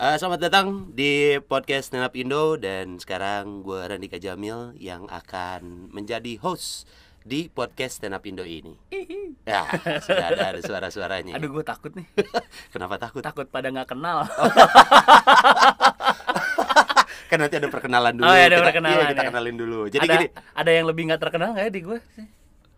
Eh, 0.00 0.16
selamat 0.16 0.40
datang 0.48 0.88
di 0.96 1.36
podcast 1.44 1.92
Stand 1.92 2.08
Up 2.08 2.16
Indo 2.16 2.56
dan 2.56 2.96
sekarang 2.96 3.60
gue 3.60 3.76
Randika 3.76 4.16
Jamil 4.16 4.72
yang 4.80 5.04
akan 5.04 5.92
menjadi 5.92 6.40
host 6.40 6.88
di 7.28 7.52
podcast 7.52 8.00
Stand 8.00 8.16
Up 8.16 8.24
Indo 8.24 8.40
ini. 8.40 8.72
Ya, 9.44 9.68
sudah 10.00 10.32
ada, 10.32 10.56
ada 10.56 10.60
suara-suaranya. 10.64 11.36
Aduh 11.36 11.52
gue 11.52 11.60
takut 11.60 11.92
nih 11.92 12.08
Kenapa 12.72 12.96
takut? 12.96 13.20
Takut 13.20 13.44
pada 13.52 13.68
nggak 13.68 13.92
kenal 13.92 14.24
Kan 17.28 17.38
nanti 17.44 17.60
ada 17.60 17.68
perkenalan 17.68 18.16
dulu. 18.16 18.24
Oh, 18.24 18.32
iya, 18.32 18.48
ada 18.48 18.56
kita, 18.56 18.66
perkenalan, 18.72 18.96
iya, 18.96 19.12
kita 19.12 19.22
ya. 19.22 19.28
kenalin 19.28 19.56
dulu. 19.60 19.80
Jadi 19.92 20.08
ada, 20.08 20.14
gini, 20.16 20.26
ada 20.32 20.70
yang 20.72 20.86
lebih 20.88 21.02
nggak 21.12 21.20
terkenal 21.20 21.48
nggak 21.52 21.68
ya 21.68 21.72
di 21.72 21.80
gue 21.84 21.98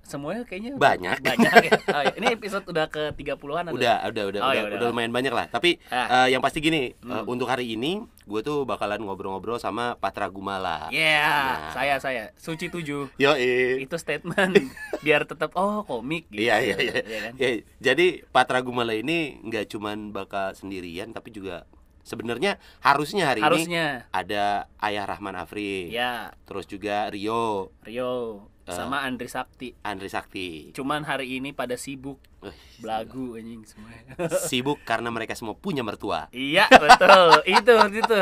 Semuanya 0.05 0.45
kayaknya 0.45 0.77
Banyak. 0.77 1.17
Banyak 1.19 1.53
ya 1.65 1.73
oh, 1.89 2.03
iya. 2.03 2.15
Ini 2.15 2.27
episode 2.33 2.65
udah 2.65 2.87
ke 2.87 3.11
30an 3.11 3.73
udah, 3.73 3.97
udah, 4.05 4.25
udah, 4.29 4.41
Oh, 4.41 4.49
udah, 4.49 4.53
ya 4.53 4.63
udah. 4.63 4.77
udah 4.77 4.89
lumayan 4.89 5.11
banyak 5.11 5.33
lah. 5.33 5.49
Tapi 5.49 5.81
Ah. 5.89 6.25
eh, 6.25 6.37
yang 6.37 6.41
pasti 6.41 6.61
gini, 6.61 6.93
eh, 6.93 6.95
Hmm. 7.01 7.25
untuk 7.27 7.49
hari 7.49 7.73
ini 7.73 8.05
gue 8.23 8.41
tuh 8.41 8.63
bakalan 8.63 9.01
ngobrol-ngobrol 9.01 9.57
sama 9.57 9.97
Patra 9.97 10.29
Gumala. 10.29 10.89
Ya 10.89 11.25
Nah. 11.25 11.73
saya 11.73 11.95
saya 11.99 12.23
Suci 12.37 12.69
7 12.69 13.09
Yo, 13.15 13.33
Itu 13.77 13.97
statement 13.97 14.53
Biar 15.05 15.25
tetap 15.25 15.53
oh 15.55 15.83
komik 15.83 16.29
gitu 16.29 16.41
Iya 16.43 16.61
iya 16.63 16.77
iya. 16.79 16.95
Iya 17.01 17.19
kan? 17.23 17.33
Ya, 17.37 17.49
jadi 17.83 18.07
Patra 18.27 18.61
Gumala 18.61 18.93
ini 18.93 19.41
nggak 19.43 19.69
cuman 19.69 20.09
bakal 20.11 20.53
sendirian 20.53 21.11
tapi 21.11 21.29
juga 21.31 21.65
sebenarnya 22.01 22.61
harusnya 22.81 23.25
hari 23.27 23.41
ini 23.41 23.47
Harusnya 23.47 23.87
ada 24.11 24.69
Ayah 24.77 25.05
Rahman 25.07 25.33
Afri. 25.35 25.89
Ya 25.89 26.33
Terus 26.45 26.65
juga 26.65 27.09
Rio, 27.09 27.73
Rio 27.83 28.45
Eh. 28.65 28.73
Sama 28.73 29.05
Andri 29.05 29.29
Sakti 29.29 29.77
Andri 29.85 30.09
Sakti. 30.09 30.73
Cuman 30.73 31.05
hari 31.05 31.37
ini 31.37 31.53
pada 31.53 31.77
sibuk 31.77 32.17
Wih, 32.41 32.57
Belagu 32.81 33.37
anjing 33.37 33.61
semuanya 33.69 34.17
Sibuk 34.49 34.81
karena 34.89 35.13
mereka 35.13 35.37
semua 35.37 35.53
punya 35.53 35.85
mertua. 35.85 36.33
Iya 36.33 36.65
betul 36.73 37.45
itu 37.61 37.75
itu 37.93 38.19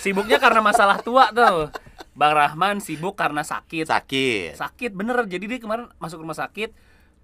sibuknya 0.00 0.36
karena 0.36 0.60
masalah 0.60 1.00
tua 1.00 1.32
tuh 1.32 1.72
Bang 2.12 2.32
Rahman 2.36 2.80
sibuk 2.80 3.16
karena 3.16 3.40
sakit 3.40 3.88
Sakit. 3.88 4.56
sakit 4.56 4.92
bener 4.92 5.16
jadi 5.28 5.44
dia 5.44 5.60
kemarin 5.60 5.88
masuk 5.96 6.20
rumah 6.24 6.36
sakit 6.36 6.72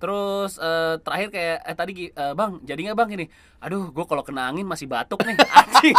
terus 0.03 0.58
eh, 0.58 0.98
terakhir 0.98 1.28
kayak 1.31 1.58
eh 1.62 1.77
tadi 1.78 1.92
eh, 2.11 2.33
bang 2.34 2.58
jadi 2.67 2.91
nggak 2.91 2.98
bang 2.98 3.11
ini? 3.14 3.27
Aduh 3.62 3.95
gue 3.95 4.05
kalau 4.11 4.27
kena 4.27 4.50
angin 4.50 4.67
masih 4.67 4.91
batuk 4.91 5.22
nih. 5.22 5.39
Anjing. 5.62 5.94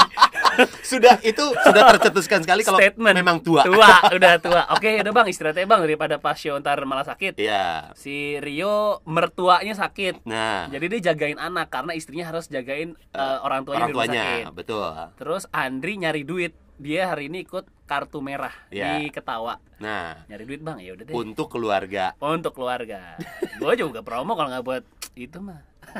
Sudah 0.84 1.16
itu 1.24 1.46
sudah 1.64 1.96
tercetuskan 1.96 2.44
sekali 2.44 2.68
kalau 2.68 2.84
statement. 2.84 3.16
memang 3.16 3.40
tua. 3.40 3.64
tua 3.64 4.04
udah 4.12 4.34
tua. 4.44 4.68
Oke 4.76 5.00
udah 5.00 5.14
bang 5.16 5.28
istirahatnya 5.32 5.64
bang 5.64 5.82
daripada 5.88 6.20
pasien 6.20 6.60
ntar 6.60 6.84
malah 6.84 7.08
sakit. 7.08 7.40
Iya. 7.40 7.96
si 7.96 8.36
Rio 8.44 9.00
mertuanya 9.08 9.72
sakit. 9.72 10.28
Nah, 10.28 10.68
jadi 10.68 10.86
dia 11.00 11.16
jagain 11.16 11.40
anak 11.40 11.72
karena 11.72 11.96
istrinya 11.96 12.28
harus 12.28 12.52
jagain 12.52 13.00
eh, 13.16 13.38
orang 13.40 13.64
tuanya 13.64 13.88
orang 13.88 13.90
di 13.90 13.94
rumah 13.96 14.06
tuanya, 14.12 14.24
sakit. 14.28 14.44
betul. 14.52 14.88
Terus 15.16 15.44
Andri 15.56 15.94
nyari 15.96 16.28
duit. 16.28 16.54
Dia 16.76 17.08
hari 17.08 17.30
ini 17.30 17.44
ikut 17.44 17.70
kartu 17.86 18.20
merah 18.20 18.54
Iya. 18.68 18.98
di 18.98 19.08
Ketawa. 19.08 19.60
Nah, 19.78 20.26
Nyari 20.26 20.44
duit 20.44 20.62
bang, 20.62 20.78
ya 20.80 20.96
udah 20.96 21.06
deh. 21.06 21.14
untuk 21.14 21.48
keluarga. 21.48 22.16
Untuk 22.18 22.54
keluarga. 22.54 23.20
Gue 23.62 23.74
juga 23.76 24.02
promo 24.02 24.34
kalau 24.34 24.50
nggak 24.50 24.66
buat 24.66 24.84
itu 25.14 25.38
mah. 25.38 25.62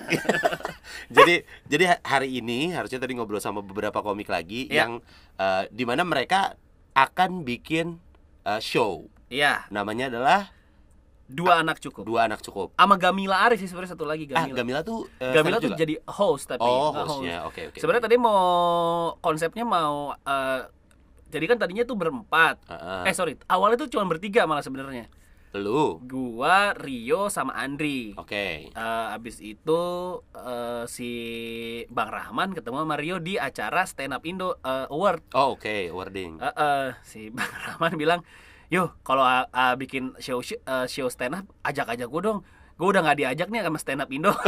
jadi 1.14 1.44
jadi 1.68 2.02
hari 2.02 2.40
ini 2.40 2.72
harusnya 2.72 2.98
tadi 2.98 3.14
ngobrol 3.14 3.38
sama 3.38 3.60
beberapa 3.60 4.00
komik 4.00 4.26
lagi 4.26 4.66
Ya. 4.66 4.88
yang 4.88 5.04
eh, 5.38 5.70
di 5.70 5.84
mana 5.84 6.02
mereka 6.02 6.56
akan 6.94 7.44
bikin 7.44 8.00
eh, 8.42 8.58
show 8.58 9.06
Iya, 9.28 9.66
namanya 9.70 10.10
adalah 10.10 10.50
dua 11.26 11.60
anak 11.60 11.80
cukup. 11.80 12.04
dua 12.04 12.26
anak 12.26 12.40
cukup 12.40 12.72
Sama 12.74 12.96
Gamila 12.96 13.42
Arif 13.42 13.58
sih 13.58 13.66
sebenarnya 13.66 13.92
satu 13.92 14.04
lagi 14.04 14.28
ah 14.30 14.44
Gamila. 14.44 14.56
Gamila 14.56 14.80
tuh 14.82 15.08
eh, 15.18 15.32
Gamila 15.32 15.58
tuh 15.58 15.72
juga? 15.72 15.80
jadi 15.80 15.96
host 16.06 16.46
tapi 16.48 16.62
oh 16.62 16.92
hostnya 16.92 17.44
oke 17.44 17.62
oke 17.70 17.78
Sebenarnya 17.78 18.04
tadi 18.04 18.18
mau 18.18 18.42
konsepnya 19.18 19.64
mau 19.64 20.12
eh, 20.14 20.62
jadi 21.28 21.46
kan 21.48 21.58
tadinya 21.58 21.82
tuh 21.82 21.98
berempat. 21.98 22.62
Heeh. 22.64 23.10
Eh 23.10 23.14
sorry, 23.14 23.34
awalnya 23.48 23.74
tuh 23.76 23.90
cuma 23.90 24.06
bertiga 24.06 24.46
malah 24.46 24.62
sebenarnya. 24.62 25.10
lu 25.54 25.98
Gua, 26.00 26.74
Rio, 26.74 27.26
sama 27.28 27.54
Andri. 27.56 28.14
oke 28.14 28.70
Eh, 28.70 29.06
abis 29.10 29.38
itu 29.38 29.82
eh, 30.32 30.84
si 30.88 31.12
Bang 31.88 32.10
Rahman 32.10 32.52
ketemu 32.52 32.78
sama 32.80 32.96
Rio 32.96 33.18
di 33.18 33.38
acara 33.38 33.82
Stand 33.84 34.14
Up 34.14 34.22
Indo 34.24 34.58
eh, 34.60 34.86
Award. 34.88 35.34
oh 35.34 35.54
oke 35.54 35.90
wording 35.90 36.38
Eh, 36.38 36.50
eh, 36.52 36.88
si 37.02 37.30
Bang 37.30 37.50
Rahman 37.66 37.94
bilang, 37.96 38.22
"Yo, 38.74 38.84
kalau 39.00 39.22
ah, 39.22 39.46
ah, 39.52 39.74
bikin 39.74 40.18
show 40.18 40.42
show, 40.42 40.58
eh, 40.58 40.86
show 40.88 41.06
stand 41.08 41.36
up, 41.36 41.46
ajak-ajak 41.62 42.10
gue 42.10 42.22
dong. 42.24 42.42
Gue 42.74 42.90
udah 42.90 43.06
nggak 43.06 43.20
diajak 43.20 43.48
nih 43.48 43.62
sama 43.62 43.78
Stand 43.78 44.02
Up 44.02 44.10
Indo." 44.10 44.34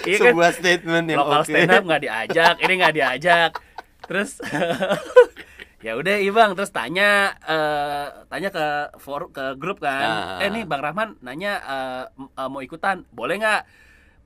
Iya 0.00 0.16
kan? 0.18 0.32
sebuah 0.32 0.50
statement 0.54 1.04
yang 1.04 1.18
Lokal 1.20 1.40
oke 1.42 1.50
stand 1.50 1.68
up 1.70 1.82
nggak 1.84 2.02
diajak, 2.02 2.54
ini 2.58 2.72
nggak 2.76 2.94
diajak. 2.96 3.50
Terus 4.08 4.40
ya 5.84 5.94
udah 5.94 6.16
iya 6.16 6.32
bang 6.32 6.56
terus 6.56 6.72
tanya 6.72 7.08
eh, 7.38 8.06
tanya 8.26 8.48
ke 8.48 8.66
for 8.98 9.28
ke 9.30 9.54
grup 9.54 9.78
kan 9.78 10.40
Ah. 10.40 10.42
eh 10.42 10.48
nih 10.48 10.64
bang 10.64 10.80
Rahman 10.80 11.14
nanya 11.20 11.60
m- 12.10 12.32
eh, 12.32 12.48
mau 12.48 12.58
ikutan 12.58 13.04
boleh 13.12 13.38
nggak 13.38 13.62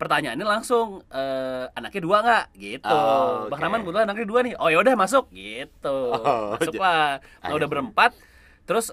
pertanyaannya 0.03 0.43
langsung 0.43 1.07
eh, 1.09 1.65
anaknya 1.73 2.03
dua 2.03 2.17
nggak? 2.21 2.45
Gitu. 2.59 2.91
Oh, 2.91 3.47
bang 3.47 3.55
oke. 3.55 3.63
Rahman 3.63 3.81
kebetulan 3.87 4.05
anaknya 4.11 4.27
dua 4.27 4.41
nih. 4.43 4.55
Oh 4.59 4.69
ya 4.69 4.79
udah 4.83 4.95
masuk. 4.99 5.31
Gitu. 5.31 5.99
Oh, 6.11 6.59
masuk 6.59 6.75
j- 6.75 6.83
lah 6.83 7.23
nah, 7.39 7.55
udah 7.55 7.69
berempat. 7.71 8.11
Terus 8.67 8.91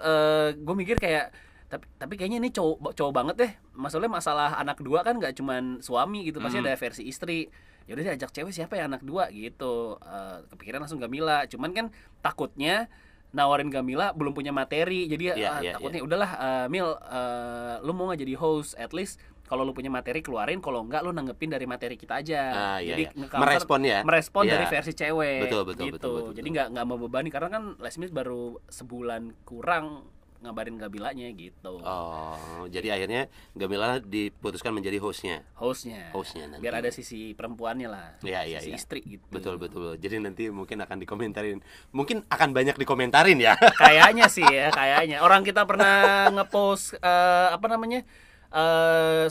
gue 0.53 0.75
mikir 0.77 1.01
kayak 1.01 1.33
tapi 1.69 1.85
tapi 2.01 2.13
kayaknya 2.17 2.41
ini 2.41 2.49
cowok 2.49 2.97
cowok 2.97 3.13
banget 3.13 3.35
deh. 3.37 3.51
Masalahnya 3.77 4.13
masalah 4.17 4.49
anak 4.57 4.81
dua 4.81 5.05
kan 5.05 5.17
nggak 5.17 5.37
cuman 5.37 5.81
suami 5.81 6.25
gitu 6.25 6.41
pasti 6.41 6.57
Hmm. 6.57 6.65
ada 6.65 6.73
versi 6.73 7.05
istri. 7.05 7.45
Ya 7.85 7.97
udah 7.97 8.13
ajak 8.13 8.29
cewek 8.29 8.53
siapa 8.53 8.77
ya 8.77 8.85
anak 8.85 9.01
dua? 9.01 9.29
Gitu. 9.29 9.97
Eh, 10.01 10.37
kepikiran 10.49 10.81
langsung 10.81 10.97
Gamila. 10.97 11.45
Cuman 11.45 11.73
kan 11.73 11.85
takutnya 12.21 12.89
nawarin 13.29 13.69
Gamila 13.69 14.09
belum 14.17 14.33
punya 14.33 14.49
materi. 14.49 15.05
Jadi 15.05 15.33
Iya, 15.33 15.45
ah, 15.45 15.61
iya, 15.61 15.73
takutnya 15.77 16.01
udahlah 16.01 16.31
eh, 16.33 16.65
Mil 16.69 16.89
eh, 16.89 17.75
lu 17.81 17.93
mau 17.93 18.09
nggak 18.09 18.21
jadi 18.25 18.33
host? 18.33 18.73
At 18.73 18.89
least 18.89 19.21
kalau 19.49 19.65
lu 19.65 19.73
punya 19.73 19.89
materi 19.89 20.21
keluarin 20.21 20.61
kalau 20.61 20.85
enggak 20.85 21.01
lu 21.01 21.09
nanggepin 21.09 21.49
dari 21.49 21.65
materi 21.65 21.97
kita 21.97 22.21
aja 22.21 22.41
Ah, 22.49 22.77
iya, 22.77 22.93
jadi 22.93 23.03
iya. 23.09 23.33
Merespon 23.33 23.81
ya? 23.81 23.99
merespon 24.01 24.45
Iya. 24.45 24.53
dari 24.53 24.65
versi 24.67 24.93
cewek 24.93 25.39
Betul, 25.43 25.61
betul, 25.65 25.83
gitu. 25.83 25.95
betul, 25.97 26.11
betul, 26.13 26.31
jadi 26.31 26.41
betul. 26.43 26.53
nggak 26.53 26.67
nggak 26.71 26.85
membebani 26.87 27.29
karena 27.29 27.49
kan 27.49 27.63
Les 27.75 27.95
Mills 27.97 28.13
baru 28.13 28.43
sebulan 28.69 29.21
kurang 29.41 30.05
ngabarin 30.39 30.79
Gabilanya 30.79 31.27
gitu 31.31 31.83
oh 31.83 32.39
jadi 32.65 32.95
akhirnya 32.95 33.27
Gamila 33.51 33.99
diputuskan 33.99 34.71
menjadi 34.71 34.95
hostnya 34.95 35.43
hostnya 35.53 36.15
Hostnya 36.15 36.47
nanti. 36.47 36.63
biar 36.63 36.79
ada 36.79 36.87
sisi 36.89 37.35
perempuannya 37.35 37.91
lah 37.91 38.15
Iya, 38.23 38.47
iya, 38.47 38.59
sisi 38.59 38.71
iya. 38.71 38.79
istri 38.79 38.99
gitu 39.03 39.27
betul 39.27 39.59
betul 39.59 39.99
jadi 39.99 40.23
nanti 40.23 40.47
mungkin 40.47 40.79
akan 40.79 40.95
dikomentarin 40.97 41.59
mungkin 41.91 42.23
akan 42.25 42.55
banyak 42.55 42.77
dikomentarin 42.77 43.35
ya 43.35 43.59
kayaknya 43.75 44.31
sih 44.31 44.47
ya 44.47 44.71
kayaknya 44.71 45.19
orang 45.19 45.43
kita 45.43 45.67
pernah 45.67 46.31
ngepost 46.31 46.95
eh, 46.95 47.47
apa 47.51 47.67
namanya 47.67 48.07
eh 48.49 49.27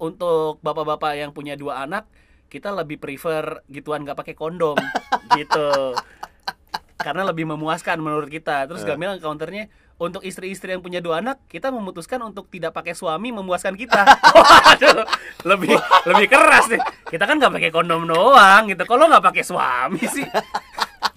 untuk 0.00 0.62
bapak-bapak 0.64 1.12
yang 1.18 1.30
punya 1.36 1.54
dua 1.60 1.84
anak 1.84 2.08
kita 2.50 2.74
lebih 2.74 2.98
prefer 2.98 3.62
gituan 3.70 4.02
nggak 4.02 4.18
pakai 4.18 4.34
kondom 4.34 4.74
gitu. 5.38 5.94
Karena 7.00 7.24
lebih 7.24 7.48
memuaskan 7.48 8.02
menurut 8.02 8.28
kita. 8.28 8.66
Terus 8.68 8.82
Eh. 8.84 8.88
Gamil 8.90 9.16
counternya 9.22 9.70
untuk 10.00 10.24
istri-istri 10.24 10.72
yang 10.72 10.80
punya 10.80 11.04
dua 11.04 11.20
anak 11.20 11.44
kita 11.44 11.68
memutuskan 11.68 12.24
untuk 12.24 12.48
tidak 12.48 12.72
pakai 12.72 12.96
suami 12.96 13.30
memuaskan 13.30 13.76
kita. 13.76 14.02
Waduh, 14.34 15.04
lebih 15.46 15.76
lebih 16.08 16.26
keras 16.26 16.72
nih. 16.72 16.80
Kita 17.08 17.24
kan 17.28 17.36
nggak 17.36 17.52
pakai 17.60 17.70
kondom 17.70 18.08
doang 18.08 18.66
gitu. 18.66 18.82
Kalau 18.88 19.06
nggak 19.06 19.24
pakai 19.24 19.44
suami 19.44 20.02
sih 20.08 20.24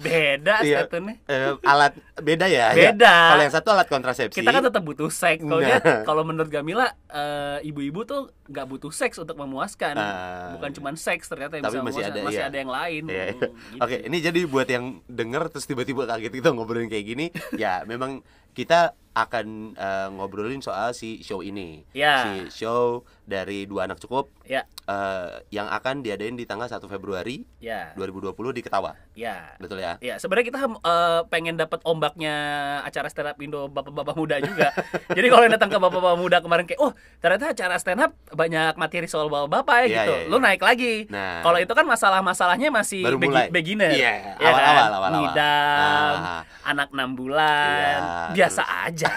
beda 0.04 0.56
Iya. 0.60 0.78
statementnya 0.82 1.16
Eh, 1.26 1.56
alat 1.64 1.94
beda 2.16 2.46
ya 2.46 2.68
Beda. 2.72 3.08
ya. 3.08 3.30
kalau 3.32 3.42
yang 3.42 3.54
satu 3.54 3.70
alat 3.70 3.88
kontrasepsi 3.88 4.36
kita 4.36 4.52
kan 4.52 4.62
tetap 4.62 4.82
butuh 4.82 5.08
seks 5.08 5.42
kalau 5.42 5.60
Nah. 5.60 6.04
kalau 6.04 6.22
menurut 6.22 6.48
Gamila 6.48 6.86
eh, 7.08 7.64
ibu-ibu 7.64 8.04
tuh 8.04 8.22
nggak 8.44 8.66
butuh 8.68 8.92
seks 8.92 9.16
untuk 9.16 9.34
memuaskan 9.36 9.96
Ah. 9.96 10.52
bukan 10.54 10.70
cuma 10.74 10.90
seks 10.94 11.26
ternyata 11.26 11.56
yang 11.56 11.64
Tapi 11.64 11.74
bisa 11.74 11.82
masih 11.82 11.96
memuaskan 11.98 12.12
ada, 12.14 12.28
masih 12.28 12.38
iya. 12.38 12.50
ada 12.50 12.58
yang 12.58 12.72
lain 12.72 13.04
Iya, 13.04 13.16
iya. 13.16 13.24
Hmm, 13.24 13.40
gitu. 13.40 13.48
Oke, 13.80 13.96
ini 14.04 14.18
jadi 14.20 14.40
buat 14.46 14.68
yang 14.68 14.86
denger 15.06 15.44
terus 15.48 15.64
tiba-tiba 15.64 16.04
kaget 16.04 16.34
kita 16.34 16.50
ngobrolin 16.52 16.86
kayak 16.86 17.06
gini, 17.06 17.26
ya 17.56 17.82
memang 17.84 18.20
kita 18.54 18.80
akan 19.14 19.78
eh, 19.78 20.08
ngobrolin 20.10 20.58
soal 20.58 20.90
si 20.92 21.22
show 21.22 21.42
ini. 21.42 21.86
Ya. 21.94 22.26
Si 22.50 22.66
show 22.66 23.06
dari 23.24 23.64
dua 23.64 23.86
anak 23.86 23.96
cukup 23.98 24.34
ya 24.44 24.66
eh, 24.84 25.32
yang 25.50 25.70
akan 25.70 26.02
diadain 26.02 26.34
di 26.34 26.44
tanggal 26.44 26.66
1 26.66 26.82
Februari 26.84 27.40
ya 27.58 27.94
2020 27.96 28.36
di 28.52 28.60
Ketawa. 28.60 28.92
ya 29.14 29.54
Betul 29.56 29.80
ya? 29.80 29.96
Ya, 30.02 30.18
sebenarnya 30.18 30.50
kita 30.50 30.60
eh, 30.66 31.22
pengen 31.30 31.56
dapat 31.56 31.80
ombaknya 31.84 32.34
acara 32.82 33.06
stand 33.06 33.30
up 33.30 33.38
Indo 33.38 33.70
bapak-bapak 33.70 34.12
muda 34.14 34.42
juga. 34.42 34.74
Jadi 35.16 35.28
kalau 35.30 35.46
yang 35.46 35.54
datang 35.54 35.70
ke 35.70 35.78
bapak-bapak 35.78 36.18
muda 36.18 36.38
kemarin 36.42 36.66
kayak, 36.66 36.82
"Oh, 36.82 36.92
ternyata 37.20 37.54
acara 37.54 37.78
stand 37.78 38.02
up 38.02 38.12
banyak 38.28 38.74
materi 38.76 39.06
soal 39.06 39.30
bapak-bapak 39.30 39.76
ya 39.78 39.86
Iya, 39.86 39.94
gitu." 40.02 40.14
iya, 40.18 40.28
Lu 40.28 40.36
iya. 40.36 40.46
naik 40.50 40.62
lagi. 40.66 40.94
Nah. 41.08 41.46
Kalau 41.46 41.62
itu 41.62 41.72
kan 41.72 41.86
masalah-masalahnya 41.86 42.70
masih 42.70 43.06
Baru 43.06 43.22
mulai. 43.22 43.48
beginner. 43.48 43.94
Iya, 43.94 44.12
Ya 44.36 44.36
kan? 44.36 44.36
awal-awal, 44.42 44.84
awal-awal. 44.90 45.12
Ngidam, 45.22 46.16
Ah. 46.18 46.42
anak 46.66 46.90
6 46.90 47.10
bulan, 47.14 48.00
Iya, 48.34 48.43
biasa 48.44 48.62
aja. 48.84 49.08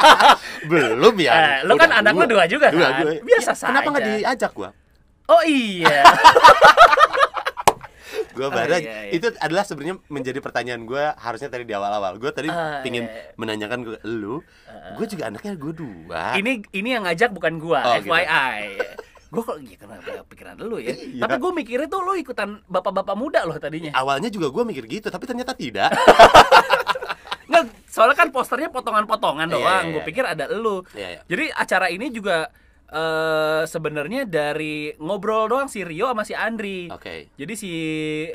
Belum 0.70 1.14
ya. 1.16 1.32
Eh, 1.32 1.56
lu 1.62 1.74
kan 1.74 1.90
anak 1.92 2.12
lu 2.12 2.26
dua 2.26 2.44
juga 2.44 2.68
Dua, 2.68 2.90
kan? 2.90 3.00
dua. 3.00 3.12
Biasa 3.22 3.50
Iya, 3.52 3.62
Kenapa 3.64 3.78
saja. 3.80 3.92
nggak 3.92 4.04
diajak 4.10 4.52
gua? 4.52 4.70
Oh 5.26 5.42
iya. 5.42 6.02
Gua 8.32 8.46
Oh, 8.46 8.52
bara 8.52 8.76
iya, 8.76 9.08
iya. 9.08 9.16
itu 9.16 9.32
adalah 9.34 9.64
sebenarnya 9.64 9.96
menjadi 10.06 10.38
pertanyaan 10.38 10.84
gua 10.84 11.16
harusnya 11.16 11.48
tadi 11.48 11.64
di 11.64 11.72
awal-awal. 11.72 12.20
Gua 12.20 12.28
tadi 12.30 12.46
Ah, 12.46 12.84
pingin 12.84 13.08
iya, 13.08 13.32
iya. 13.32 13.32
menanyakan 13.34 13.80
ke 13.80 13.90
lu. 14.04 14.44
Gue 14.92 15.06
juga 15.06 15.26
anaknya 15.26 15.56
gue 15.56 15.72
dua. 15.72 16.36
Ini 16.36 16.52
ini 16.70 16.88
yang 16.90 17.02
ngajak 17.02 17.32
bukan 17.32 17.56
gua, 17.56 17.80
Oh, 17.82 17.94
gitu. 17.96 18.06
FYI. 18.06 18.76
Gua 19.26 19.42
kok 19.42 19.56
ya 19.58 19.76
kenapa 19.76 20.00
pikiran 20.28 20.54
lu 20.58 20.76
ya? 20.78 20.92
Iya. 20.92 21.22
Tapi 21.24 21.34
gua 21.38 21.50
mikirnya 21.50 21.88
tuh 21.88 22.00
lu 22.00 22.12
ikutan 22.14 22.60
bapak-bapak 22.62 23.16
muda 23.16 23.40
loh 23.42 23.56
tadinya. 23.56 23.90
Awalnya 23.92 24.28
juga 24.28 24.48
gue 24.48 24.62
mikir 24.64 24.84
gitu, 24.86 25.08
tapi 25.08 25.24
ternyata 25.24 25.52
tidak. 25.52 25.90
Posternya 28.36 28.68
potongan-potongan 28.68 29.48
Iya, 29.48 29.56
doang. 29.56 29.84
iya, 29.88 29.92
Gue 29.92 30.02
iya. 30.02 30.06
pikir 30.06 30.24
ada 30.24 30.44
lu. 30.46 30.84
Iya, 30.92 31.08
iya. 31.10 31.20
Jadi 31.24 31.44
acara 31.48 31.86
ini 31.88 32.12
juga 32.12 32.52
eh 32.86 33.62
sebenarnya 33.64 34.22
dari 34.24 34.94
ngobrol 34.96 35.48
doang 35.48 35.66
si 35.66 35.82
Rio 35.82 36.06
sama 36.06 36.22
si 36.22 36.36
Andri. 36.36 36.86
Oke. 36.86 37.32
Jadi 37.34 37.54
si 37.56 37.70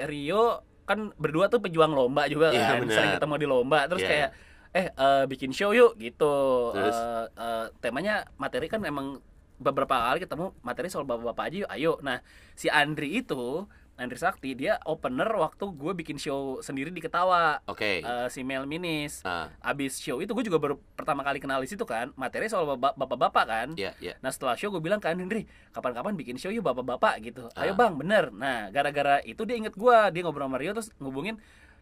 Rio 0.02 0.60
kan 0.84 1.14
berdua 1.16 1.48
tuh 1.48 1.62
pejuang 1.62 1.94
lomba 1.94 2.26
juga 2.26 2.52
Iya, 2.52 2.68
kan, 2.68 2.84
benar. 2.84 2.96
sering 2.98 3.12
ketemu 3.16 3.36
di 3.38 3.48
lomba. 3.48 3.80
Terus 3.86 4.02
Iya. 4.02 4.10
kayak 4.10 4.30
eh 4.72 4.88
eh, 4.90 5.24
bikin 5.26 5.52
show 5.52 5.72
yuk 5.72 5.96
gitu. 5.96 6.36
Terus? 6.74 6.96
Eh, 6.96 7.26
eh, 7.38 7.66
temanya 7.78 8.26
materi 8.36 8.66
kan 8.66 8.82
emang 8.82 9.22
beberapa 9.56 9.94
kali 9.94 10.20
ketemu 10.20 10.58
materi 10.60 10.90
soal 10.90 11.06
bapak-bapak 11.06 11.46
aja 11.48 11.58
yuk, 11.62 11.70
ayo. 11.72 11.94
Nah 12.02 12.18
si 12.52 12.68
Andri 12.68 13.22
itu 13.22 13.70
Andri 14.02 14.18
Sakti 14.18 14.52
dia 14.52 14.82
opener 14.84 15.30
waktu 15.30 15.64
gue 15.70 15.94
bikin 15.94 16.18
show 16.18 16.58
sendiri 16.58 16.90
di 16.90 16.98
Ketawa. 16.98 17.62
Oke. 17.64 18.02
Eh, 18.02 18.28
si 18.28 18.42
Mel 18.42 18.66
Minis. 18.66 19.22
Ah, 19.22 19.54
Abis 19.62 19.96
show 19.96 20.18
itu 20.18 20.32
gue 20.32 20.44
juga 20.44 20.58
baru 20.58 20.76
pertama 20.92 21.22
kali 21.22 21.38
kenal 21.38 21.58
di 21.58 21.68
situ 21.68 21.84
kan. 21.84 22.10
Materi 22.14 22.46
soal 22.46 22.66
bapa- 22.68 22.94
bapak-bapak 22.94 23.46
kan. 23.46 23.68
iya, 23.76 23.94
iya. 23.98 24.18
Nah 24.20 24.30
setelah 24.30 24.54
show 24.54 24.68
gue 24.68 24.80
bilang 24.80 24.98
ke 24.98 25.08
Andri, 25.08 25.46
kapan-kapan 25.70 26.14
bikin 26.14 26.36
show 26.36 26.50
yuk 26.50 26.64
bapak-bapak 26.64 27.22
gitu. 27.22 27.46
Ayo 27.54 27.72
Ah. 27.72 27.78
bang, 27.78 27.94
bener. 27.96 28.30
Nah 28.30 28.68
gara-gara 28.70 29.22
itu 29.22 29.44
dia 29.44 29.56
inget 29.56 29.74
gue, 29.74 29.98
dia 30.10 30.22
ngobrol 30.22 30.46
sama 30.46 30.58
Rio 30.58 30.74
terus 30.74 30.90
ngubungin, 30.98 31.38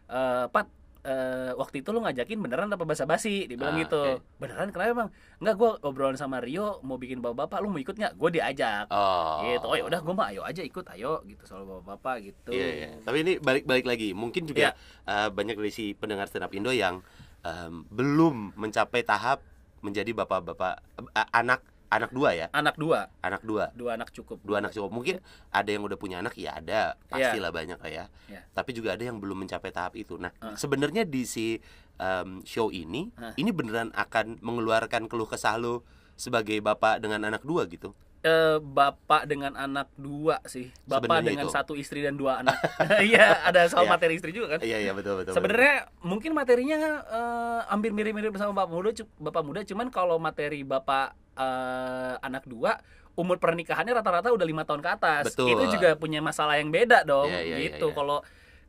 eh 0.06 0.46
Pat, 0.46 0.68
eh, 1.00 1.52
waktu 1.54 1.80
itu 1.80 1.90
lu 1.90 2.00
ngajakin 2.00 2.38
beneran 2.38 2.68
apa 2.68 2.84
basa-basi? 2.84 3.48
Dia 3.48 3.56
bilang 3.56 3.76
Ah, 3.76 3.80
gitu. 3.80 4.00
oke. 4.00 4.12
Beneran 4.36 4.68
kenapa 4.68 4.92
bang? 4.94 5.10
Enggak, 5.38 5.54
gue 5.56 5.70
obrolan 5.82 6.14
sama 6.14 6.38
Rio 6.38 6.80
mau 6.80 6.96
bikin 6.96 7.18
bapak-bapak, 7.18 7.58
lu 7.58 7.68
mau 7.68 7.78
ikut 7.78 7.94
nggak? 7.94 8.12
Gue 8.14 8.30
diajak. 8.30 8.86
Oh. 8.88 9.40
Gitu. 9.42 9.64
Oh 9.64 9.74
ya 9.74 9.84
udah, 9.84 10.00
gue 10.00 10.14
mah 10.14 10.26
ayo 10.28 10.42
aja 10.42 10.60
ikut, 10.60 10.84
ayo 10.92 11.24
gitu 11.24 11.42
soal 11.44 11.64
bapak-bapak 11.64 12.16
gitu. 12.22 12.50
Iya, 12.52 12.68
iya. 12.68 12.88
Tapi 13.00 13.16
ini 13.20 13.32
balik-balik 13.36 13.84
lagi. 13.84 14.12
Mungkin 14.12 14.44
juga 14.44 14.70
Iya. 14.70 14.72
eh, 15.08 15.28
banyak 15.28 15.56
dari 15.56 15.72
si 15.72 15.92
pendengar 15.92 16.28
stand 16.28 16.44
up 16.44 16.52
Indo 16.52 16.70
yang 16.70 17.00
em, 17.40 17.88
belum 17.88 18.52
mencapai 18.54 19.00
tahap 19.00 19.40
menjadi 19.80 20.12
bapak-bapak 20.12 20.74
eh, 21.10 21.28
anak 21.32 21.64
anak 21.90 22.10
dua 22.10 22.30
ya, 22.32 22.46
Anak 22.50 22.74
dua, 22.74 23.10
anak 23.20 23.42
dua. 23.42 23.74
dua 23.74 23.90
anak 23.94 24.08
cukup. 24.10 24.38
Dua 24.40 24.58
anak 24.58 24.70
cukup. 24.70 24.90
Mungkin 24.90 25.18
ada 25.50 25.66
yang 25.66 25.82
udah 25.82 25.94
punya 25.94 26.18
anak 26.18 26.34
ya 26.34 26.54
ada, 26.54 26.94
pastilah 27.04 27.50
banyak 27.50 27.76
lah 27.76 27.90
ya. 27.90 28.04
Iya. 28.26 28.40
Tapi 28.48 28.70
juga 28.70 28.94
ada 28.94 29.02
yang 29.02 29.18
belum 29.18 29.42
mencapai 29.42 29.68
tahap 29.68 29.94
itu. 29.94 30.14
Nah, 30.14 30.30
Ah. 30.38 30.54
sebenarnya 30.54 31.02
di 31.02 31.22
si 31.24 31.58
em, 31.96 32.40
show 32.42 32.70
ini, 32.70 33.12
Ah. 33.14 33.34
ini 33.34 33.50
beneran 33.50 33.92
akan 33.92 34.40
mengeluarkan 34.40 35.04
keluh 35.04 35.26
kesah 35.26 35.58
lu 35.58 35.84
sebagai 36.14 36.56
bapak 36.58 36.96
dengan 36.98 37.20
anak 37.22 37.42
dua 37.42 37.66
gitu. 37.66 37.92
Eh, 38.20 38.56
bapak 38.56 39.24
dengan 39.24 39.52
anak 39.52 39.88
dua 39.96 40.44
sih, 40.44 40.68
bapak 40.82 41.08
Sebenarnya 41.08 41.28
dengan 41.30 41.48
itu. 41.48 41.52
satu 41.52 41.72
istri 41.72 42.00
dan 42.00 42.14
dua 42.14 42.40
anak. 42.40 42.52
Iya, 43.08 43.40
ada 43.42 43.64
soal 43.66 43.84
Iya. 43.84 43.90
materi 43.90 44.12
istri 44.14 44.30
juga 44.30 44.54
kan. 44.54 44.58
Iya, 44.60 44.76
iya 44.78 44.92
betul 44.92 45.16
betul. 45.18 45.32
Sebenarnya 45.32 45.88
mungkin 46.00 46.32
materinya 46.32 46.78
eh, 47.02 47.60
hampir 47.66 47.90
mirip-mirip 47.90 48.32
sama 48.36 48.52
bapak 48.54 48.68
muda, 48.70 48.90
bapak 49.16 49.42
muda, 49.42 49.60
cuman 49.62 49.88
kalau 49.88 50.16
materi 50.16 50.60
bapak 50.62 51.16
eh, 51.40 52.14
anak 52.20 52.44
dua 52.44 52.76
umur 53.16 53.36
pernikahannya 53.36 53.92
rata-rata 53.92 54.30
udah 54.30 54.46
lima 54.46 54.62
tahun 54.62 54.80
ke 54.80 54.90
atas. 54.92 55.24
Betul. 55.32 55.50
Itu 55.50 55.64
juga 55.74 55.96
punya 55.96 56.20
masalah 56.20 56.56
yang 56.56 56.68
beda 56.68 57.02
dong, 57.02 57.28
Iya, 57.28 57.40
iya, 57.42 57.56
iya, 57.56 57.66
gitu. 57.72 57.90
iya. 57.90 57.96
Kalau 57.96 58.18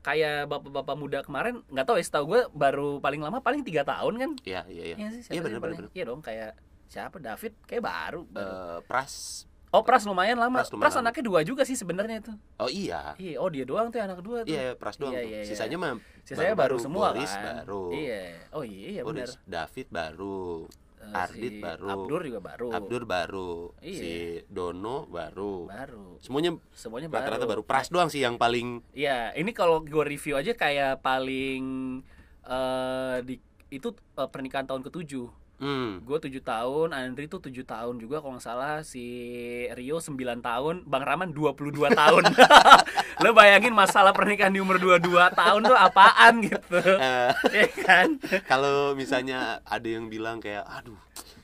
kayak 0.01 0.50
bapak-bapak 0.50 0.95
muda 0.97 1.19
kemarin, 1.21 1.62
nggak 1.69 1.85
tahu 1.85 1.95
ya, 1.95 2.03
setahu 2.03 2.25
gue 2.27 2.41
baru 2.51 2.97
paling 2.97 3.21
lama 3.21 3.38
paling 3.39 3.62
tiga 3.62 3.85
tahun 3.85 4.13
kan? 4.18 4.31
Iya, 4.41 4.62
iya, 4.68 4.83
iya. 4.91 4.95
Iya 4.97 5.09
Iya 5.29 5.41
benar 5.41 5.59
benar. 5.62 5.83
Iya 5.94 6.03
dong, 6.09 6.19
kayak 6.19 6.57
siapa 6.89 7.21
David 7.21 7.53
kayak 7.63 7.83
baru. 7.85 8.21
baru. 8.27 8.50
Eh, 8.50 8.79
pras 8.89 9.45
Oh 9.71 9.88
Pras 9.88 10.03
lumayan 10.03 10.35
lama. 10.35 10.59
Pras 10.59 10.68
Pras, 10.68 10.75
lumayan 10.75 10.91
lama. 10.91 11.03
anaknya 11.07 11.23
dua 11.23 11.39
juga 11.47 11.63
sih 11.63 11.79
sebenarnya 11.79 12.19
itu. 12.19 12.33
Oh 12.59 12.68
iya. 12.68 13.15
Iya, 13.15 13.39
oh 13.39 13.47
dia 13.47 13.63
doang 13.63 13.88
tuh 13.88 14.03
anak 14.03 14.19
dua 14.19 14.44
tuh. 14.44 14.51
Iya, 14.51 14.75
Pras 14.75 15.00
doang. 15.00 15.15
Iya, 15.15 15.23
iya, 15.23 15.39
iya. 15.39 15.47
Sisanya 15.47 15.77
mah 15.79 15.95
Sisanya 16.27 16.59
baru, 16.59 16.75
semua 16.75 17.15
Boris 17.15 17.31
kan. 17.31 17.63
baru. 17.63 17.95
Iya. 17.95 18.51
Oh 18.51 18.68
iya, 18.68 19.00
iya 19.00 19.01
benar. 19.07 19.31
David 19.47 19.88
baru. 19.88 20.68
Eh, 21.01 21.18
Ardit 21.18 21.53
si 21.57 21.62
baru. 21.62 21.88
Abdur 21.89 22.21
juga 22.21 22.39
baru. 22.39 22.68
Abdur 22.69 23.03
baru. 23.09 23.51
Iya. 23.81 23.98
Si 23.98 24.12
Dono 24.45 25.09
baru. 25.09 25.65
baru. 25.65 26.21
Semuanya 26.21 26.53
Semuanya 26.71 27.09
baru. 27.09 27.25
rata-rata 27.25 27.45
baru. 27.50 27.62
Pras 27.65 27.89
doang 27.89 28.07
sih 28.07 28.21
yang 28.21 28.38
paling 28.38 28.86
Iya, 28.94 29.33
ini 29.33 29.50
kalau 29.51 29.81
gue 29.81 30.03
review 30.06 30.38
aja 30.38 30.53
kayak 30.53 31.01
paling 31.01 31.63
eh 32.45 33.18
di 33.25 33.36
itu 33.71 33.89
eh, 33.92 34.30
pernikahan 34.30 34.69
tahun 34.69 34.86
ketujuh. 34.86 35.40
Hmm. 35.61 36.01
Gue 36.01 36.17
tujuh 36.19 36.41
tahun, 36.41 36.91
Andri 36.91 37.25
tuh 37.25 37.39
tujuh 37.39 37.63
tahun 37.63 37.95
juga 37.95 38.17
kalau 38.17 38.35
nggak 38.35 38.43
salah 38.43 38.81
si 38.81 39.05
Rio 39.71 39.97
9 39.97 40.17
tahun, 40.39 40.83
Bang 40.83 41.01
Raman 41.01 41.31
22 41.31 41.71
tahun. 41.95 42.23
Lo 43.23 43.31
bayangin 43.31 43.71
masalah 43.71 44.11
pernikahan 44.11 44.49
di 44.49 44.59
umur 44.59 44.75
22 44.75 45.05
tahun 45.31 45.61
tuh 45.63 45.77
apaan 45.77 46.33
gitu. 46.41 46.77
Eh, 46.81 47.29
Iya 47.47 47.67
kan? 47.79 48.07
kalau 48.43 48.91
misalnya 48.93 49.61
ada 49.63 49.85
yang 49.85 50.07
bilang 50.07 50.37
kayak 50.37 50.65
aduh 50.65 50.97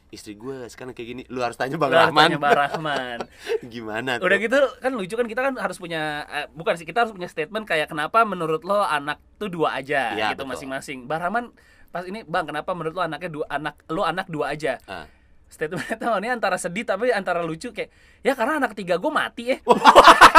istri 0.07 0.33
gue 0.33 0.65
sekarang 0.65 0.95
kayak 0.95 1.07
gini 1.09 1.23
lu 1.27 1.43
harus 1.43 1.53
tanya 1.53 1.75
bang 1.75 1.91
harus 1.91 2.09
Rahman 2.09 2.23
tanya 2.25 2.39
Bang 2.39 2.55
Rahman. 2.55 3.17
gimana 3.67 4.11
tuh 4.15 4.23
Udah 4.23 4.37
gitu 4.39 4.55
kan 4.79 4.91
lucu 4.91 5.13
kan 5.13 5.27
kita 5.27 5.41
kan 5.43 5.53
harus 5.53 5.77
punya 5.77 6.23
eh, 6.25 6.47
bukan 6.49 6.73
sih 6.73 6.87
kita 6.87 7.03
harus 7.03 7.11
punya 7.11 7.27
statement 7.27 7.67
kayak 7.67 7.91
kenapa 7.91 8.23
menurut 8.23 8.63
lo 8.63 8.79
anak 8.79 9.19
tuh 9.35 9.51
dua 9.51 9.75
aja 9.75 10.15
Iya, 10.15 10.31
gitu 10.31 10.47
masing-masing. 10.47 11.05
Bang 11.05 11.19
Rahman 11.19 11.51
pas 11.87 12.03
ini 12.03 12.23
Bang 12.23 12.45
kenapa 12.45 12.71
menurut 12.71 12.93
lo 12.93 13.03
anaknya 13.03 13.29
dua 13.29 13.45
anak 13.47 13.75
lo 13.87 14.01
anak 14.01 14.27
dua 14.27 14.51
aja? 14.51 14.77
Ah. 14.85 15.05
Statementnya 15.47 15.95
tuh 15.95 16.11
ini 16.19 16.27
antara 16.27 16.59
sedih 16.59 16.83
tapi 16.83 17.07
antara 17.09 17.39
lucu 17.39 17.71
kayak 17.71 17.87
ya 18.19 18.35
karena 18.35 18.59
anak 18.59 18.75
tiga 18.75 18.99
gue 18.99 19.07
mati 19.07 19.55
eh. 19.55 19.59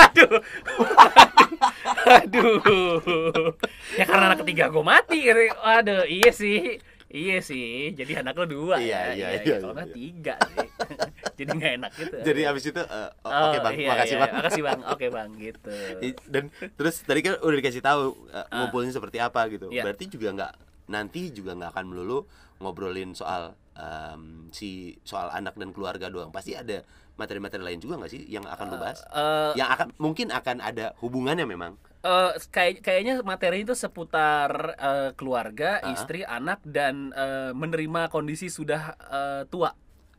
Aduh. 0.05 0.41
Aduh. 2.07 3.53
Ya 3.97 4.05
karena 4.05 4.25
anak 4.33 4.45
ketiga 4.45 4.69
gue 4.69 4.85
mati. 4.85 5.19
Aduh, 5.59 6.05
iya 6.05 6.31
sih. 6.31 6.77
Iya 7.09 7.41
sih, 7.41 7.97
jadi 7.97 8.21
anak 8.21 8.37
lo 8.37 8.45
dua 8.45 8.77
Iya, 8.85 9.17
ya. 9.17 9.17
iya, 9.17 9.27
iya, 9.33 9.41
iya, 9.41 9.57
Kalau 9.65 9.73
nggak 9.73 9.89
iya. 9.89 9.97
tiga 9.97 10.35
sih. 10.45 10.69
jadi 11.41 11.51
nggak 11.57 11.73
enak 11.81 11.93
gitu. 11.97 12.17
jadi 12.21 12.41
abis 12.53 12.65
itu 12.69 12.83
eh, 12.85 13.09
oh, 13.25 13.31
Oh, 13.33 13.41
oke 13.49 13.59
bang 13.65 13.75
iya, 13.81 13.89
makasih 13.89 14.13
iya, 14.13 14.21
bang 14.21 14.33
Makasih 14.37 14.61
bang. 14.61 14.79
Oke 14.93 15.07
bang, 15.09 15.29
gitu. 15.41 15.73
Dan 16.29 16.45
terus 16.77 17.01
tadi 17.01 17.25
kan 17.25 17.41
udah 17.41 17.57
dikasih 17.57 17.81
tahu 17.81 18.13
uh, 18.29 18.45
Ah. 18.45 18.61
ngumpulnya 18.61 18.93
seperti 18.93 19.25
apa 19.25 19.41
gitu 19.49 19.73
Iya. 19.73 19.89
berarti 19.89 20.05
juga 20.05 20.29
nggak 20.37 20.53
nanti 20.89 21.31
juga 21.31 21.53
nggak 21.53 21.71
akan 21.71 21.87
melulu 21.87 22.25
ngobrolin 22.59 23.13
soal 23.13 23.55
em, 23.73 24.49
si 24.51 24.69
soal 25.03 25.31
anak 25.31 25.55
dan 25.55 25.71
keluarga 25.71 26.09
doang 26.09 26.29
pasti 26.29 26.53
ada 26.53 26.83
materi-materi 27.15 27.63
lain 27.63 27.79
juga 27.79 27.95
nggak 27.97 28.09
sih 28.09 28.23
yang 28.27 28.43
akan 28.45 28.67
lu 28.69 28.77
bahas 28.77 29.03
Eh, 29.07 29.53
yang 29.55 29.69
akan 29.69 29.95
mungkin 29.97 30.29
akan 30.29 30.59
ada 30.59 30.95
hubungannya 30.99 31.45
memang 31.45 31.75
eh, 32.01 32.31
kayak 32.49 32.81
kayaknya 32.81 33.21
materi 33.23 33.63
itu 33.63 33.75
seputar 33.75 34.51
eh, 34.75 35.11
keluarga, 35.13 35.79
Ah. 35.81 35.93
istri, 35.93 36.23
anak 36.23 36.63
dan 36.65 37.11
eh, 37.13 37.51
menerima 37.53 38.07
kondisi 38.09 38.49
sudah 38.49 38.83
eh, 38.97 39.43
tua. 39.47 39.71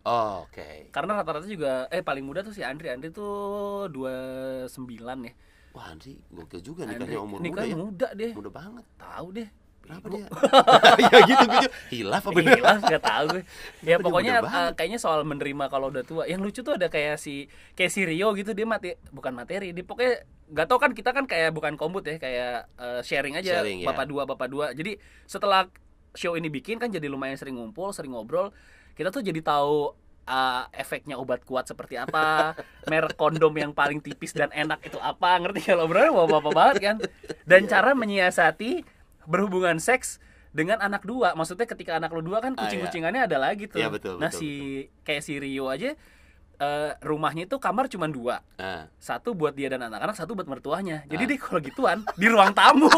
oh, 0.01 0.43
oke 0.43 0.89
Karena 0.89 1.11
rata-rata 1.13 1.43
juga 1.43 1.87
eh 1.87 1.99
paling 1.99 2.21
muda 2.21 2.39
tuh 2.39 2.51
si 2.51 2.61
Andri. 2.61 2.87
Andri 2.87 3.09
tuh 3.09 3.87
29 3.89 4.69
ya. 5.21 5.33
wah 5.69 5.85
Andri 5.87 6.17
gokil 6.29 6.61
juga 6.61 6.81
Andri 6.83 6.97
nikahnya 7.05 7.19
umur 7.19 7.37
muda 7.37 7.45
nikahnya 7.45 7.69
ya 7.69 7.77
muda 7.77 8.07
deh. 8.13 8.31
muda 8.33 8.49
banget 8.49 8.85
Tahu 8.97 9.27
deh. 9.33 9.49
Kenapa 9.89 10.05
dia 10.13 10.25
ya 11.09 11.19
gitu 11.25 11.43
gitu 11.49 11.67
hilaf 11.89 12.21
apa 12.21 12.37
bener 12.37 12.61
Gila, 12.61 12.73
nggak 12.77 13.01
tahu 13.01 13.25
gue. 13.33 13.43
Ya 13.89 13.97
Dia 13.97 14.05
pokoknya 14.05 14.33
eh, 14.45 14.71
kayaknya 14.77 14.99
soal 15.01 15.25
menerima 15.25 15.65
kalau 15.65 15.89
udah 15.89 16.05
tua. 16.05 16.29
Yang 16.29 16.41
lucu 16.45 16.59
tuh 16.61 16.77
ada 16.77 16.93
kayak 16.93 17.17
si 17.17 17.49
kayak 17.73 17.89
si 17.89 18.05
Rio 18.05 18.29
gitu 18.37 18.53
dia 18.53 18.69
mati 18.69 18.93
bukan 19.09 19.33
materi. 19.33 19.73
Dia 19.73 19.81
pokoknya 19.81 20.21
nggak 20.49 20.65
tahu 20.69 20.77
kan 20.77 20.91
kita 20.93 21.09
kan 21.09 21.25
kayak 21.25 21.49
bukan 21.49 21.73
kombut 21.73 22.05
ya 22.05 22.21
kayak 22.21 22.69
eh, 22.77 23.01
sharing 23.01 23.33
aja 23.33 23.65
Sharing, 23.65 23.81
ya. 23.81 23.89
bapak 23.89 24.05
dua 24.05 24.29
bapak 24.29 24.45
dua. 24.45 24.65
Jadi 24.77 25.01
setelah 25.25 25.65
show 26.13 26.37
ini 26.37 26.53
bikin 26.53 26.77
kan 26.77 26.93
jadi 26.93 27.09
lumayan 27.09 27.37
sering 27.41 27.57
ngumpul, 27.57 27.89
sering 27.89 28.13
ngobrol. 28.13 28.53
Kita 28.93 29.09
tuh 29.09 29.25
jadi 29.25 29.41
tahu 29.41 29.89
eh, 30.29 30.63
efeknya 30.77 31.17
obat 31.17 31.41
kuat 31.41 31.65
seperti 31.65 31.97
apa, 31.97 32.53
merek 32.91 33.17
kondom 33.17 33.57
yang 33.57 33.73
paling 33.73 33.97
tipis 33.97 34.37
dan 34.37 34.53
enak 34.53 34.85
itu 34.85 35.01
apa, 35.01 35.41
ngerti 35.41 35.65
kalau 35.65 35.89
obrolan 35.89 36.13
bapak-bapak 36.13 36.53
banget 36.53 36.77
kan. 36.77 36.95
Dan 37.49 37.65
Iya. 37.65 37.69
cara 37.73 37.97
menyiasati 37.97 38.98
berhubungan 39.29 39.77
seks 39.77 40.17
dengan 40.49 40.81
anak 40.81 41.05
dua 41.05 41.37
maksudnya 41.37 41.63
ketika 41.63 41.95
anak 41.95 42.09
lu 42.09 42.25
dua 42.25 42.41
kan 42.41 42.57
Ah, 42.57 42.65
kucing-kucingannya 42.65 43.29
ada 43.29 43.37
lagi 43.37 43.69
tuh 43.69 43.77
Iya, 43.77 43.93
betul, 43.93 44.17
nah 44.17 44.27
betul, 44.27 44.41
si 44.41 44.49
kayak 45.05 45.21
si 45.21 45.37
Rio 45.37 45.69
aja 45.69 45.93
eh, 46.57 46.91
rumahnya 46.99 47.45
itu 47.45 47.55
kamar 47.61 47.85
cuma 47.85 48.09
dua 48.09 48.41
ah. 48.57 48.89
satu 48.97 49.31
buat 49.31 49.53
dia 49.53 49.69
dan 49.69 49.85
anak-anak 49.85 50.17
satu 50.17 50.33
buat 50.33 50.49
mertuanya 50.49 51.05
jadi 51.05 51.23
dia 51.23 51.37
kalau 51.37 51.61
gituan 51.61 52.01
di 52.17 52.25
ruang 52.25 52.51
tamu 52.51 52.89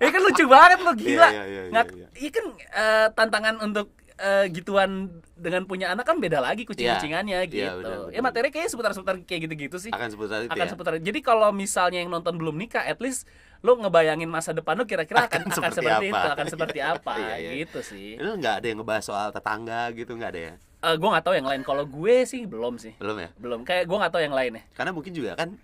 ini 0.00 0.08
kan 0.08 0.20
lucu 0.22 0.44
banget 0.46 0.78
lo 0.80 0.92
gila 0.94 1.28
Iya, 1.28 1.30
iya, 1.30 1.44
iya, 1.44 1.62
Nggak- 1.70 1.92
iya. 1.92 2.06
iya 2.16 2.30
kan 2.32 2.44
eh, 2.56 3.06
tantangan 3.12 3.54
untuk 3.60 3.86
eh, 4.16 4.44
gituan 4.50 4.90
dengan 5.38 5.62
punya 5.64 5.92
anak 5.92 6.02
kan 6.02 6.18
beda 6.18 6.40
lagi 6.40 6.64
kucing-kucingannya 6.64 7.44
Iya, 7.44 7.46
gitu. 7.46 7.76
benar, 7.78 7.98
ya 8.10 8.10
benar. 8.10 8.22
materi 8.24 8.48
kayaknya 8.48 8.70
seputar-seputar 8.72 9.14
kayak 9.22 9.40
gitu-gitu 9.46 9.76
sih. 9.78 9.92
akan 9.94 10.08
seputar 10.10 10.38
itu 10.42 10.50
akan 10.50 10.66
ya. 10.66 10.70
seputar. 10.74 10.92
Jadi 10.98 11.18
kalau 11.22 11.54
misalnya 11.54 12.02
yang 12.02 12.10
nonton 12.10 12.34
belum 12.34 12.58
nikah, 12.58 12.82
at 12.82 12.98
least 12.98 13.22
lo 13.58 13.72
ngebayangin 13.76 14.26
masa 14.26 14.50
depan 14.50 14.74
lo 14.74 14.84
kira-kira 14.84 15.26
akan, 15.26 15.28
Akan 15.28 15.42
akan 15.44 15.54
seperti 15.54 15.76
seperti, 15.80 16.06
apa. 16.06 16.14
itu, 16.14 16.28
akan 16.30 16.46
seperti 16.46 16.78
apa 16.94 17.12
Iya, 17.14 17.34
iya. 17.36 17.50
gitu 17.58 17.80
sih. 17.82 18.08
Lu 18.16 18.36
nggak 18.36 18.54
ada 18.62 18.66
yang 18.66 18.78
ngebahas 18.78 19.04
soal 19.04 19.28
tetangga 19.30 19.90
gitu 19.92 20.14
nggak 20.14 20.30
ada 20.30 20.40
ya? 20.40 20.54
Eh 20.78 20.94
gue 20.94 21.08
nggak 21.08 21.24
tahu 21.24 21.34
yang 21.34 21.48
lain. 21.48 21.62
Kalau 21.62 21.84
gue 21.84 22.16
sih 22.22 22.46
belum 22.46 22.78
sih, 22.78 22.94
Belum 22.96 23.18
ya? 23.18 23.28
belum. 23.34 23.60
Kayak 23.62 23.84
gue 23.84 23.96
nggak 23.98 24.12
tahu 24.14 24.22
yang 24.22 24.32
lainnya. 24.32 24.62
Karena 24.72 24.90
mungkin 24.90 25.10
juga 25.10 25.34
kan 25.34 25.58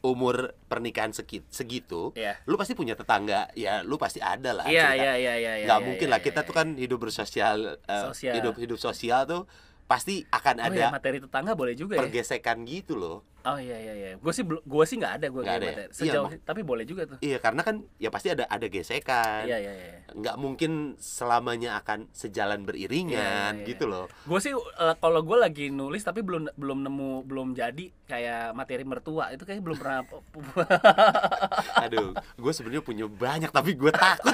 umur 0.00 0.52
pernikahan 0.68 1.12
sekit, 1.12 1.48
segitu, 1.48 2.12
Iya. 2.12 2.36
lu 2.44 2.56
pasti 2.56 2.72
punya 2.72 2.92
tetangga, 2.92 3.48
ya 3.52 3.80
lu 3.80 3.96
pasti 3.96 4.20
ada 4.20 4.52
lah. 4.52 4.64
Iya 4.64 4.92
iya 4.92 5.12
iya 5.16 5.34
iya. 5.34 5.52
iya, 5.56 5.64
nggak 5.64 5.80
iya, 5.80 5.86
mungkin 5.86 6.08
iya, 6.08 6.12
lah 6.12 6.20
kita 6.20 6.40
iya, 6.40 6.48
tuh 6.48 6.54
kan 6.54 6.68
hidup 6.76 6.98
bersosial, 7.00 7.80
Sosial. 7.88 8.36
hidup 8.36 8.54
hidup 8.56 8.76
sosial 8.76 9.24
tuh 9.24 9.48
pasti 9.84 10.24
akan 10.28 10.60
Oh 10.60 10.66
ada 10.66 10.76
iya, 10.76 10.88
materi 10.88 11.20
tetangga 11.20 11.52
boleh 11.52 11.72
juga 11.72 11.96
ya. 11.96 12.04
pergesekan 12.04 12.64
gitu 12.64 12.96
loh. 12.96 13.24
Oh 13.44 13.60
iya 13.60 13.76
iya 13.76 13.92
iya. 13.92 14.08
Gue 14.16 14.32
sih 14.32 14.40
gue 14.42 14.84
sih 14.88 14.96
nggak 14.96 15.14
ada 15.20 15.26
gue 15.28 15.42
kayak 15.44 15.58
ada 15.58 15.66
ya? 15.66 15.76
Iya, 15.76 15.86
Sejauh 15.92 16.26
mak- 16.26 16.44
tapi 16.44 16.60
boleh 16.64 16.84
juga 16.84 17.04
tuh. 17.04 17.20
Iya 17.20 17.36
karena 17.36 17.60
kan 17.60 17.84
ya 17.96 18.08
pasti 18.08 18.32
ada 18.32 18.48
ada 18.48 18.66
gesekan. 18.66 19.44
Iya 19.44 19.58
iya 19.60 19.72
iya. 19.72 19.96
Nggak 20.10 20.36
mungkin 20.36 20.72
selamanya 20.96 21.76
akan 21.76 22.08
sejalan 22.10 22.64
beriringan 22.64 23.20
Iya, 23.54 23.60
iya, 23.60 23.66
gitu 23.68 23.84
loh. 23.84 24.08
Gue 24.24 24.40
sih 24.40 24.56
eh, 24.56 24.94
kalau 24.96 25.20
gue 25.20 25.36
lagi 25.36 25.68
nulis 25.68 26.00
tapi 26.00 26.24
belum 26.24 26.56
belum 26.56 26.78
nemu 26.82 27.10
belum 27.24 27.52
jadi 27.52 27.84
kayak 28.04 28.52
materi 28.52 28.84
mertua 28.84 29.28
itu 29.28 29.44
kayak 29.44 29.60
belum 29.60 29.76
pernah 29.76 30.00
Aduh, 31.84 32.12
gue 32.16 32.52
sebenarnya 32.52 32.80
punya 32.80 33.06
banyak 33.06 33.50
tapi 33.50 33.76
gue 33.76 33.92
takut 33.92 34.32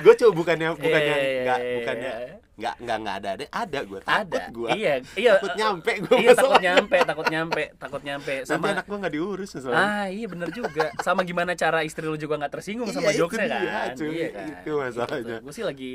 gue 0.00 0.14
coba 0.20 0.32
bukannya 0.32 0.68
bukannya 0.72 1.14
Iya, 1.14 1.22
iya, 1.22 1.42
nggak 1.44 1.58
iya, 1.60 1.74
bukannya 1.76 2.12
iya. 2.12 2.36
Nggak 2.56 2.74
nggak 2.80 2.96
nggak 3.04 3.16
ada 3.20 3.28
ada 3.36 3.44
ada 3.52 3.78
gue 3.84 4.00
takut 4.00 4.32
ada. 4.32 4.42
gue 4.48 4.68
Iya 4.72 4.94
iya. 5.12 5.32
takut 5.36 5.54
nyampe 5.60 5.92
gue 6.00 6.16
Iya 6.24 6.32
takut 6.32 6.56
nyampe 6.56 6.96
takut 7.04 7.26
nyampe 7.28 7.62
takut 7.76 8.00
nyampe 8.00 8.34
Nanti 8.40 8.48
sama 8.48 8.66
anak 8.72 8.84
gue 8.88 8.96
nggak 8.96 9.12
diurus 9.12 9.50
masalahnya. 9.52 9.84
Ah 9.84 10.06
iya 10.08 10.24
bener 10.24 10.48
juga 10.48 10.88
Sama 11.04 11.20
gimana 11.20 11.52
cara 11.52 11.84
istri 11.84 12.08
lu 12.08 12.16
juga 12.16 12.40
gak 12.40 12.56
tersinggung 12.56 12.88
sama 12.88 13.12
Iya, 13.12 13.12
itu 13.12 13.20
jokesnya 13.20 13.60
kan 13.60 13.88
cuy. 13.92 14.08
Iya 14.08 14.28
kan 14.32 14.46
Itu 14.48 14.70
masalahnya. 14.80 15.36
Gue 15.44 15.52
sih 15.52 15.64
lagi 15.68 15.92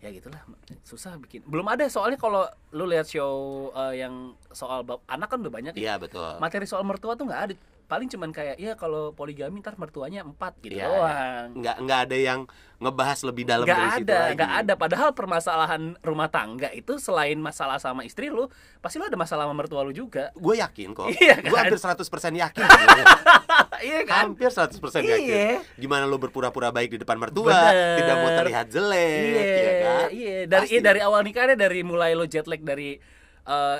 Ya 0.00 0.08
gitulah 0.08 0.40
Susah 0.80 1.20
bikin 1.20 1.44
Belum 1.44 1.68
ada 1.68 1.84
soalnya 1.86 2.16
kalau 2.16 2.48
lu 2.72 2.88
lihat 2.88 3.04
show 3.04 3.68
eh, 3.76 4.00
yang 4.00 4.32
soal 4.56 4.88
bab 4.88 5.04
anak 5.04 5.28
kan 5.28 5.36
udah 5.44 5.52
banyak 5.52 5.72
ya. 5.76 5.80
Iya 5.84 5.94
betul. 6.00 6.40
Materi 6.40 6.64
soal 6.64 6.80
mertua 6.82 7.12
tuh 7.12 7.28
nggak 7.28 7.42
ada 7.44 7.54
Paling 7.84 8.08
cuman 8.08 8.30
kayak 8.30 8.56
Ya 8.56 8.72
kalau 8.74 9.12
poligami 9.12 9.58
ntar 9.58 9.74
mertuanya 9.74 10.20
empat 10.20 10.56
gitu 10.58 10.74
Iya, 10.74 10.88
doang 10.88 11.46
Nggak 11.56 11.76
nggak 11.80 12.00
ada 12.04 12.16
yang 12.16 12.40
ngebahas 12.74 13.18
lebih 13.24 13.44
dalam 13.44 13.64
Gak 13.64 13.72
dari 13.72 13.90
situ 13.96 14.04
ada, 14.04 14.18
lagi. 14.20 14.36
gak 14.36 14.52
ada. 14.60 14.72
Padahal 14.74 15.10
permasalahan 15.10 15.82
rumah 16.00 16.28
tangga 16.28 16.68
itu 16.70 16.98
selain 16.98 17.38
masalah 17.38 17.78
sama 17.78 18.04
istri 18.04 18.28
lu, 18.28 18.44
pasti 18.78 18.98
lu 18.98 19.06
ada 19.06 19.16
masalah 19.16 19.48
sama 19.48 19.56
mertua 19.56 19.80
lu 19.80 19.88
juga. 19.90 20.28
Gue 20.34 20.58
yakin 20.58 20.92
kok. 20.92 21.08
Iya 21.14 21.40
Gue 21.40 21.54
kan? 21.54 21.64
hampir 21.64 21.80
100% 21.80 22.04
yakin. 22.36 22.60
iya 23.88 24.00
kan? 24.04 24.22
hampir 24.28 24.50
100% 24.50 24.76
yakin. 25.00 25.16
Iya. 25.16 25.48
Gimana 25.76 26.04
lo 26.04 26.18
berpura-pura 26.18 26.68
baik 26.68 26.92
di 26.92 27.00
depan 27.00 27.16
mertua, 27.16 27.48
Bener. 27.48 27.96
tidak 27.96 28.16
mau 28.18 28.30
terlihat 28.34 28.66
jelek, 28.68 29.22
Iya, 29.24 29.40
ya 29.40 29.72
kan? 29.80 30.06
iya. 30.10 30.36
Dari 30.44 30.66
iya, 30.68 30.80
dari 30.82 31.00
awal 31.00 31.20
nikahnya 31.22 31.56
dari 31.56 31.80
mulai 31.80 32.12
lo 32.12 32.26
jet 32.26 32.44
lag 32.44 32.60
dari 32.60 33.00
eh, 33.44 33.78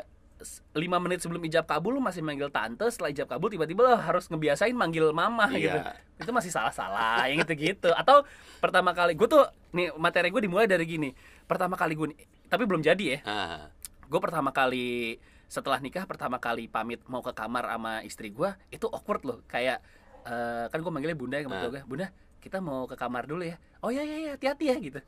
lima 0.75 0.99
menit 0.99 1.19
sebelum 1.19 1.41
ijab 1.41 1.65
kabul 1.65 1.95
lu 1.95 2.01
masih 2.01 2.21
manggil 2.21 2.49
tante, 2.49 2.85
setelah 2.87 3.09
ijab 3.09 3.27
kabul 3.27 3.49
tiba-tiba 3.49 3.81
lo 3.81 3.95
harus 3.95 4.27
ngebiasain 4.27 4.73
manggil 4.73 5.09
mama 5.11 5.47
Iya. 5.49 5.57
gitu. 5.57 5.79
Itu 6.21 6.31
masih 6.31 6.51
salah-salah 6.51 7.27
yang 7.27 7.41
gitu-gitu. 7.43 7.89
Atau 7.91 8.27
pertama 8.59 8.91
kali 8.91 9.15
gue 9.15 9.25
tuh 9.25 9.45
nih 9.71 9.95
materi 9.95 10.29
gue 10.29 10.43
dimulai 10.43 10.67
dari 10.67 10.85
gini. 10.85 11.11
Pertama 11.45 11.75
kali 11.75 11.95
gue 11.95 12.13
tapi 12.47 12.63
belum 12.65 12.81
jadi 12.81 13.05
ya. 13.05 13.19
Ah, 13.25 13.67
Gue 14.05 14.21
pertama 14.21 14.51
kali 14.51 15.17
setelah 15.47 15.79
nikah 15.79 16.05
pertama 16.05 16.37
kali 16.37 16.67
pamit 16.67 17.01
mau 17.07 17.21
ke 17.21 17.31
kamar 17.31 17.65
sama 17.67 18.03
istri 18.03 18.29
gue 18.29 18.51
itu 18.69 18.85
awkward 18.87 19.23
loh 19.23 19.39
kayak 19.47 19.79
eh, 20.25 20.67
kan 20.67 20.79
gue 20.79 20.91
manggilnya 20.91 21.15
bunda 21.15 21.37
ya 21.39 21.47
mertua 21.47 21.69
Ah. 21.69 21.73
gue 21.73 21.83
bunda 21.85 22.07
kita 22.39 22.59
mau 22.59 22.85
ke 22.85 22.95
kamar 22.95 23.25
dulu 23.25 23.43
ya 23.43 23.57
oh 23.81 23.89
ya 23.89 24.03
ya 24.03 24.17
ya 24.21 24.31
hati-hati 24.35 24.65
ya 24.67 24.77
gitu 24.77 25.01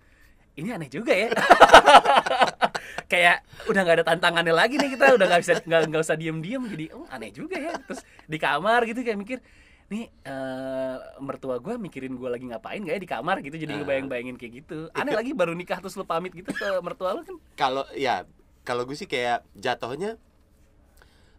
ini 0.57 0.69
aneh 0.73 0.89
juga 0.89 1.13
ya. 1.13 1.29
Kayak 3.13 3.45
udah 3.69 3.81
nggak 3.83 3.97
ada 4.03 4.07
tantangannya 4.07 4.51
lagi 4.51 4.77
nih 4.77 4.91
kita 4.93 5.15
udah 5.15 5.27
nggak 5.29 5.41
bisa 5.45 5.53
nggak 5.63 5.83
nggak 5.89 6.03
usah 6.03 6.17
diem 6.17 6.39
diem 6.41 6.63
jadi 6.67 6.85
oh 6.97 7.07
aneh 7.09 7.31
juga 7.31 7.57
ya. 7.57 7.75
Terus 7.85 8.01
di 8.25 8.39
kamar 8.41 8.83
gitu 8.85 9.01
kayak 9.01 9.19
mikir 9.21 9.39
nih 9.87 10.11
eh, 10.27 10.97
mertua 11.23 11.63
gue 11.63 11.79
mikirin 11.79 12.19
gue 12.19 12.27
lagi 12.27 12.43
ngapain 12.51 12.83
gak 12.83 12.97
ya 12.97 13.01
di 13.01 13.07
kamar? 13.07 13.37
Gitu 13.41 13.57
jadi 13.57 13.73
Ah. 13.73 13.79
ngebayang 13.81 14.09
bayangin 14.09 14.37
kayak 14.37 14.65
gitu. 14.65 14.89
Aneh 14.91 15.15
lagi 15.15 15.31
baru 15.31 15.53
nikah 15.53 15.79
terus 15.79 15.95
lu 15.95 16.03
pamit 16.03 16.33
gitu 16.33 16.51
ke 16.51 16.67
mertua 16.81 17.15
lu 17.15 17.23
kan. 17.23 17.37
Kalau 17.55 17.85
ya 17.95 18.25
kalau 18.65 18.83
gue 18.83 18.97
sih 18.97 19.07
kayak 19.07 19.47
jatuhnya 19.55 20.19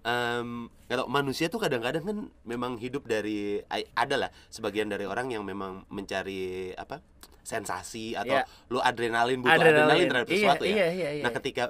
em 0.08 0.72
nggak 0.88 1.04
tau 1.04 1.08
manusia 1.12 1.52
tuh 1.52 1.60
kadang-kadang 1.60 2.00
kan 2.00 2.18
memang 2.48 2.80
hidup 2.80 3.04
dari 3.04 3.60
ai- 3.68 3.92
ada 3.92 4.16
lah 4.16 4.30
sebagian 4.48 4.88
dari 4.88 5.04
orang 5.04 5.28
yang 5.28 5.44
memang 5.44 5.84
mencari 5.92 6.72
apa 6.74 7.04
sensasi 7.48 8.12
atau 8.14 8.36
Iya. 8.36 8.44
lu 8.68 8.80
adrenalin 8.80 9.40
butuh 9.40 9.56
adrenalin, 9.56 9.80
Adrenalin. 9.80 10.08
terhadap 10.10 10.28
Iya, 10.28 10.36
sesuatu 10.38 10.64
ya? 10.64 10.74
iya, 10.74 10.88
iya, 10.92 11.10
iya, 11.14 11.24
nah 11.24 11.32
ketika 11.32 11.64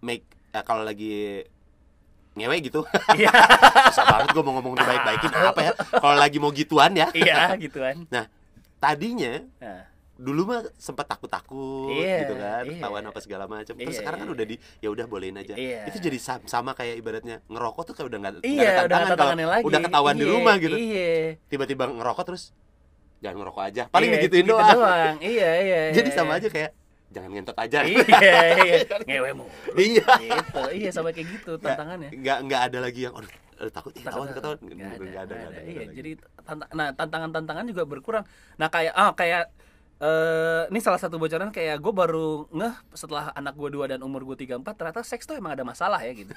make 0.00 0.24
eh, 0.48 0.62
kalau 0.62 0.82
lagi 0.82 1.42
ngewe 2.34 2.56
gitu. 2.60 2.80
Iya. 3.16 3.32
susah 3.88 4.04
banget 4.06 4.28
gue 4.30 4.42
mau 4.42 4.54
ngomong 4.54 4.76
dibaik-baikin 4.76 5.32
apa 5.32 5.60
ya? 5.60 5.72
Kalau 5.74 6.14
lagi 6.14 6.36
mau 6.36 6.52
gituan 6.52 6.92
ya. 6.92 7.08
Iya 7.10 7.56
gitu 7.56 7.80
kan 7.80 7.96
nah 8.14 8.24
tadinya 8.78 9.42
nah, 9.58 9.82
dulu 10.14 10.46
mah 10.46 10.62
sempat 10.76 11.06
takut-takut 11.08 11.90
Iya, 11.94 12.22
gitu 12.22 12.34
kan 12.36 12.62
iya. 12.62 12.70
ketahuan 12.74 13.04
apa 13.04 13.18
segala 13.18 13.44
macam 13.46 13.70
terus 13.72 13.90
Iya, 13.90 13.98
sekarang 13.98 14.18
kan 14.18 14.28
iya. 14.28 14.34
udah 14.34 14.46
di 14.46 14.54
ya 14.78 14.88
udah 14.88 15.04
bolehin 15.06 15.34
aja. 15.34 15.54
Iya. 15.54 15.86
itu 15.86 15.98
jadi 16.00 16.18
sam- 16.18 16.44
sama 16.44 16.74
kayak 16.74 16.94
ibaratnya 16.96 17.42
ngerokok 17.46 17.82
tuh 17.84 17.94
kayak 17.96 18.06
udah 18.06 18.18
nggak 18.20 18.32
nggak 18.36 18.44
iya 18.44 18.70
ada 18.76 18.82
udah 18.84 18.98
tantangan 19.00 19.08
nggak 19.08 19.18
kalau 19.18 19.50
lagi. 19.50 19.64
udah 19.64 19.80
ketahuan 19.80 20.14
di 20.14 20.22
Iya, 20.22 20.32
rumah 20.32 20.54
gitu. 20.58 20.76
iya. 20.76 21.10
Tiba-tiba 21.48 21.84
ngerokok 21.88 22.24
terus 22.24 22.44
jangan 23.18 23.36
ngerokok 23.38 23.62
aja. 23.64 23.82
Paling 23.88 24.08
Iya, 24.08 24.16
digituin 24.20 24.44
gitu 24.44 24.54
doang. 24.54 25.16
iya 25.20 25.50
iya 25.58 25.80
jadi 25.96 26.08
iya. 26.08 26.16
sama 26.16 26.32
aja 26.34 26.48
kayak 26.48 26.70
jangan 27.08 27.28
ngentot 27.32 27.56
aja. 27.56 27.78
Iya 27.82 28.04
iya. 28.62 28.76
Ngewe 29.02 29.30
mulu. 29.34 29.50
Iya. 29.74 30.06
Gitu. 30.18 30.62
Iya 30.76 30.90
sama 30.90 31.08
kayak 31.10 31.28
gitu 31.32 31.52
tantangannya. 31.56 32.10
nggak 32.10 32.38
nggak 32.44 32.60
ada 32.68 32.78
lagi 32.78 33.00
yang 33.02 33.14
aduh 33.14 33.30
aduh, 33.58 33.72
takut 33.72 33.90
ih, 33.92 34.02
ketahuan 34.02 34.28
ketahuan. 34.30 34.58
nggak 34.60 34.78
ada 34.88 35.02
nggak 35.02 35.18
ada, 35.18 35.34
ada, 35.34 35.60
iya 35.60 35.72
nggak 35.74 35.82
ada. 35.82 35.92
jadi 35.92 36.10
tanta- 36.40 36.70
nah 36.70 36.88
tantangan 36.92 37.30
tantangan 37.32 37.64
juga 37.66 37.82
berkurang. 37.84 38.24
Nah 38.54 38.68
kayak 38.68 38.94
ah 38.94 39.10
kayak 39.12 39.50
eh 39.98 40.62
ini 40.70 40.78
salah 40.78 40.94
satu 40.96 41.18
bocoran 41.18 41.50
kayak 41.50 41.82
gue 41.82 41.90
baru 41.90 42.46
ngeh 42.48 42.74
setelah 42.94 43.34
anak 43.34 43.58
gue 43.58 43.66
dua 43.68 43.90
dan 43.90 43.98
umur 43.98 44.22
gue 44.22 44.46
34 44.46 44.62
ternyata 44.72 45.02
seks 45.02 45.26
tuh 45.26 45.34
emang 45.34 45.58
ada 45.58 45.66
masalah 45.66 45.98
ya 45.98 46.14
gitu 46.14 46.30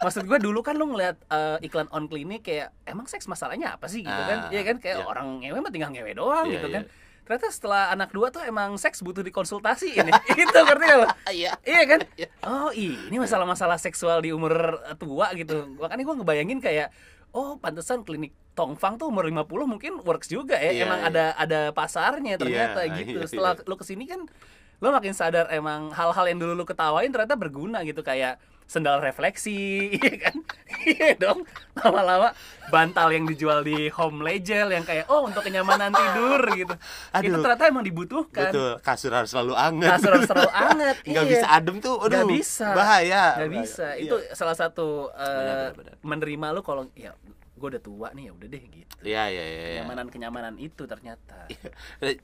maksud 0.00 0.24
gue 0.24 0.38
dulu 0.40 0.64
kan 0.64 0.72
lu 0.72 0.88
ngeliat 0.88 1.20
eh, 1.28 1.58
iklan 1.62 1.84
on 1.92 2.08
klinik 2.08 2.40
kayak 2.42 2.72
emang 2.84 3.04
seks 3.04 3.28
masalahnya 3.28 3.76
apa 3.76 3.86
sih 3.86 4.00
gitu 4.00 4.22
kan 4.24 4.48
Ah, 4.48 4.50
iya 4.50 4.64
kan 4.64 4.80
kayak 4.80 4.98
iya. 4.98 5.04
orang 5.04 5.44
ngewe 5.44 5.58
mah 5.60 5.68
tinggal 5.68 5.92
ngewe 5.92 6.16
doang 6.16 6.48
Iya, 6.48 6.54
gitu 6.56 6.66
iya. 6.66 6.76
kan 6.80 6.84
ternyata 7.24 7.48
setelah 7.48 7.82
anak 7.88 8.12
dua 8.12 8.28
tuh 8.28 8.40
emang 8.40 8.76
seks 8.76 9.00
butuh 9.00 9.20
dikonsultasi 9.20 9.96
ini 9.96 10.12
itu 10.44 10.58
ngerti 10.60 10.84
gak 10.84 10.98
lo 10.98 11.06
iya 11.28 11.52
Iya 11.60 11.82
kan? 11.84 12.00
Iya. 12.16 12.28
Oh 12.40 12.68
ini 12.68 13.16
masalah-masalah 13.16 13.76
seksual 13.76 14.20
di 14.20 14.28
umur 14.28 14.52
tua 14.96 15.32
gitu. 15.32 15.64
Makanya 15.80 16.04
gue 16.04 16.14
ngebayangin 16.20 16.60
kayak 16.60 16.88
oh 17.34 17.58
pantesan 17.58 18.06
klinik 18.06 18.32
Tongfang 18.54 18.94
tuh 18.94 19.10
umur 19.10 19.26
50 19.26 19.50
mungkin 19.66 19.92
works 20.06 20.30
juga 20.30 20.54
ya. 20.54 20.70
Iya, 20.70 20.86
emang 20.86 21.00
iya. 21.02 21.10
ada 21.10 21.24
ada 21.34 21.60
pasarnya 21.74 22.38
ternyata 22.38 22.86
Iya, 22.86 23.02
gitu. 23.02 23.18
iya, 23.18 23.26
Setelah 23.26 23.52
iya. 23.58 23.66
lu 23.66 23.74
ke 23.74 23.84
sini 23.84 24.06
kan 24.06 24.22
lo 24.78 24.94
makin 24.94 25.10
sadar 25.10 25.50
emang 25.50 25.90
hal-hal 25.90 26.24
yang 26.30 26.38
dulu 26.38 26.52
lu 26.62 26.64
ketawain 26.66 27.10
ternyata 27.10 27.34
berguna 27.34 27.82
gitu 27.82 28.06
kayak 28.06 28.38
sendal 28.64 28.98
refleksi, 28.98 29.54
iya 29.96 30.14
kan? 30.18 30.36
Iya 30.82 31.14
dong. 31.14 31.44
Lama-lama 31.74 32.32
bantal 32.66 33.08
yang 33.08 33.24
dijual 33.24 33.60
di 33.60 33.86
Home 33.90 34.20
Legel 34.20 34.68
yang 34.68 34.82
kayak 34.82 35.06
oh 35.06 35.22
untuk 35.22 35.40
kenyamanan 35.40 35.90
tidur 35.90 36.40
gitu. 36.50 36.74
Itu 36.74 37.30
Aduh. 37.30 37.40
ternyata 37.40 37.64
emang 37.66 37.82
dibutuhkan. 37.82 38.50
betul 38.50 38.72
kasur 38.80 39.12
harus 39.12 39.30
selalu 39.30 39.54
anget 39.54 39.90
Kasur 39.92 40.10
harus 40.12 40.26
selalu 40.26 40.50
anget. 40.66 40.96
nggak 41.04 41.22
iya. 41.22 41.30
bisa 41.30 41.46
adem 41.48 41.76
tuh 41.78 41.94
aduh 41.98 42.18
Nggak 42.18 42.32
bisa. 42.32 42.66
bahaya 42.70 43.22
nggak 43.36 43.46
bahaya. 43.46 43.60
bisa 43.60 43.86
Iya. 43.92 44.02
itu 44.02 44.16
salah 44.32 44.54
satu 44.54 44.86
eh, 45.10 45.22
Benar, 45.22 45.54
benar, 45.54 45.72
benar. 45.74 45.94
menerima 46.02 46.46
lu 46.50 46.60
kalau 46.60 46.82
ya 46.92 47.12
gue 47.54 47.68
udah 47.70 47.80
tua 47.80 48.08
nih 48.10 48.24
ya 48.24 48.32
udah 48.34 48.48
deh 48.48 48.62
gitu 48.66 48.94
iya 49.02 49.22
iya 49.26 49.44
iya 49.44 49.44
iya. 49.46 49.68
kenyamanan 49.78 50.06
kenyamanan 50.08 50.54
itu 50.58 50.82
ternyata 50.84 51.46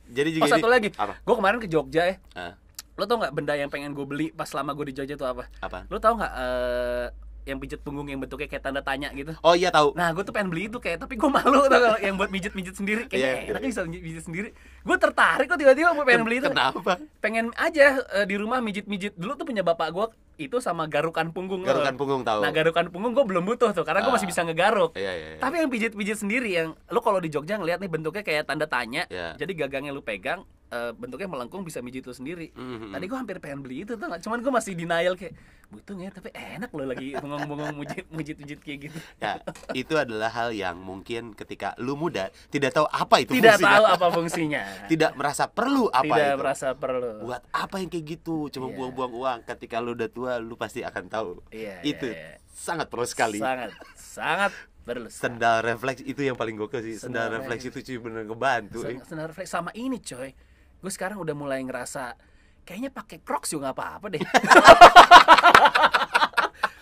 jadi 0.05 0.29
juga 0.31 0.45
oh 0.45 0.51
satu 0.51 0.67
ini- 0.67 0.75
lagi 0.75 0.89
gue 0.97 1.35
kemarin 1.35 1.59
ke 1.59 1.69
Jogja 1.69 2.03
ya 2.05 2.17
Ah, 2.35 2.53
lo 3.01 3.09
tau 3.09 3.17
nggak 3.17 3.33
benda 3.33 3.57
yang 3.57 3.73
pengen 3.73 3.97
gue 3.97 4.05
beli 4.05 4.29
pas 4.29 4.53
lama 4.53 4.77
gue 4.77 4.93
di 4.93 4.95
Jogja 5.01 5.17
itu 5.17 5.25
apa? 5.25 5.49
Apa? 5.65 5.89
Lo 5.89 5.97
tau 5.97 6.21
nggak 6.21 6.33
eh, 6.37 7.07
yang 7.43 7.57
pijat 7.57 7.81
punggung 7.81 8.05
yang 8.05 8.19
bentuknya 8.19 8.47
kayak 8.47 8.63
tanda 8.63 8.81
tanya 8.81 9.09
gitu 9.11 9.33
oh 9.39 9.53
iya 9.53 9.69
tahu 9.69 9.93
Nah, 9.93 10.11
gue 10.11 10.21
tuh 10.21 10.31
pengen 10.31 10.49
beli 10.49 10.67
itu 10.67 10.77
kayak, 10.77 11.01
tapi 11.01 11.15
gue 11.15 11.29
malu 11.29 11.67
tau 11.67 11.97
yang 11.99 12.15
buat 12.15 12.29
mijit-mijit 12.29 12.73
sendiri. 12.73 13.03
Kayaknya 13.05 13.33
Iya, 13.43 13.51
enak 13.51 13.61
iya. 13.61 13.69
bisa 13.69 13.81
mijit 13.85 14.25
sendiri. 14.25 14.49
Gue 14.81 14.97
tertarik 14.97 15.47
kok 15.47 15.57
tiba-tiba 15.57 15.93
gue 15.93 16.05
pengen 16.05 16.23
beli 16.23 16.37
itu. 16.39 16.49
kenapa 16.49 16.97
Pengen 17.19 17.51
aja 17.55 18.01
eh, 18.01 18.25
di 18.25 18.37
rumah 18.37 18.61
mijit-mijit. 18.61 19.13
Dulu 19.15 19.35
tuh 19.35 19.45
punya 19.45 19.61
bapak 19.61 19.89
gue 19.91 20.07
itu 20.39 20.57
sama 20.57 20.87
garukan 20.87 21.29
punggung. 21.31 21.61
garukan 21.61 21.93
gak? 21.93 21.99
punggung 21.99 22.23
tahu 22.23 22.41
Nah, 22.41 22.51
garukan 22.51 22.87
punggung 22.89 23.13
gue 23.13 23.25
belum 23.27 23.45
butuh 23.45 23.71
tuh, 23.71 23.85
karena 23.85 24.01
gue 24.01 24.11
masih 24.11 24.25
Ah. 24.25 24.33
bisa 24.33 24.41
ngegaruk. 24.43 24.91
iya 24.95 25.13
iya 25.13 25.29
iya. 25.35 25.39
Tapi 25.39 25.55
yang 25.59 25.69
pijit-pijit 25.69 26.17
sendiri 26.19 26.49
yang 26.51 26.69
lu 26.87 27.01
kalau 27.01 27.19
di 27.19 27.29
Jogja 27.29 27.57
ngeliat 27.57 27.77
nih 27.79 27.91
bentuknya 27.91 28.23
kayak 28.23 28.47
tanda 28.47 28.65
tanya. 28.65 29.05
Iya. 29.07 29.37
Jadi 29.37 29.53
gagangnya 29.55 29.91
lu 29.91 30.01
pegang, 30.01 30.43
eh, 30.71 30.93
bentuknya 30.95 31.29
melengkung 31.29 31.61
bisa 31.61 31.81
mijit 31.81 32.03
lu 32.03 32.13
sendiri 32.13 32.53
Mhm. 32.53 32.95
tadi 32.95 33.05
gue 33.05 33.19
hampir 33.19 33.37
pengen 33.39 33.61
beli 33.61 33.83
itu 33.83 33.95
tuh 33.95 34.07
cuman 34.09 34.39
gue 34.39 34.53
masih 34.53 34.73
denial 34.73 35.13
kayak 35.13 35.35
butuh 35.71 35.95
ya? 35.97 36.11
tapi 36.11 36.29
enak 36.31 36.67
loh 36.69 36.83
lagi 36.85 37.15
bengong-bengong 37.15 37.71
mujit 37.73 38.05
mujit 38.09 38.37
mujit 38.37 38.59
kayak 38.59 38.79
gitu 38.87 38.99
Ya, 39.17 39.39
itu 39.73 39.95
adalah 39.95 40.27
hal 40.29 40.51
yang 40.51 40.75
mungkin 40.77 41.31
ketika 41.33 41.73
lu 41.77 41.95
muda 41.95 42.27
tidak 42.49 42.71
tahu 42.73 42.85
apa 42.85 43.17
itu 43.19 43.33
tidak 43.33 43.55
fungsinya. 43.55 43.71
tahu 43.73 43.85
apa 43.87 44.07
fungsinya 44.11 44.63
tidak 44.87 45.11
merasa 45.15 45.45
perlu 45.47 45.87
apa 45.89 46.03
tidak 46.05 46.27
itu. 46.27 46.39
merasa 46.39 46.67
perlu 46.73 47.13
Buat 47.23 47.43
apa 47.49 47.77
yang 47.77 47.89
kayak 47.89 48.07
gitu? 48.11 48.37
Cuma 48.49 48.67
Iya. 48.67 48.77
buang-buang 48.77 49.13
uang. 49.13 49.39
Ketika 49.45 49.77
lu 49.79 49.93
udah 49.93 50.09
tua, 50.09 50.33
lu 50.37 50.55
pasti 50.55 50.81
akan 50.81 51.05
tahu. 51.07 51.39
Iya, 51.49 51.79
itu 51.83 52.07
iya, 52.09 52.35
iya. 52.35 52.43
sangat 52.49 52.87
perlu 52.87 53.05
sekali. 53.05 53.39
sangat 53.39 53.71
sangat 53.95 54.53
perlu. 54.81 55.07
Sendal 55.07 55.61
refleks 55.61 56.03
itu 56.03 56.21
yang 56.21 56.35
paling 56.35 56.57
gokil 56.57 56.81
sih. 56.81 56.97
Sendal, 56.97 57.29
Sendal 57.29 57.39
refleks 57.39 57.63
refleks. 57.63 57.79
itu 57.79 57.95
cuy 57.95 57.99
bener 58.01 58.23
ngebantu. 58.25 58.79
eh. 58.83 58.97
Sen- 58.97 59.07
sendal 59.07 59.27
refleks 59.29 59.49
sama 59.49 59.71
ini 59.73 59.99
coy 59.99 60.35
gue 60.81 60.89
sekarang 60.89 61.19
udah 61.19 61.33
mulai 61.33 61.61
ngerasa 61.61 62.17
kayaknya 62.63 62.91
pakai 62.91 63.19
Crocs 63.21 63.53
juga 63.53 63.71
nggak 63.71 63.77
apa-apa 63.77 64.07
deh. 64.11 64.23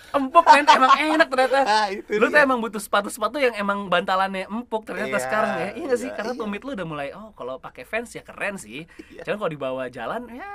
Empuk 0.09 0.41
men. 0.41 0.65
Emang 0.65 0.93
enak 0.97 1.29
ternyata. 1.29 1.59
Ah, 1.69 1.87
itu 1.93 2.17
lu 2.17 2.33
tuh 2.33 2.41
emang 2.41 2.59
butuh 2.59 2.81
sepatu-sepatu 2.81 3.37
yang 3.39 3.53
emang 3.55 3.93
bantalannya 3.93 4.49
empuk 4.49 4.89
ternyata 4.89 5.21
Iya, 5.21 5.23
sekarang 5.23 5.53
ya. 5.53 5.69
Iya 5.77 5.95
sih? 6.01 6.09
iya, 6.09 6.17
karena 6.17 6.33
iya. 6.33 6.41
tumit 6.41 6.65
lu 6.65 6.73
udah 6.73 6.87
mulai 6.89 7.09
oh 7.13 7.37
kalau 7.37 7.61
pakai 7.61 7.85
fans 7.85 8.17
ya 8.17 8.25
keren 8.25 8.57
sih. 8.57 8.89
Iya. 9.13 9.23
cuman 9.29 9.37
kalau 9.37 9.53
dibawa 9.53 9.83
jalan 9.93 10.25
ya 10.33 10.49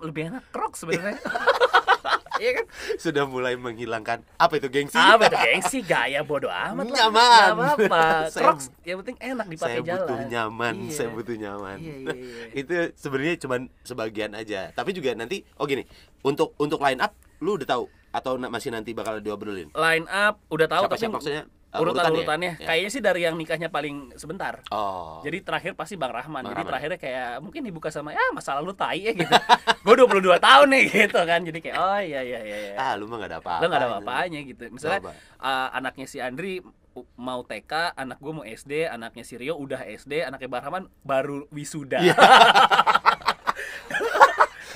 lebih 0.00 0.32
enak 0.32 0.42
Crocs 0.50 0.82
sebenarnya 0.82 1.20
iya 2.36 2.50
kan 2.52 2.64
Sudah 2.96 3.24
mulai 3.24 3.54
menghilangkan 3.54 4.22
apa 4.34 4.54
itu 4.54 4.68
gengsi? 4.68 4.94
apa 4.94 5.26
itu 5.26 5.36
gengsi 5.36 5.78
gaya 5.80 6.20
bodoh 6.20 6.50
amat 6.50 6.84
lah 6.84 6.96
Nyaman. 7.06 7.50
Nggak 7.50 7.54
apa-apa 7.54 8.04
Saya- 8.32 8.44
Crocs 8.44 8.64
yang 8.82 8.96
penting 9.00 9.16
enak 9.18 9.46
dipakai 9.48 9.68
saya 9.70 9.80
jalan 9.80 9.98
butuh 10.00 10.18
nyaman, 10.26 10.74
Iya. 10.80 10.92
saya 10.92 11.08
butuh 11.10 11.36
nyaman. 11.36 11.76
Iya, 11.78 11.94
iya, 11.94 12.12
iya. 12.12 12.44
itu 12.60 12.74
sebenarnya 12.94 13.34
cuman 13.38 13.60
sebagian 13.80 14.32
aja. 14.32 14.60
Tapi 14.70 14.90
juga 14.90 15.12
nanti 15.12 15.42
oh 15.54 15.64
gini, 15.64 15.82
untuk 16.20 16.52
untuk 16.56 16.78
line 16.80 16.98
up 16.98 17.12
lu 17.38 17.54
udah 17.54 17.68
tahu 17.68 17.84
atau 18.10 18.38
masih 18.38 18.70
nanti 18.70 18.90
bakal 18.90 19.18
diobrolin? 19.18 19.68
line 19.70 20.06
up 20.06 20.38
udah 20.46 20.66
tahu 20.66 20.82
Siapa 20.82 20.92
tapi 20.92 21.00
siapa 21.00 21.14
maksudnya? 21.14 21.44
Uh, 21.74 21.82
urutan 21.82 22.06
urutannya? 22.08 22.52
Ya. 22.54 22.66
kayaknya 22.66 22.88
sih 22.88 23.02
dari 23.02 23.20
yang 23.20 23.34
nikahnya 23.34 23.66
paling 23.66 24.14
sebentar 24.14 24.62
Oh. 24.70 25.18
jadi 25.20 25.42
terakhir 25.42 25.74
pasti 25.74 25.94
Bang 25.94 26.10
Rahman 26.10 26.40
Bang 26.40 26.46
jadi 26.46 26.54
Rahman. 26.56 26.70
terakhirnya 26.70 26.98
kayak 26.98 27.28
mungkin 27.40 27.60
dibuka 27.60 27.90
sama 27.90 28.10
ya 28.10 28.22
masa 28.30 28.54
lalu 28.54 28.70
tai 28.72 29.00
ya 29.00 29.12
gitu 29.12 29.26
gue 29.84 29.94
22 30.22 30.38
tahun 30.38 30.66
nih 30.70 30.84
gitu 30.86 31.20
kan 31.20 31.40
jadi 31.42 31.58
kayak 31.58 31.76
oh 31.76 32.00
iya 32.00 32.20
iya 32.22 32.40
iya, 32.40 32.56
iya. 32.64 32.74
ah 32.76 32.94
lu 32.94 33.04
mah 33.04 33.18
gak 33.18 33.28
ada 33.28 33.38
apa-apa. 33.38 33.58
lo 33.58 33.66
gak 33.66 33.76
ada 33.76 33.88
apa-apanya 33.92 34.40
gitu 34.44 34.64
misalnya 34.70 35.00
Coba. 35.02 35.12
uh, 35.40 35.68
anaknya 35.74 36.06
si 36.06 36.18
Andri 36.18 36.62
mau 37.16 37.42
TK 37.42 37.72
anak 37.92 38.16
gue 38.16 38.32
mau 38.32 38.46
SD 38.46 38.86
anaknya 38.86 39.22
si 39.22 39.34
Rio 39.34 39.58
udah 39.58 39.82
SD 39.82 40.22
anaknya 40.22 40.46
Bang 40.46 40.62
Rahman 40.62 40.84
baru 41.02 41.50
wisuda 41.50 41.98
Iya. 42.00 42.14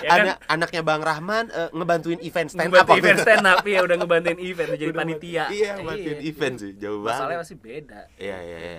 ya 0.09 0.11
kan? 0.11 0.25
Anak 0.25 0.37
anaknya 0.49 0.83
Bang 0.83 1.03
Rahman 1.05 1.45
eh, 1.53 1.69
ngebantuin 1.71 2.21
event 2.25 2.49
stand 2.49 2.65
up. 2.65 2.73
Ngebantu 2.73 2.89
waktu 2.89 3.01
event 3.05 3.19
stand 3.21 3.45
up 3.45 3.61
ya 3.63 3.79
udah 3.85 3.97
ngebantuin 4.01 4.41
event 4.41 4.71
jadi 4.73 4.89
Udah 4.89 4.99
panitia 4.99 5.45
Iya, 5.53 5.71
bantuin 5.79 6.19
event 6.25 6.55
sih, 6.57 6.73
jauh 6.75 6.99
banget. 7.01 7.13
masalahnya 7.13 7.41
masih 7.45 7.57
beda 7.61 8.01
Iya 8.17 8.37
iya 8.41 8.57
iya. 8.59 8.77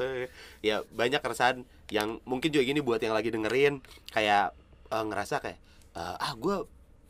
iya. 0.00 0.28
Ya 0.60 0.76
banyak 0.88 1.20
keresahan 1.20 1.56
yang 1.92 2.16
mungkin 2.24 2.48
juga 2.48 2.64
gini 2.64 2.80
buat 2.80 2.98
yang 2.98 3.12
lagi 3.12 3.28
dengerin 3.28 3.84
kayak 4.10 4.56
eh, 4.88 5.04
ngerasa 5.04 5.38
kayak 5.38 5.58
eh, 5.92 6.16
ah 6.16 6.32
gue 6.34 6.64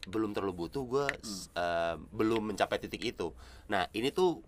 belum 0.04 0.32
terlalu 0.32 0.66
butuh 0.66 0.82
gue 0.82 1.06
belum 2.10 2.42
mencapai 2.50 2.80
titik 2.80 3.04
itu. 3.06 3.30
Nah 3.68 3.86
ini 3.92 4.08
tuh 4.10 4.40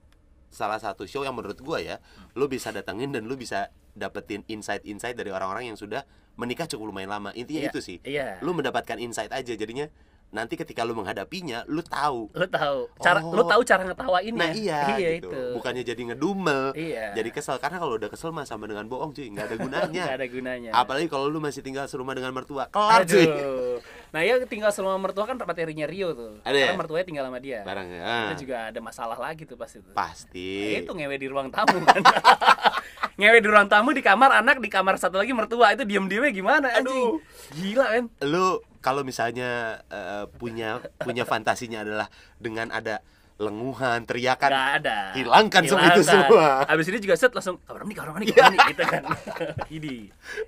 salah 0.48 0.76
satu 0.76 1.04
show 1.04 1.24
yang 1.24 1.32
menurut 1.32 1.56
gue 1.56 1.78
ya 1.80 1.96
lu 2.36 2.44
bisa 2.44 2.68
datengin 2.68 3.08
dan 3.08 3.24
lu 3.24 3.36
bisa 3.36 3.68
dapetin 3.92 4.44
insight-insight 4.48 5.12
dari 5.12 5.28
orang-orang 5.28 5.72
yang 5.72 5.76
sudah 5.76 6.04
menikah 6.34 6.64
cukup 6.64 6.88
lumayan 6.88 7.10
lama. 7.10 7.30
Intinya 7.32 7.62
Iya, 7.62 7.70
itu 7.70 7.80
sih. 7.80 7.98
iya. 8.02 8.40
Lu 8.40 8.52
mendapatkan 8.52 8.96
insight 8.96 9.30
aja 9.30 9.52
jadinya 9.52 9.86
nanti 10.32 10.56
ketika 10.56 10.80
lu 10.80 10.96
menghadapinya 10.96 11.60
lu 11.68 11.84
tahu 11.84 12.32
lo 12.32 12.48
tahu 12.48 12.88
cara 12.96 13.20
Oh. 13.20 13.36
lo 13.36 13.44
tahu 13.44 13.60
cara 13.62 13.84
ngetawain 13.84 14.32
Nah 14.32 14.48
iya, 14.56 14.96
gitu. 14.96 15.28
itu 15.28 15.40
Bukannya 15.52 15.84
jadi 15.84 16.00
ngedumel 16.08 16.72
Iya. 16.72 17.12
Jadi 17.12 17.28
kesel 17.28 17.60
Karena 17.60 17.76
kalau 17.76 18.00
udah 18.00 18.08
kesel 18.08 18.32
mah 18.32 18.48
sama 18.48 18.64
dengan 18.64 18.88
bohong 18.88 19.12
cuy 19.12 19.28
nggak 19.28 19.44
ada 19.44 19.56
gunanya 19.60 20.02
nggak 20.08 20.16
ada 20.16 20.28
gunanya 20.32 20.70
Apalagi 20.72 21.12
kalau 21.12 21.28
lu 21.28 21.36
masih 21.36 21.60
tinggal 21.60 21.84
serumah 21.84 22.16
dengan 22.16 22.32
mertua 22.32 22.64
Kelar 22.72 23.04
cuy. 23.04 23.28
Nah 24.08 24.20
ya 24.24 24.40
tinggal 24.42 24.72
sama 24.72 24.96
mertua 24.96 25.28
kan 25.28 25.36
materinya 25.36 25.84
Rio 25.84 26.16
tuh 26.16 26.40
Ada 26.40 26.56
ya? 26.56 26.64
Karena 26.64 26.80
mertuanya 26.80 27.04
tinggal 27.04 27.24
sama 27.28 27.36
dia 27.36 27.60
Barangnya 27.60 28.00
ah, 28.00 28.24
Itu 28.32 28.48
juga 28.48 28.72
ada 28.72 28.80
masalah 28.80 29.18
lagi 29.20 29.44
tuh 29.44 29.60
pasti 29.60 29.84
tuh 29.84 29.92
Pasti 29.92 30.48
Nah, 30.64 30.80
itu 30.80 30.92
ngewe 30.96 31.16
di 31.20 31.28
ruang 31.28 31.52
tamu 31.52 31.76
kan 31.84 32.00
Ngewe 33.22 33.38
di 33.38 33.46
ruang 33.46 33.68
tamu 33.68 33.94
di 33.94 34.02
kamar 34.02 34.34
anak 34.34 34.58
Di 34.58 34.66
kamar 34.66 34.98
satu 34.98 35.14
lagi 35.14 35.30
mertua. 35.30 35.70
Itu 35.70 35.86
diem-diemnya 35.86 36.28
gimana 36.28 36.66
anjing? 36.74 37.22
Gila 37.54 37.86
kan 37.88 38.04
Lu 38.20 38.46
kalau 38.78 39.00
misalnya 39.00 39.50
eh, 39.86 40.26
punya 40.32 40.76
punya 40.98 41.22
fantasinya 41.22 41.80
adalah 41.80 42.10
Dengan 42.36 42.68
ada 42.68 42.98
lenguhan, 43.38 44.02
teriakan 44.02 44.46
Gak 44.46 44.70
ada. 44.78 44.98
hilangkan 45.12 45.62
semua 45.64 45.88
itu 45.88 46.02
semua. 46.04 46.62
Abis 46.62 46.86
ini 46.86 46.98
juga 46.98 47.14
set 47.14 47.30
langsung 47.30 47.58
Kamar 47.60 47.82
mandi, 47.82 47.94
kamar 47.96 48.10
mandi, 48.12 48.26
kamar 48.28 48.50
mandi 48.50 48.58
Gitu 48.68 48.84
kan. 48.84 49.02
Ini 49.78 49.94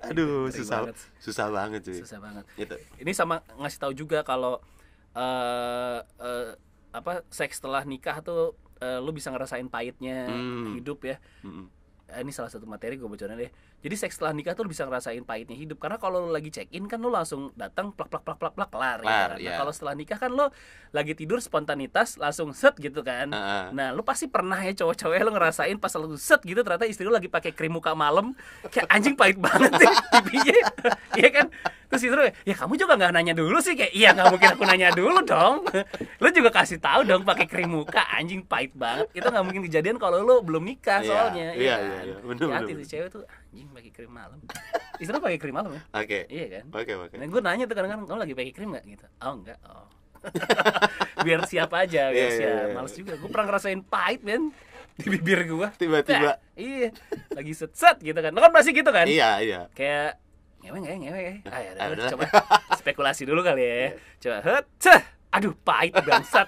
Aduh 0.05 0.47
susah 0.47 0.77
banget. 0.83 0.95
sih. 0.95 1.07
susah 1.21 1.47
banget 1.49 1.79
cuy 1.81 1.97
Susah 1.97 2.19
banget. 2.19 2.43
Gitu. 2.55 2.75
Ini 2.99 3.11
sama 3.11 3.35
ngasih 3.53 3.79
tahu 3.81 3.93
juga 3.93 4.19
kalau 4.21 4.63
eh 5.11 5.99
eh, 5.99 6.47
apa 6.91 7.23
seks 7.27 7.59
setelah 7.59 7.83
nikah 7.83 8.19
tuh 8.19 8.55
eh, 8.79 8.99
lu 8.99 9.11
bisa 9.11 9.27
ngerasain 9.27 9.67
pahitnya 9.67 10.27
Hmm. 10.27 10.75
hidup 10.75 11.03
ya. 11.03 11.19
Mm-mm. 11.41 11.67
Eh, 12.05 12.21
ini 12.21 12.29
salah 12.29 12.53
satu 12.53 12.69
materi 12.69 13.01
gue 13.01 13.09
bocorin 13.09 13.33
deh 13.33 13.49
jadi 13.85 13.95
seks 14.01 14.17
setelah 14.17 14.33
nikah 14.33 14.57
tuh 14.57 14.65
lu 14.65 14.73
bisa 14.73 14.81
ngerasain 14.89 15.21
pahitnya 15.21 15.53
hidup 15.53 15.77
karena 15.77 16.01
kalau 16.01 16.25
lu 16.25 16.33
lagi 16.33 16.49
check 16.49 16.65
in 16.73 16.89
kan 16.89 16.97
lu 16.97 17.13
langsung 17.13 17.53
datang 17.53 17.93
plak 17.93 18.09
plak 18.09 18.25
plak 18.25 18.37
plak 18.41 18.53
plak 18.57 18.69
kelar, 18.73 18.97
gitu 18.97 19.05
Kelar, 19.05 19.29
kan. 19.29 19.37
Nah, 19.37 19.45
iya. 19.45 19.57
kalau 19.61 19.69
setelah 19.69 19.93
nikah 19.93 20.17
kan 20.17 20.33
lu 20.33 20.49
lagi 20.89 21.13
tidur 21.13 21.37
spontanitas 21.37 22.17
langsung 22.17 22.49
set 22.57 22.73
gitu 22.81 23.05
kan 23.05 23.29
Ah, 23.29 23.37
ah. 23.37 23.65
nah 23.69 23.87
lu 23.93 24.01
pasti 24.01 24.25
pernah 24.25 24.57
ya 24.57 24.73
cowok-cowok 24.73 25.21
lu 25.21 25.31
ngerasain 25.37 25.77
pas 25.77 25.93
lu 26.01 26.17
set 26.17 26.41
gitu 26.41 26.65
ternyata 26.65 26.89
istri 26.89 27.05
lu 27.05 27.13
lagi 27.13 27.29
pakai 27.29 27.53
krim 27.53 27.77
muka 27.77 27.93
malam 27.93 28.33
kayak 28.73 28.89
anjing 28.89 29.13
pahit 29.13 29.37
banget 29.37 29.69
deh 29.69 29.93
pipinya 30.17 30.57
iya 31.21 31.29
kan 31.29 31.45
terus 31.91 32.01
istri 32.01 32.17
lu 32.17 32.25
ya 32.25 32.55
kamu 32.57 32.73
juga 32.81 32.93
nggak 32.97 33.11
nanya 33.13 33.33
dulu 33.37 33.61
sih 33.61 33.77
kayak 33.77 33.93
iya 33.93 34.17
nggak 34.17 34.33
mungkin 34.33 34.49
aku 34.57 34.63
nanya 34.65 34.89
dulu 34.97 35.19
dong 35.21 35.61
lu 36.23 36.27
juga 36.33 36.49
kasih 36.49 36.81
tahu 36.81 37.05
dong 37.05 37.21
pakai 37.21 37.45
krim 37.45 37.69
muka 37.69 38.01
anjing 38.17 38.41
pahit 38.41 38.73
banget 38.73 39.11
itu 39.13 39.27
nggak 39.27 39.45
mungkin 39.45 39.61
kejadian 39.67 40.01
kalau 40.01 40.25
lu 40.25 40.41
belum 40.41 40.63
nikah 40.65 41.03
Iya, 41.05 41.11
soalnya 41.11 41.47
iya, 41.53 41.75
kan? 41.75 41.83
iya, 41.85 41.99
iya. 42.07 42.15
Bener, 42.23 42.47
Hati-hati 42.49 42.71
bener, 42.71 42.81
tuh 42.81 42.87
cewek 42.89 43.09
tuh 43.13 43.23
anjing 43.55 43.71
pakai 43.71 43.87
krim 43.89 44.11
malam 44.11 44.35
istri 44.99 45.09
lu 45.09 45.23
pakai 45.23 45.39
krim 45.39 45.55
malam 45.55 45.71
ya 45.71 45.81
Oke 45.95 46.27
iya 46.27 46.45
kan 46.51 46.65
Oke 46.75 46.91
oke 46.93 47.15
Nah, 47.15 47.23
gue 47.25 47.41
nanya 47.41 47.63
tuh 47.63 47.73
kadang-kadang 47.73 48.03
kamu 48.03 48.19
lagi 48.19 48.33
pakai 48.35 48.51
krim 48.51 48.69
nggak 48.69 48.83
gitu? 48.85 49.05
Oh 49.21 49.33
enggak. 49.33 49.59
Oh. 49.63 49.87
biar 51.25 51.39
siap 51.45 51.71
aja, 51.71 52.09
biar 52.09 52.27
Iya, 52.27 52.27
iya, 52.27 52.35
siap. 52.35 52.65
iya. 52.67 52.75
Males 52.75 52.93
juga. 52.93 53.13
Gue 53.15 53.29
pernah 53.29 53.45
ngerasain 53.47 53.79
pahit 53.79 54.21
men 54.21 54.51
di 54.95 55.07
bibir 55.07 55.45
gue. 55.45 55.67
Tiba-tiba. 55.77 56.35
iya. 56.55 56.89
Lagi 57.31 57.53
set-set 57.53 58.01
gitu 58.01 58.15
kan. 58.15 58.31
Lo 58.31 58.39
kan 58.39 58.51
pasti 58.51 58.71
gitu 58.71 58.89
kan? 58.89 59.05
Iya 59.05 59.39
iya 59.39 59.61
Kayak 59.71 60.19
ngewe 60.59 60.77
ngewe 60.81 60.97
ngewe. 60.99 61.33
Ah, 61.45 61.59
ya, 61.61 61.69
Ah, 61.73 61.85
udah, 61.87 61.95
udah. 61.95 62.09
coba 62.11 62.25
spekulasi 62.81 63.23
dulu 63.23 63.39
kali 63.39 63.63
ya. 63.63 63.77
Coba 64.19 64.37
het, 64.43 64.65
ceh. 64.77 65.01
Aduh, 65.29 65.53
pahit 65.61 65.93
bangsat. 65.93 66.47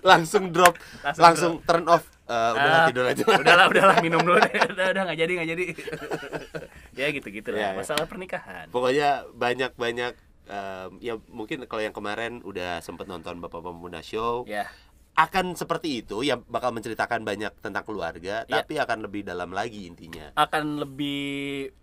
Langsung 0.00 0.48
drop 0.50 0.72
Langsung 1.04 1.20
Langsung, 1.22 1.52
turn 1.62 1.84
off 1.84 2.08
Eh, 2.30 2.50
Udah 2.54 2.70
Ah, 2.72 2.86
tidur 2.86 3.04
aja 3.04 3.22
udahlah, 3.26 3.66
udahlah 3.66 3.96
minum 4.06 4.22
dulu 4.22 4.38
deh. 4.38 4.54
Udah, 4.70 4.86
udah 4.88 5.02
nggak 5.02 5.18
jadi, 5.18 5.32
nggak 5.34 5.48
jadi. 5.50 5.64
ya 7.00 7.06
gitu-gitu 7.10 7.48
Iya, 7.50 7.58
lah. 7.58 7.70
iya. 7.72 7.78
Masalah 7.78 8.06
pernikahan. 8.06 8.66
Pokoknya 8.68 9.08
banyak-banyak 9.32 10.12
em, 10.46 10.90
ya 10.98 11.14
mungkin 11.26 11.66
kalau 11.66 11.80
yang 11.80 11.90
kemarin 11.90 12.38
udah 12.40 12.78
sempet 12.78 13.04
nonton 13.04 13.38
Bapak 13.38 13.60
Pemuda 13.60 13.98
Show 14.00 14.46
Ya. 14.46 14.70
akan 15.12 15.52
seperti 15.52 16.00
itu 16.00 16.22
ya 16.22 16.38
bakal 16.38 16.70
menceritakan 16.70 17.22
banyak 17.22 17.50
tentang 17.58 17.82
keluarga 17.82 18.42
Iya. 18.42 18.62
tapi 18.62 18.78
akan 18.78 18.98
lebih 19.02 19.22
dalam 19.22 19.50
lagi 19.50 19.84
intinya. 19.84 20.30
akan 20.32 20.80
lebih 20.80 21.20